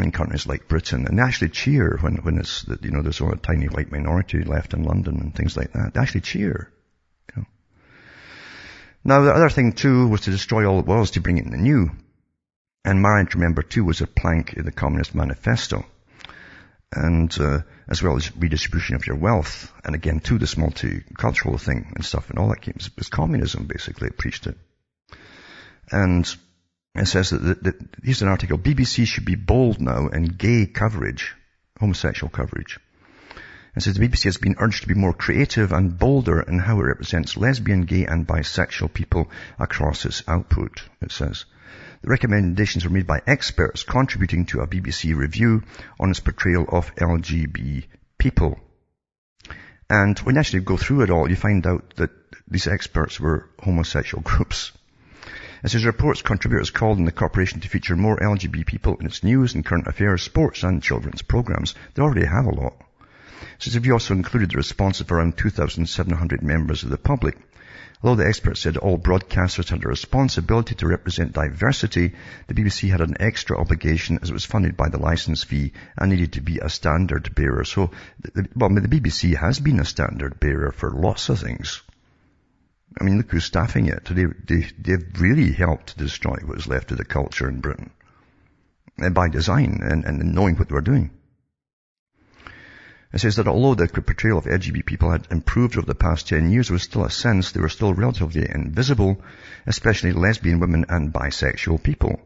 in 0.00 0.12
countries 0.12 0.46
like 0.46 0.68
Britain, 0.68 1.06
and 1.06 1.18
they 1.18 1.22
actually 1.22 1.50
cheer 1.50 1.98
when 2.00 2.16
when 2.16 2.38
it's 2.38 2.64
you 2.82 2.90
know 2.90 3.02
there's 3.02 3.20
a 3.20 3.36
tiny 3.36 3.66
white 3.66 3.90
minority 3.90 4.42
left 4.42 4.74
in 4.74 4.84
London 4.84 5.20
and 5.20 5.34
things 5.34 5.56
like 5.56 5.72
that. 5.72 5.94
They 5.94 6.00
actually 6.00 6.22
cheer. 6.22 6.72
Now 9.04 9.22
the 9.22 9.32
other 9.32 9.48
thing 9.48 9.72
too 9.72 10.08
was 10.08 10.22
to 10.22 10.30
destroy 10.30 10.66
all 10.66 10.80
it 10.80 10.86
was 10.86 11.12
to 11.12 11.20
bring 11.20 11.38
in 11.38 11.50
the 11.50 11.56
new. 11.56 11.90
And 12.84 13.02
marriage, 13.02 13.34
remember 13.34 13.62
too, 13.62 13.84
was 13.84 14.00
a 14.00 14.06
plank 14.06 14.54
in 14.54 14.64
the 14.64 14.72
Communist 14.72 15.14
Manifesto. 15.14 15.84
And, 16.92 17.34
uh, 17.38 17.60
as 17.86 18.02
well 18.02 18.16
as 18.16 18.34
redistribution 18.36 18.96
of 18.96 19.06
your 19.06 19.16
wealth. 19.16 19.72
And 19.84 19.94
again, 19.94 20.20
too, 20.20 20.38
this 20.38 20.54
multicultural 20.54 21.60
thing 21.60 21.92
and 21.94 22.04
stuff 22.04 22.30
and 22.30 22.38
all 22.38 22.48
that 22.48 22.62
came, 22.62 22.76
It 22.78 22.90
was 22.96 23.08
communism 23.08 23.66
basically, 23.66 24.08
it 24.08 24.16
preached 24.16 24.46
it. 24.46 24.56
And 25.90 26.34
it 26.94 27.06
says 27.06 27.30
that, 27.30 27.38
that, 27.38 27.62
that, 27.62 27.74
here's 28.02 28.22
an 28.22 28.28
article, 28.28 28.58
BBC 28.58 29.06
should 29.06 29.24
be 29.24 29.34
bold 29.34 29.80
now 29.80 30.08
in 30.08 30.24
gay 30.24 30.66
coverage, 30.66 31.34
homosexual 31.78 32.30
coverage. 32.30 32.78
It 33.76 33.82
says 33.82 33.94
the 33.94 34.08
BBC 34.08 34.24
has 34.24 34.38
been 34.38 34.56
urged 34.58 34.82
to 34.82 34.88
be 34.88 34.94
more 34.94 35.12
creative 35.12 35.72
and 35.72 35.96
bolder 35.98 36.40
in 36.40 36.58
how 36.58 36.80
it 36.80 36.84
represents 36.84 37.36
lesbian, 37.36 37.82
gay 37.82 38.06
and 38.06 38.26
bisexual 38.26 38.92
people 38.92 39.30
across 39.58 40.04
its 40.04 40.24
output, 40.26 40.82
it 41.00 41.12
says. 41.12 41.44
The 42.02 42.08
recommendations 42.08 42.84
were 42.84 42.90
made 42.90 43.06
by 43.06 43.22
experts 43.26 43.82
contributing 43.82 44.46
to 44.46 44.60
a 44.60 44.66
BBC 44.66 45.14
review 45.14 45.62
on 46.00 46.10
its 46.10 46.20
portrayal 46.20 46.64
of 46.68 46.94
LGBT 46.96 47.84
people. 48.18 48.58
And 49.90 50.18
when 50.20 50.34
you 50.34 50.40
actually 50.40 50.60
go 50.60 50.76
through 50.76 51.02
it 51.02 51.10
all, 51.10 51.28
you 51.28 51.36
find 51.36 51.66
out 51.66 51.94
that 51.96 52.10
these 52.48 52.66
experts 52.66 53.20
were 53.20 53.48
homosexual 53.62 54.22
groups. 54.22 54.72
As 55.62 55.72
his 55.72 55.84
reports, 55.84 56.22
contributors 56.22 56.70
called 56.70 56.98
on 56.98 57.04
the 57.04 57.12
corporation 57.12 57.60
to 57.60 57.68
feature 57.68 57.96
more 57.96 58.16
LGBT 58.16 58.64
people 58.64 58.96
in 58.96 59.06
its 59.06 59.24
news 59.24 59.54
and 59.54 59.64
current 59.64 59.86
affairs, 59.86 60.22
sports 60.22 60.62
and 60.62 60.82
children's 60.82 61.22
programs. 61.22 61.74
They 61.94 62.02
already 62.02 62.26
have 62.26 62.46
a 62.46 62.54
lot. 62.54 62.74
If 63.60 63.84
you 63.84 63.92
also 63.92 64.14
included 64.14 64.50
the 64.50 64.56
response 64.56 65.00
of 65.00 65.10
around 65.10 65.36
2,700 65.36 66.42
members 66.42 66.84
of 66.84 66.90
the 66.90 66.96
public, 66.96 67.36
Although 68.00 68.22
the 68.22 68.28
experts 68.28 68.60
said 68.60 68.76
all 68.76 68.96
broadcasters 68.96 69.70
had 69.70 69.84
a 69.84 69.88
responsibility 69.88 70.76
to 70.76 70.86
represent 70.86 71.32
diversity, 71.32 72.14
the 72.46 72.54
BBC 72.54 72.90
had 72.90 73.00
an 73.00 73.16
extra 73.18 73.58
obligation 73.58 74.20
as 74.22 74.30
it 74.30 74.32
was 74.32 74.44
funded 74.44 74.76
by 74.76 74.88
the 74.88 75.00
license 75.00 75.42
fee 75.42 75.72
and 75.96 76.10
needed 76.10 76.34
to 76.34 76.40
be 76.40 76.60
a 76.60 76.68
standard 76.68 77.34
bearer. 77.34 77.64
So, 77.64 77.90
well, 78.54 78.70
the 78.70 78.82
BBC 78.82 79.34
has 79.34 79.58
been 79.58 79.80
a 79.80 79.84
standard 79.84 80.38
bearer 80.38 80.70
for 80.70 80.92
lots 80.92 81.28
of 81.28 81.40
things. 81.40 81.82
I 83.00 83.04
mean, 83.04 83.18
look 83.18 83.30
who's 83.30 83.44
staffing 83.44 83.86
it. 83.86 84.04
They, 84.06 84.24
they, 84.24 84.66
they've 84.78 85.20
really 85.20 85.52
helped 85.52 85.88
to 85.88 85.98
destroy 85.98 86.36
what's 86.44 86.66
left 86.66 86.90
of 86.90 86.98
the 86.98 87.04
culture 87.04 87.48
in 87.48 87.60
Britain. 87.60 87.90
And 88.96 89.14
by 89.14 89.28
design 89.28 89.80
and, 89.82 90.04
and 90.04 90.34
knowing 90.34 90.56
what 90.56 90.68
they 90.68 90.74
were 90.74 90.80
doing. 90.80 91.10
It 93.12 93.20
says 93.20 93.36
that 93.36 93.48
although 93.48 93.74
the 93.74 93.88
portrayal 93.88 94.38
of 94.38 94.44
LGBT 94.44 94.84
people 94.84 95.10
had 95.10 95.28
improved 95.30 95.76
over 95.76 95.86
the 95.86 95.94
past 95.94 96.28
10 96.28 96.50
years, 96.50 96.68
there 96.68 96.74
was 96.74 96.82
still 96.82 97.04
a 97.04 97.10
sense 97.10 97.52
they 97.52 97.60
were 97.60 97.70
still 97.70 97.94
relatively 97.94 98.46
invisible, 98.48 99.22
especially 99.66 100.12
lesbian 100.12 100.60
women 100.60 100.84
and 100.88 101.12
bisexual 101.12 101.82
people. 101.82 102.20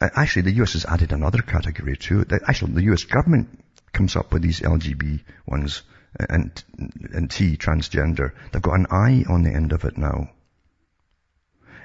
Uh, 0.00 0.08
actually, 0.16 0.42
the 0.42 0.62
US 0.62 0.72
has 0.72 0.84
added 0.84 1.12
another 1.12 1.42
category 1.42 1.96
too. 1.96 2.24
Actually, 2.46 2.72
the 2.72 2.92
US 2.92 3.04
government 3.04 3.64
comes 3.92 4.16
up 4.16 4.32
with 4.32 4.42
these 4.42 4.60
LGB 4.60 5.20
ones 5.46 5.82
and, 6.18 6.64
and 7.12 7.30
T, 7.30 7.56
transgender. 7.56 8.32
They've 8.52 8.62
got 8.62 8.78
an 8.78 8.86
I 8.90 9.24
on 9.28 9.42
the 9.42 9.52
end 9.52 9.72
of 9.72 9.84
it 9.84 9.98
now. 9.98 10.30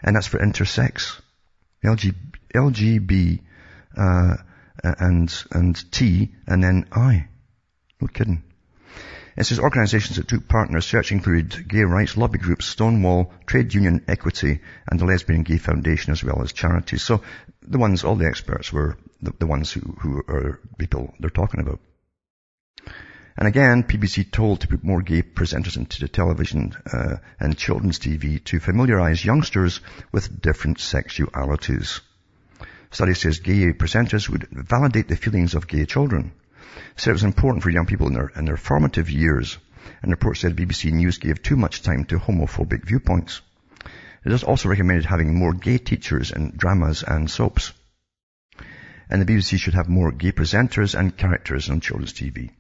And 0.04 0.16
that's 0.16 0.28
for 0.28 0.40
intersex. 0.40 1.22
LG, 1.84 2.14
LGB, 2.54 3.42
uh, 3.98 4.38
and, 4.84 5.44
and 5.52 5.92
T, 5.92 6.34
and 6.48 6.64
then 6.64 6.88
I. 6.92 7.28
No 8.02 8.08
kidding. 8.08 8.44
It 9.36 9.46
says 9.46 9.60
organizations 9.60 10.18
that 10.18 10.28
took 10.28 10.50
part 10.50 10.70
in 10.70 10.76
included 11.12 11.68
gay 11.68 11.84
rights 11.84 12.18
lobby 12.18 12.40
groups, 12.40 12.66
Stonewall, 12.66 13.32
Trade 13.46 13.74
Union 13.74 14.04
Equity, 14.08 14.60
and 14.90 15.00
the 15.00 15.06
Lesbian 15.06 15.44
Gay 15.44 15.58
Foundation, 15.58 16.12
as 16.12 16.24
well 16.24 16.42
as 16.42 16.52
charities. 16.52 17.04
So 17.04 17.22
the 17.62 17.78
ones, 17.78 18.04
all 18.04 18.16
the 18.16 18.26
experts 18.26 18.74
were 18.74 18.98
the, 19.22 19.32
the 19.40 19.48
ones 19.48 19.72
who, 19.72 19.80
who 20.02 20.18
are 20.28 20.60
people 20.78 21.14
they're 21.20 21.30
talking 21.30 21.62
about. 21.62 21.80
And 23.40 23.48
again, 23.48 23.84
BBC 23.84 24.32
told 24.32 24.62
to 24.62 24.68
put 24.68 24.84
more 24.84 25.02
gay 25.02 25.24
presenters 25.24 25.78
into 25.78 26.00
the 26.02 26.08
television 26.08 26.74
uh, 26.94 27.16
and 27.40 27.58
children's 27.58 27.98
TV 27.98 28.44
to 28.44 28.60
familiarize 28.60 29.26
youngsters 29.26 29.80
with 30.12 30.40
different 30.40 30.78
sexualities. 30.78 32.02
Study 32.92 33.16
says 33.16 33.40
gay 33.40 33.74
presenters 33.74 34.30
would 34.30 34.48
validate 34.52 35.08
the 35.08 35.16
feelings 35.16 35.56
of 35.56 35.68
gay 35.68 35.86
children 35.86 36.34
said 36.96 37.12
it 37.12 37.14
was 37.14 37.24
important 37.24 37.64
for 37.64 37.70
young 37.70 37.86
people 37.86 38.08
in 38.08 38.14
their, 38.14 38.32
in 38.36 38.46
their 38.46 38.58
formative 38.58 39.10
years. 39.10 39.58
And 40.02 40.12
the 40.12 40.16
report 40.16 40.38
said 40.38 40.56
BBC 40.56 40.92
News 40.92 41.18
gave 41.18 41.42
too 41.42 41.56
much 41.56 41.82
time 41.82 42.06
to 42.06 42.20
homophobic 42.20 42.86
viewpoints. 42.86 43.42
It 44.26 44.32
has 44.32 44.44
also 44.44 44.70
recommended 44.70 45.06
having 45.06 45.34
more 45.34 45.54
gay 45.54 45.78
teachers 45.78 46.32
in 46.32 46.56
dramas 46.58 47.04
and 47.04 47.30
soaps. 47.30 47.72
And 49.10 49.22
the 49.22 49.26
BBC 49.26 49.58
should 49.58 49.74
have 49.74 49.90
more 49.90 50.12
gay 50.12 50.32
presenters 50.32 50.98
and 50.98 51.16
characters 51.16 51.70
on 51.70 51.80
children's 51.80 52.14
TV. 52.14 52.52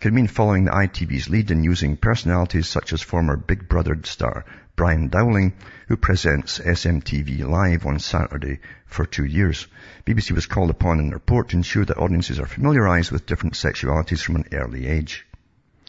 Could 0.00 0.12
mean 0.12 0.26
following 0.26 0.64
the 0.64 0.70
ITV's 0.70 1.28
lead 1.28 1.50
in 1.50 1.64
using 1.64 1.96
personalities 1.96 2.68
such 2.68 2.92
as 2.92 3.02
former 3.02 3.36
Big 3.36 3.68
Brother 3.68 3.98
star 4.04 4.44
Brian 4.78 5.08
Dowling, 5.08 5.54
who 5.88 5.96
presents 5.96 6.60
SMTV 6.60 7.44
Live 7.44 7.84
on 7.84 7.98
Saturday 7.98 8.60
for 8.86 9.04
two 9.04 9.24
years. 9.24 9.66
BBC 10.06 10.30
was 10.30 10.46
called 10.46 10.70
upon 10.70 11.00
in 11.00 11.10
a 11.10 11.14
report 11.14 11.48
to 11.48 11.56
ensure 11.56 11.84
that 11.84 11.98
audiences 11.98 12.38
are 12.38 12.46
familiarized 12.46 13.10
with 13.10 13.26
different 13.26 13.54
sexualities 13.54 14.22
from 14.22 14.36
an 14.36 14.44
early 14.52 14.86
age. 14.86 15.26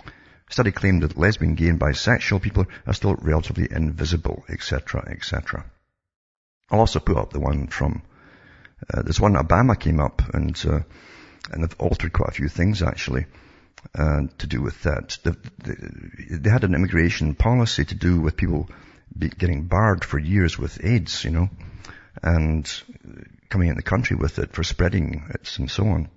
A 0.06 0.12
study 0.52 0.72
claimed 0.72 1.04
that 1.04 1.20
lesbian, 1.20 1.54
gay 1.54 1.70
and 1.70 1.80
bisexual 1.80 2.42
people 2.42 2.66
are 2.88 2.94
still 2.96 3.14
relatively 3.14 3.68
invisible, 3.70 4.44
etc., 4.50 5.08
etc. 5.08 5.66
I'll 6.72 6.80
also 6.80 7.00
put 7.00 7.18
up 7.18 7.32
the 7.32 7.40
one 7.40 7.68
from, 7.68 8.02
uh, 8.92 9.04
this 9.04 9.20
one 9.20 9.36
Obama 9.36 9.80
came 9.80 10.00
up 10.00 10.24
and, 10.34 10.60
uh, 10.66 10.80
and 11.52 11.64
they've 11.64 11.76
altered 11.80 12.12
quite 12.12 12.30
a 12.30 12.34
few 12.34 12.48
things 12.48 12.82
actually. 12.82 13.28
Uh, 13.98 14.28
to 14.38 14.46
do 14.46 14.62
with 14.62 14.84
that. 14.84 15.18
The, 15.24 15.32
the, 15.64 16.38
they 16.38 16.50
had 16.50 16.66
an 16.66 16.76
immigration 16.76 17.34
policy 17.34 17.86
to 17.86 17.96
do 17.96 18.20
with 18.20 18.36
people 18.36 18.70
getting 19.18 19.64
barred 19.68 20.04
for 20.04 20.20
years 20.20 20.60
with 20.60 20.84
AIDS, 20.84 21.24
you 21.24 21.32
know, 21.32 21.50
and 22.22 22.70
coming 23.50 23.70
in 23.70 23.76
the 23.76 23.82
country 23.82 24.18
with 24.18 24.38
it 24.38 24.54
for 24.54 24.64
spreading 24.64 25.24
it 25.30 25.58
and 25.58 25.72
so 25.72 25.88
on. 25.88 26.10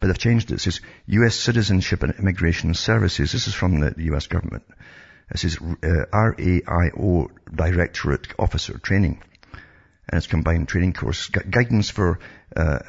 But 0.00 0.08
they've 0.08 0.18
changed 0.18 0.50
it. 0.50 0.54
It 0.54 0.60
says 0.60 0.80
U.S. 1.06 1.36
Citizenship 1.36 2.02
and 2.02 2.14
Immigration 2.18 2.74
Services. 2.74 3.32
This 3.32 3.46
is 3.46 3.54
from 3.54 3.80
the, 3.80 3.90
the 3.90 4.04
U.S. 4.04 4.26
government. 4.26 4.64
It 5.30 5.38
says 5.38 5.56
uh, 5.56 6.04
RAIO 6.12 7.28
Directorate 7.54 8.28
Officer 8.38 8.78
Training. 8.78 9.22
And 9.52 10.18
it's 10.18 10.26
combined 10.26 10.68
training 10.68 10.94
course. 10.94 11.28
Gu- 11.28 11.48
guidance 11.48 11.90
for 11.90 12.18
uh, 12.56 12.80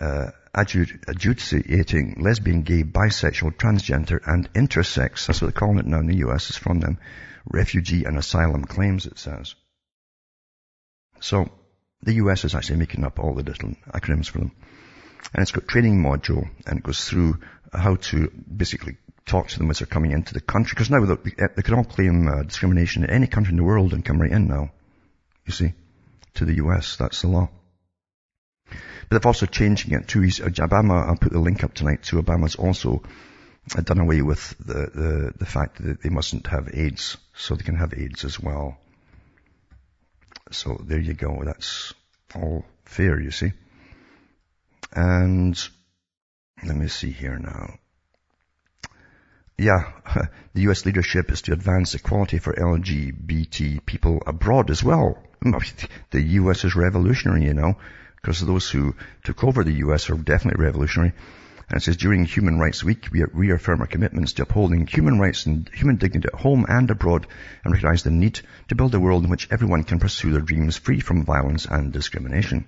uh, 0.00 0.30
adjudicating 0.60 2.16
lesbian, 2.20 2.62
gay, 2.62 2.82
bisexual, 2.82 3.56
transgender, 3.56 4.20
and 4.26 4.52
intersex. 4.54 5.26
That's 5.26 5.40
what 5.40 5.52
they're 5.52 5.60
calling 5.60 5.78
it 5.78 5.86
now 5.86 6.00
in 6.00 6.06
the 6.06 6.18
US. 6.28 6.50
It's 6.50 6.58
from 6.58 6.80
them. 6.80 6.98
Refugee 7.46 8.04
and 8.04 8.18
asylum 8.18 8.64
claims, 8.64 9.06
it 9.06 9.18
says. 9.18 9.54
So, 11.20 11.50
the 12.02 12.14
US 12.14 12.44
is 12.44 12.54
actually 12.54 12.78
making 12.78 13.04
up 13.04 13.18
all 13.18 13.34
the 13.34 13.42
little 13.42 13.74
acronyms 13.92 14.28
for 14.28 14.38
them. 14.38 14.52
And 15.34 15.42
it's 15.42 15.52
got 15.52 15.68
training 15.68 16.02
module, 16.02 16.48
and 16.66 16.78
it 16.78 16.84
goes 16.84 17.08
through 17.08 17.38
how 17.72 17.96
to 17.96 18.30
basically 18.30 18.96
talk 19.26 19.48
to 19.48 19.58
them 19.58 19.70
as 19.70 19.78
they're 19.78 19.86
coming 19.86 20.12
into 20.12 20.34
the 20.34 20.40
country. 20.40 20.74
Because 20.74 20.90
now 20.90 21.04
they, 21.04 21.46
they 21.56 21.62
can 21.62 21.74
all 21.74 21.84
claim 21.84 22.28
uh, 22.28 22.42
discrimination 22.42 23.04
in 23.04 23.10
any 23.10 23.26
country 23.26 23.52
in 23.52 23.56
the 23.56 23.64
world 23.64 23.92
and 23.92 24.04
come 24.04 24.20
right 24.20 24.32
in 24.32 24.48
now. 24.48 24.70
You 25.44 25.52
see, 25.52 25.72
to 26.34 26.44
the 26.44 26.56
US. 26.56 26.96
That's 26.96 27.22
the 27.22 27.28
law. 27.28 27.50
But 28.70 29.16
they've 29.16 29.26
also 29.26 29.46
changing 29.46 29.92
it 29.94 30.08
to 30.08 30.20
uh, 30.20 30.66
Obama. 30.66 31.06
I'll 31.08 31.16
put 31.16 31.32
the 31.32 31.40
link 31.40 31.64
up 31.64 31.74
tonight 31.74 32.02
to 32.04 32.22
Obama's 32.22 32.56
also 32.56 33.02
uh, 33.76 33.80
done 33.80 34.00
away 34.00 34.22
with 34.22 34.54
the, 34.58 34.90
the, 34.94 35.32
the 35.38 35.46
fact 35.46 35.82
that 35.82 36.02
they 36.02 36.10
mustn't 36.10 36.46
have 36.48 36.70
AIDS, 36.72 37.16
so 37.34 37.54
they 37.54 37.64
can 37.64 37.76
have 37.76 37.94
AIDS 37.94 38.24
as 38.24 38.38
well. 38.38 38.78
So 40.50 40.80
there 40.84 41.00
you 41.00 41.14
go. 41.14 41.42
That's 41.44 41.94
all 42.34 42.64
fair, 42.84 43.20
you 43.20 43.30
see. 43.30 43.52
And 44.92 45.58
let 46.64 46.76
me 46.76 46.88
see 46.88 47.10
here 47.10 47.38
now. 47.38 47.78
Yeah, 49.56 49.90
the 50.54 50.62
US 50.70 50.86
leadership 50.86 51.30
is 51.30 51.42
to 51.42 51.52
advance 51.52 51.94
equality 51.94 52.38
for 52.38 52.54
LGBT 52.54 53.84
people 53.84 54.22
abroad 54.26 54.70
as 54.70 54.82
well. 54.82 55.22
The 56.10 56.20
US 56.20 56.64
is 56.64 56.74
revolutionary, 56.74 57.44
you 57.44 57.54
know 57.54 57.76
because 58.20 58.40
those 58.40 58.68
who 58.70 58.94
took 59.24 59.44
over 59.44 59.64
the 59.64 59.80
US 59.84 60.10
are 60.10 60.16
definitely 60.16 60.64
revolutionary. 60.64 61.12
And 61.68 61.76
it 61.76 61.82
says, 61.82 61.98
during 61.98 62.24
Human 62.24 62.58
Rights 62.58 62.82
Week, 62.82 63.08
we 63.12 63.22
reaffirm 63.24 63.82
our 63.82 63.86
commitments 63.86 64.32
to 64.34 64.44
upholding 64.44 64.86
human 64.86 65.18
rights 65.18 65.44
and 65.44 65.68
human 65.74 65.96
dignity 65.96 66.28
at 66.32 66.40
home 66.40 66.64
and 66.66 66.90
abroad 66.90 67.26
and 67.62 67.72
recognize 67.72 68.02
the 68.02 68.10
need 68.10 68.40
to 68.68 68.74
build 68.74 68.94
a 68.94 69.00
world 69.00 69.24
in 69.24 69.30
which 69.30 69.48
everyone 69.50 69.84
can 69.84 69.98
pursue 69.98 70.30
their 70.30 70.40
dreams 70.40 70.78
free 70.78 71.00
from 71.00 71.26
violence 71.26 71.66
and 71.66 71.92
discrimination. 71.92 72.66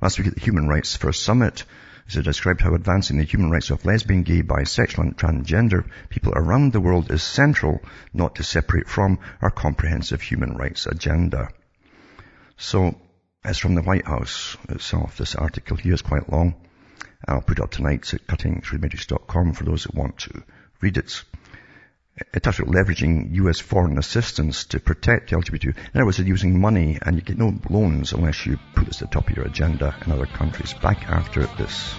Last 0.00 0.18
week 0.18 0.28
at 0.28 0.34
the 0.34 0.40
Human 0.40 0.68
Rights 0.68 0.94
First 0.94 1.24
Summit, 1.24 1.64
it 2.10 2.22
described 2.22 2.60
how 2.60 2.74
advancing 2.74 3.18
the 3.18 3.24
human 3.24 3.50
rights 3.50 3.70
of 3.70 3.84
lesbian, 3.84 4.22
gay, 4.22 4.42
bisexual 4.42 5.02
and 5.02 5.16
transgender 5.16 5.84
people 6.08 6.32
around 6.34 6.72
the 6.72 6.80
world 6.80 7.10
is 7.10 7.22
central, 7.22 7.82
not 8.14 8.36
to 8.36 8.44
separate 8.44 8.88
from 8.88 9.18
our 9.42 9.50
comprehensive 9.50 10.22
human 10.22 10.56
rights 10.56 10.86
agenda. 10.86 11.50
So 12.56 12.98
it's 13.44 13.58
from 13.58 13.74
the 13.74 13.82
White 13.82 14.06
House 14.06 14.56
itself. 14.68 15.16
This 15.16 15.34
article 15.34 15.76
here 15.76 15.94
is 15.94 16.02
quite 16.02 16.30
long. 16.30 16.54
I'll 17.26 17.40
put 17.40 17.58
it 17.58 17.62
up 17.62 17.70
tonight 17.70 18.12
at 18.14 18.26
cuttingthroughthematrix.com 18.26 19.52
for 19.52 19.64
those 19.64 19.84
that 19.84 19.94
want 19.94 20.18
to 20.18 20.42
read 20.80 20.96
it. 20.96 21.24
It 22.34 22.42
talks 22.42 22.58
about 22.58 22.74
leveraging 22.74 23.34
US 23.34 23.60
foreign 23.60 23.96
assistance 23.96 24.64
to 24.66 24.80
protect 24.80 25.30
LGBT. 25.30 25.64
In 25.66 25.74
other 25.94 26.04
words, 26.04 26.16
they're 26.16 26.26
using 26.26 26.60
money 26.60 26.98
and 27.00 27.16
you 27.16 27.22
get 27.22 27.38
no 27.38 27.54
loans 27.70 28.12
unless 28.12 28.44
you 28.44 28.58
put 28.74 28.86
this 28.86 29.02
at 29.02 29.10
the 29.10 29.14
top 29.14 29.30
of 29.30 29.36
your 29.36 29.46
agenda 29.46 29.94
in 30.04 30.12
other 30.12 30.26
countries. 30.26 30.74
Back 30.74 31.08
after 31.08 31.46
this. 31.46 31.94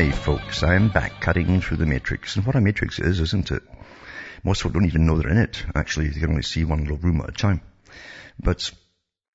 Hi 0.00 0.10
folks, 0.12 0.62
I 0.62 0.76
am 0.76 0.88
back 0.88 1.20
cutting 1.20 1.60
through 1.60 1.76
the 1.76 1.84
matrix. 1.84 2.34
And 2.34 2.46
what 2.46 2.56
a 2.56 2.60
matrix 2.62 2.98
is, 2.98 3.20
isn't 3.20 3.50
it? 3.50 3.62
Most 4.42 4.62
people 4.62 4.70
don't 4.70 4.86
even 4.86 5.04
know 5.04 5.18
they're 5.18 5.30
in 5.30 5.36
it. 5.36 5.62
Actually, 5.74 6.08
they 6.08 6.20
can 6.20 6.30
only 6.30 6.42
see 6.42 6.64
one 6.64 6.80
little 6.80 6.96
room 6.96 7.20
at 7.20 7.28
a 7.28 7.32
time. 7.32 7.60
But 8.42 8.70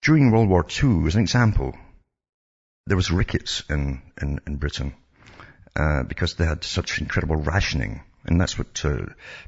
during 0.02 0.32
World 0.32 0.50
War 0.50 0.66
II, 0.66 1.06
as 1.06 1.14
an 1.14 1.22
example, 1.22 1.78
there 2.88 2.98
was 2.98 3.12
rickets 3.12 3.62
in, 3.70 4.02
in, 4.20 4.40
in 4.48 4.56
Britain, 4.56 4.96
uh, 5.76 6.02
because 6.02 6.34
they 6.34 6.48
had 6.48 6.64
such 6.64 7.00
incredible 7.00 7.36
rationing. 7.36 8.02
And 8.26 8.42
that's 8.42 8.58
what 8.58 8.84
uh, 8.84 9.06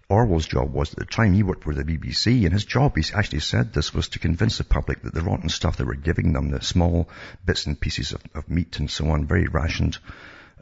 Orwell's 0.10 0.46
job 0.46 0.72
was 0.72 0.92
at 0.92 1.00
the 1.00 1.06
time. 1.06 1.34
He 1.34 1.42
worked 1.42 1.64
for 1.64 1.74
the 1.74 1.84
BBC, 1.84 2.44
and 2.44 2.54
his 2.54 2.66
job, 2.66 2.96
he 2.96 3.04
actually 3.12 3.40
said 3.40 3.74
this, 3.74 3.92
was 3.92 4.10
to 4.10 4.20
convince 4.20 4.60
the 4.60 4.66
public 4.66 5.02
that 5.02 5.16
the 5.16 5.24
rotten 5.24 5.50
stuff 5.50 5.78
they 5.78 5.84
were 5.84 5.96
giving 5.96 6.34
them, 6.34 6.52
the 6.52 6.62
small 6.62 7.10
bits 7.44 7.66
and 7.66 7.82
pieces 7.82 8.12
of, 8.12 8.22
of 8.36 8.52
meat 8.52 8.78
and 8.78 8.92
so 8.92 9.10
on, 9.10 9.26
very 9.26 9.48
rationed, 9.48 9.98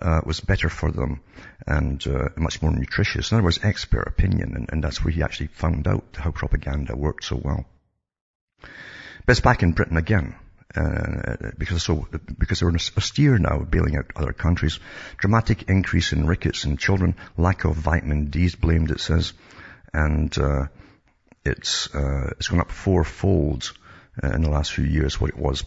uh, 0.01 0.21
was 0.25 0.39
better 0.39 0.69
for 0.69 0.91
them 0.91 1.21
and 1.65 2.05
uh, 2.07 2.29
much 2.37 2.61
more 2.61 2.71
nutritious. 2.71 3.31
In 3.31 3.37
other 3.37 3.45
words, 3.45 3.59
expert 3.63 4.07
opinion, 4.07 4.55
and, 4.55 4.69
and 4.71 4.83
that's 4.83 5.03
where 5.03 5.11
he 5.11 5.23
actually 5.23 5.47
found 5.47 5.87
out 5.87 6.03
how 6.15 6.31
propaganda 6.31 6.95
worked 6.95 7.23
so 7.23 7.35
well. 7.35 7.65
But 8.61 9.31
it's 9.31 9.39
back 9.39 9.63
in 9.63 9.71
Britain 9.71 9.97
again. 9.97 10.35
Uh, 10.75 11.51
because 11.57 11.83
so 11.83 12.05
because 12.37 12.59
they're 12.59 12.69
austere 12.69 13.37
now, 13.37 13.59
bailing 13.59 13.95
out 13.95 14.11
other 14.15 14.33
countries. 14.33 14.79
Dramatic 15.17 15.69
increase 15.69 16.11
in 16.11 16.27
rickets 16.27 16.65
in 16.65 16.75
children, 16.75 17.15
lack 17.37 17.63
of 17.63 17.75
vitamin 17.75 18.25
D 18.25 18.43
is 18.43 18.55
blamed. 18.55 18.91
It 18.91 18.99
says, 18.99 19.31
and 19.93 20.37
uh, 20.37 20.67
it's 21.45 21.93
uh, 21.95 22.31
it's 22.37 22.49
gone 22.49 22.59
up 22.59 22.71
fourfold 22.71 23.71
uh, 24.21 24.31
in 24.31 24.41
the 24.41 24.49
last 24.49 24.73
few 24.73 24.83
years 24.83 25.21
what 25.21 25.29
it 25.29 25.37
was 25.37 25.63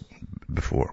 before. 0.52 0.92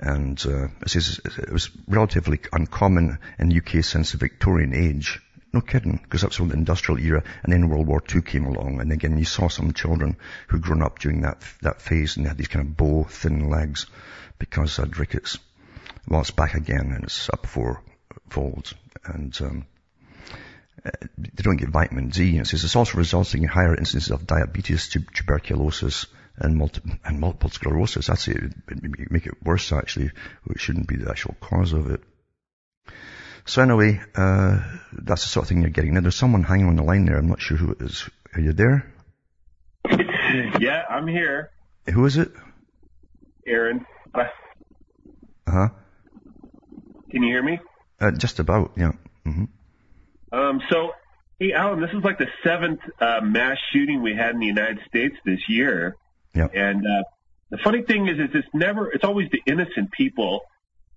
And 0.00 0.40
uh, 0.46 0.68
it 0.82 0.90
says 0.90 1.20
it 1.24 1.52
was 1.52 1.70
relatively 1.88 2.40
uncommon 2.52 3.18
in 3.38 3.48
the 3.48 3.58
UK 3.58 3.84
since 3.84 4.12
the 4.12 4.18
Victorian 4.18 4.74
age. 4.74 5.20
No 5.52 5.60
kidding, 5.60 5.98
because 6.02 6.22
that's 6.22 6.38
when 6.38 6.50
the 6.50 6.56
industrial 6.56 7.00
era 7.00 7.24
and 7.42 7.52
then 7.52 7.68
World 7.68 7.86
War 7.86 8.02
II 8.14 8.22
came 8.22 8.44
along. 8.44 8.80
And 8.80 8.92
again, 8.92 9.18
you 9.18 9.24
saw 9.24 9.48
some 9.48 9.72
children 9.72 10.16
who'd 10.48 10.62
grown 10.62 10.82
up 10.82 10.98
during 10.98 11.22
that, 11.22 11.42
that 11.62 11.80
phase 11.80 12.16
and 12.16 12.24
they 12.24 12.28
had 12.28 12.38
these 12.38 12.48
kind 12.48 12.66
of 12.66 12.76
bow, 12.76 13.04
thin 13.04 13.48
legs 13.48 13.86
because 14.38 14.76
they 14.76 14.82
had 14.82 14.98
rickets. 14.98 15.38
Well, 16.06 16.20
it's 16.20 16.30
back 16.30 16.54
again 16.54 16.92
and 16.94 17.04
it's 17.04 17.28
up 17.30 17.46
four 17.46 17.82
folds. 18.28 18.74
And, 19.04 19.36
um, 19.40 19.66
they 21.16 21.42
don't 21.42 21.56
get 21.56 21.70
vitamin 21.70 22.08
D. 22.08 22.36
And 22.36 22.42
it 22.42 22.46
says 22.46 22.62
it's 22.62 22.76
also 22.76 22.98
resulting 22.98 23.42
in 23.42 23.48
higher 23.48 23.74
instances 23.74 24.10
of 24.10 24.26
diabetes, 24.26 24.88
tuberculosis, 24.88 26.06
and, 26.40 26.56
multi- 26.56 26.82
and 27.04 27.20
multiple 27.20 27.50
sclerosis. 27.50 28.06
That's 28.06 28.28
it. 28.28 28.52
Make 29.10 29.26
it 29.26 29.34
worse 29.42 29.72
actually. 29.72 30.10
It 30.50 30.60
shouldn't 30.60 30.88
be 30.88 30.96
the 30.96 31.10
actual 31.10 31.36
cause 31.40 31.72
of 31.72 31.90
it. 31.90 32.00
So 33.44 33.62
anyway, 33.62 34.00
uh, 34.14 34.60
that's 34.92 35.22
the 35.22 35.28
sort 35.28 35.44
of 35.44 35.48
thing 35.48 35.62
you're 35.62 35.70
getting. 35.70 35.94
Now 35.94 36.00
there's 36.00 36.16
someone 36.16 36.42
hanging 36.42 36.66
on 36.66 36.76
the 36.76 36.82
line 36.82 37.06
there. 37.06 37.16
I'm 37.16 37.28
not 37.28 37.40
sure 37.40 37.56
who 37.56 37.72
it 37.72 37.80
is. 37.80 38.08
Are 38.34 38.40
you 38.40 38.52
there? 38.52 38.92
yeah, 40.60 40.82
I'm 40.88 41.06
here. 41.06 41.50
Who 41.92 42.04
is 42.04 42.18
it? 42.18 42.30
Aaron. 43.46 43.86
Uh 44.14 44.24
huh. 45.46 45.68
Can 47.10 47.22
you 47.22 47.28
hear 47.28 47.42
me? 47.42 47.58
Uh, 48.00 48.10
just 48.10 48.38
about, 48.38 48.72
yeah. 48.76 48.92
Mm-hmm. 49.26 49.44
Um, 50.30 50.60
so, 50.70 50.92
hey, 51.38 51.52
Alan, 51.52 51.80
this 51.80 51.90
is 51.90 52.04
like 52.04 52.18
the 52.18 52.28
seventh 52.44 52.80
uh, 53.00 53.20
mass 53.22 53.56
shooting 53.72 54.02
we 54.02 54.14
had 54.14 54.34
in 54.34 54.40
the 54.40 54.46
United 54.46 54.80
States 54.86 55.16
this 55.24 55.40
year. 55.48 55.96
Yep. 56.34 56.52
And 56.54 56.84
uh, 56.84 57.02
the 57.50 57.58
funny 57.58 57.82
thing 57.82 58.08
is, 58.08 58.18
is 58.18 58.30
it's 58.34 58.48
never, 58.52 58.90
it's 58.90 59.04
always 59.04 59.28
the 59.30 59.42
innocent 59.46 59.90
people 59.92 60.42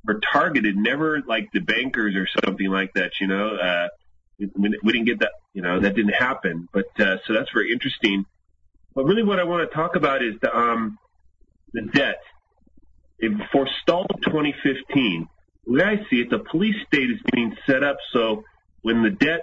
are 0.07 0.19
targeted, 0.31 0.75
never 0.75 1.21
like 1.27 1.51
the 1.53 1.59
bankers 1.59 2.15
or 2.15 2.27
something 2.43 2.67
like 2.67 2.93
that. 2.95 3.11
You 3.19 3.27
know, 3.27 3.55
uh, 3.55 3.87
we, 4.39 4.77
we 4.83 4.91
didn't 4.91 5.05
get 5.05 5.19
that. 5.19 5.31
You 5.53 5.61
know, 5.61 5.79
that 5.79 5.95
didn't 5.95 6.13
happen. 6.13 6.67
But 6.71 6.87
uh, 6.99 7.17
so 7.25 7.33
that's 7.33 7.51
very 7.53 7.71
interesting. 7.71 8.25
But 8.95 9.05
really, 9.05 9.23
what 9.23 9.39
I 9.39 9.43
want 9.43 9.69
to 9.69 9.75
talk 9.75 9.95
about 9.95 10.23
is 10.23 10.35
the 10.41 10.55
um, 10.55 10.97
the 11.73 11.81
debt. 11.93 12.19
It 13.19 13.31
forestalled 13.51 14.09
2015. 14.25 15.27
The 15.65 15.71
way 15.71 15.83
I 15.83 15.95
see 16.09 16.21
it, 16.21 16.29
the 16.31 16.39
police 16.39 16.75
state 16.87 17.11
is 17.11 17.19
being 17.31 17.55
set 17.67 17.83
up 17.83 17.97
so 18.13 18.43
when 18.81 19.03
the 19.03 19.11
debt, 19.11 19.41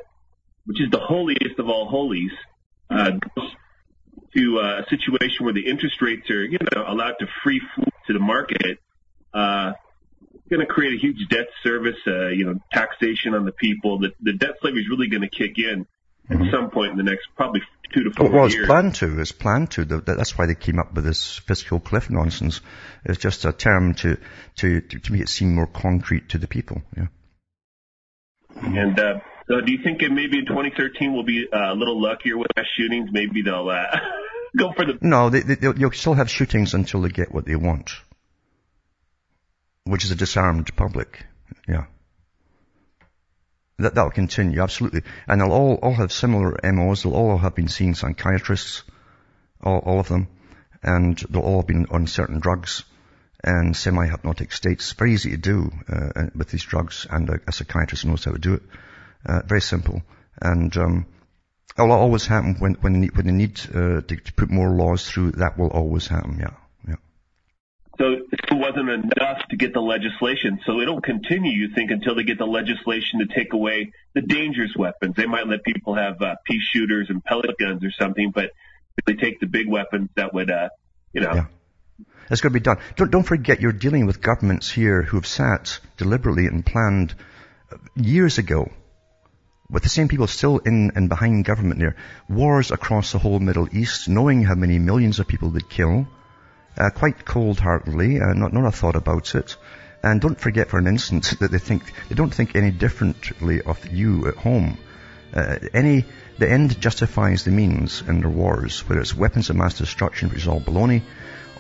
which 0.65 0.81
is 0.81 0.91
the 0.91 0.99
holiest 0.99 1.59
of 1.59 1.69
all 1.69 1.89
holies, 1.89 2.33
uh, 2.91 3.11
goes 3.11 3.53
to 4.35 4.61
uh, 4.61 4.83
a 4.83 4.89
situation 4.89 5.45
where 5.45 5.55
the 5.55 5.67
interest 5.67 6.01
rates 6.01 6.31
are, 6.31 6.45
you 6.45 6.59
know, 6.61 6.85
allowed 6.87 7.15
to 7.21 7.27
free 7.43 7.61
flow 7.75 7.87
to 8.07 8.13
the 8.13 8.19
market, 8.19 8.79
uh, 9.33 9.73
going 10.49 10.61
to 10.61 10.67
create 10.67 10.95
a 10.95 11.01
huge 11.01 11.29
debt 11.29 11.47
service, 11.63 11.97
uh, 12.07 12.29
you 12.29 12.45
know, 12.45 12.59
taxation 12.73 13.35
on 13.35 13.45
the 13.45 13.53
people. 13.53 13.99
The, 13.99 14.13
the 14.21 14.33
debt 14.33 14.57
slavery 14.61 14.83
is 14.83 14.89
really 14.89 15.09
going 15.09 15.23
to 15.23 15.29
kick 15.29 15.59
in 15.59 15.87
mm-hmm. 16.31 16.43
at 16.43 16.53
some 16.53 16.71
point 16.71 16.93
in 16.93 16.97
the 16.97 17.05
next 17.05 17.29
probably 17.37 17.63
two 17.93 18.05
to 18.05 18.11
four 18.11 18.31
well, 18.31 18.49
years. 18.49 18.69
Well, 18.69 18.87
it's 18.87 18.93
planned 18.93 18.95
to. 18.97 19.21
It's 19.21 19.33
planned 19.33 19.71
to. 19.73 19.85
That's 19.85 20.37
why 20.37 20.47
they 20.47 20.55
came 20.55 20.79
up 20.79 20.95
with 20.95 21.05
this 21.05 21.39
fiscal 21.39 21.81
cliff 21.81 22.11
nonsense. 22.11 22.61
It's 23.05 23.19
just 23.19 23.45
a 23.45 23.53
term 23.53 23.95
to 23.97 24.19
to 24.57 24.81
to 24.81 25.13
make 25.13 25.23
it 25.23 25.29
seem 25.29 25.55
more 25.55 25.67
concrete 25.67 26.31
to 26.31 26.39
the 26.39 26.49
people. 26.49 26.83
Yeah. 26.97 27.07
And 28.63 28.99
uh, 28.99 29.21
so, 29.49 29.61
do 29.61 29.73
you 29.73 29.79
think 29.83 30.03
it 30.03 30.11
maybe 30.11 30.39
in 30.39 30.47
2013 30.47 31.13
we'll 31.13 31.23
be 31.23 31.47
uh, 31.53 31.73
a 31.73 31.75
little 31.75 32.01
luckier 32.01 32.37
with 32.37 32.49
mass 32.57 32.67
shootings? 32.77 33.11
Maybe 33.13 33.43
they'll 33.43 33.69
uh, 33.69 33.99
go 34.57 34.73
for 34.73 34.85
the. 34.85 34.99
No, 35.01 35.31
they, 35.31 35.41
they, 35.41 35.57
you'll 35.77 35.93
still 35.93 36.15
have 36.15 36.31
shootings 36.31 36.75
until 36.75 37.03
they 37.03 37.09
get 37.09 37.33
what 37.33 37.45
they 37.45 37.57
want. 37.57 37.91
which 39.85 40.05
is 40.05 40.11
a 40.11 40.17
disarmed 40.17 40.75
public. 40.77 41.25
Yeah. 41.67 41.87
That, 43.79 43.95
that'll 43.95 44.11
continue, 44.11 44.61
absolutely. 44.61 45.03
And 45.27 45.41
they'll 45.41 45.53
all, 45.53 45.75
all 45.77 45.95
have 45.95 46.13
similar 46.13 46.59
MOs. 46.63 47.03
They'll 47.03 47.15
all 47.15 47.39
have 47.39 47.55
been 47.55 47.69
seeing 47.69 47.95
psychiatrists, 47.95 48.83
all, 49.63 49.79
all 49.79 50.01
of 50.01 50.09
them. 50.09 50.29
And 50.83 51.17
they'll 51.31 51.43
all 51.43 51.61
have 51.61 51.67
been 51.67 51.87
on 51.91 52.07
certain 52.07 52.41
drugs 52.41 52.85
and 53.43 53.77
semi-hypnotic 53.77 54.53
states. 54.53 54.93
Very 54.93 55.15
easy 55.15 55.31
to 55.31 55.37
do 55.37 55.71
uh, 55.89 56.27
with 56.35 56.51
these 56.51 56.65
drugs, 56.65 57.07
and 57.09 57.29
a, 57.31 57.41
a, 57.47 57.53
psychiatrist 57.53 58.05
knows 58.05 58.25
how 58.25 58.33
to 58.33 58.39
do 58.39 58.55
it. 58.55 58.63
Uh, 59.27 59.41
very 59.47 59.61
simple. 59.61 60.03
And 60.41 60.77
um, 60.77 61.07
it 61.77 61.83
will 61.83 61.93
always 61.93 62.27
happen 62.27 62.57
when, 62.59 62.75
when, 62.75 62.93
they 62.95 62.99
need, 63.01 63.17
when 63.17 63.27
they 63.27 63.33
need 63.33 63.61
uh, 63.71 64.01
to, 64.01 64.17
to 64.17 64.33
put 64.35 64.51
more 64.51 64.71
laws 64.71 65.09
through. 65.09 65.33
That 65.33 65.59
will 65.59 65.71
always 65.71 66.07
happen, 66.07 66.39
yeah. 66.39 66.55
So 67.99 68.13
it 68.13 68.41
wasn't 68.53 68.91
enough 68.91 69.43
to 69.51 69.57
get 69.57 69.73
the 69.73 69.81
legislation. 69.81 70.61
So 70.65 70.81
it'll 70.81 71.01
continue, 71.01 71.51
you 71.51 71.75
think, 71.75 71.91
until 71.91 72.15
they 72.15 72.23
get 72.23 72.39
the 72.39 72.47
legislation 72.47 73.19
to 73.19 73.27
take 73.27 73.53
away 73.53 73.93
the 74.15 74.21
dangerous 74.21 74.71
weapons. 74.77 75.17
They 75.17 75.27
might 75.27 75.49
let 75.49 75.65
people 75.65 75.97
have 75.97 76.23
uh, 76.23 76.37
pea 76.45 76.61
shooters 76.61 77.11
and 77.11 77.25
pellet 77.25 77.59
guns 77.59 77.85
or 77.85 77.91
something, 77.91 78.31
but 78.33 78.53
if 78.97 79.05
they 79.05 79.15
take 79.15 79.41
the 79.41 79.47
big 79.47 79.69
weapons, 79.69 80.11
that 80.15 80.33
would, 80.33 80.49
uh, 80.49 80.69
you 81.13 81.23
know. 81.23 81.35
Yeah. 81.35 81.47
It's 82.31 82.41
going 82.41 82.53
to 82.53 82.61
be 82.61 82.63
done. 82.63 82.79
Don't, 82.95 83.11
don't 83.11 83.25
forget 83.25 83.61
you're 83.61 83.73
dealing 83.73 84.07
with 84.07 84.21
governments 84.21 84.71
here 84.71 85.03
who've 85.03 85.27
sat 85.27 85.81
deliberately 85.97 86.47
and 86.47 86.65
planned 86.65 87.17
years 87.97 88.39
ago 88.39 88.71
with 89.71 89.83
the 89.83 89.89
same 89.91 90.09
people 90.09 90.27
still 90.27 90.57
in 90.59 90.93
and 90.95 91.11
behind 91.11 91.45
government 91.45 91.79
there, 91.79 91.95
wars 92.27 92.71
across 92.71 93.13
the 93.13 93.19
whole 93.19 93.39
Middle 93.39 93.69
East, 93.77 94.09
knowing 94.09 94.43
how 94.43 94.55
many 94.55 94.79
millions 94.79 95.19
of 95.19 95.29
people 95.29 95.51
they'd 95.51 95.69
kill, 95.69 96.09
uh, 96.79 96.89
quite 96.89 97.27
cold-heartedly, 97.27 98.19
uh, 98.19 98.33
not, 98.33 98.55
not 98.55 98.67
a 98.67 98.73
thought 98.73 98.97
about 98.97 99.35
it. 99.35 99.57
And 100.03 100.23
don't 100.23 100.41
forget 100.41 100.69
for 100.69 100.79
an 100.79 100.87
instant 100.87 101.35
that 101.41 101.51
they 101.51 101.59
think, 101.59 101.83
they 102.09 102.15
don't 102.15 102.33
think 102.33 102.57
any 102.57 102.71
differently 102.71 103.61
of 103.61 103.87
you 103.89 104.29
at 104.29 104.37
home. 104.37 104.79
Uh, 105.35 105.59
any, 105.75 106.07
the 106.39 106.51
end 106.51 106.81
justifies 106.81 107.45
the 107.45 107.51
means 107.51 108.01
in 108.01 108.21
their 108.21 108.31
wars, 108.31 108.89
whether 108.89 109.03
it's 109.03 109.15
weapons 109.15 109.51
of 109.51 109.57
mass 109.57 109.77
destruction, 109.77 110.31
which 110.31 110.39
is 110.39 110.49
all 110.49 110.63
baloney, 110.63 111.03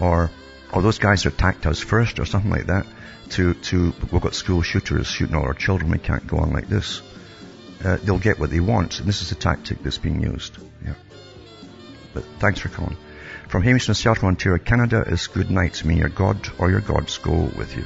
or, 0.00 0.30
or 0.72 0.80
those 0.80 0.98
guys 0.98 1.24
that 1.24 1.34
attacked 1.34 1.66
us 1.66 1.80
first, 1.80 2.18
or 2.20 2.24
something 2.24 2.50
like 2.50 2.68
that, 2.68 2.86
to, 3.30 3.52
to, 3.52 3.92
we've 4.10 4.22
got 4.22 4.34
school 4.34 4.62
shooters 4.62 5.08
shooting 5.08 5.36
all 5.36 5.42
our 5.42 5.52
children, 5.52 5.90
we 5.90 5.98
can't 5.98 6.26
go 6.26 6.38
on 6.38 6.54
like 6.54 6.70
this. 6.70 7.02
Uh, 7.84 7.96
they'll 8.02 8.18
get 8.18 8.40
what 8.40 8.50
they 8.50 8.60
want, 8.60 8.98
and 8.98 9.08
this 9.08 9.22
is 9.22 9.28
the 9.28 9.34
tactic 9.34 9.82
that's 9.82 9.98
being 9.98 10.20
used. 10.20 10.56
Yeah. 10.84 10.94
But 12.12 12.24
thanks 12.40 12.60
for 12.60 12.68
calling. 12.68 12.96
From 13.48 13.62
Hamish 13.62 13.88
in 13.88 13.94
Seattle, 13.94 14.28
Ontario, 14.28 14.58
Canada 14.62 15.04
is 15.06 15.26
good 15.26 15.50
night. 15.50 15.84
May 15.84 15.96
your 15.96 16.08
God 16.08 16.50
or 16.58 16.70
your 16.70 16.80
gods 16.80 17.18
go 17.18 17.32
with 17.32 17.76
you. 17.76 17.84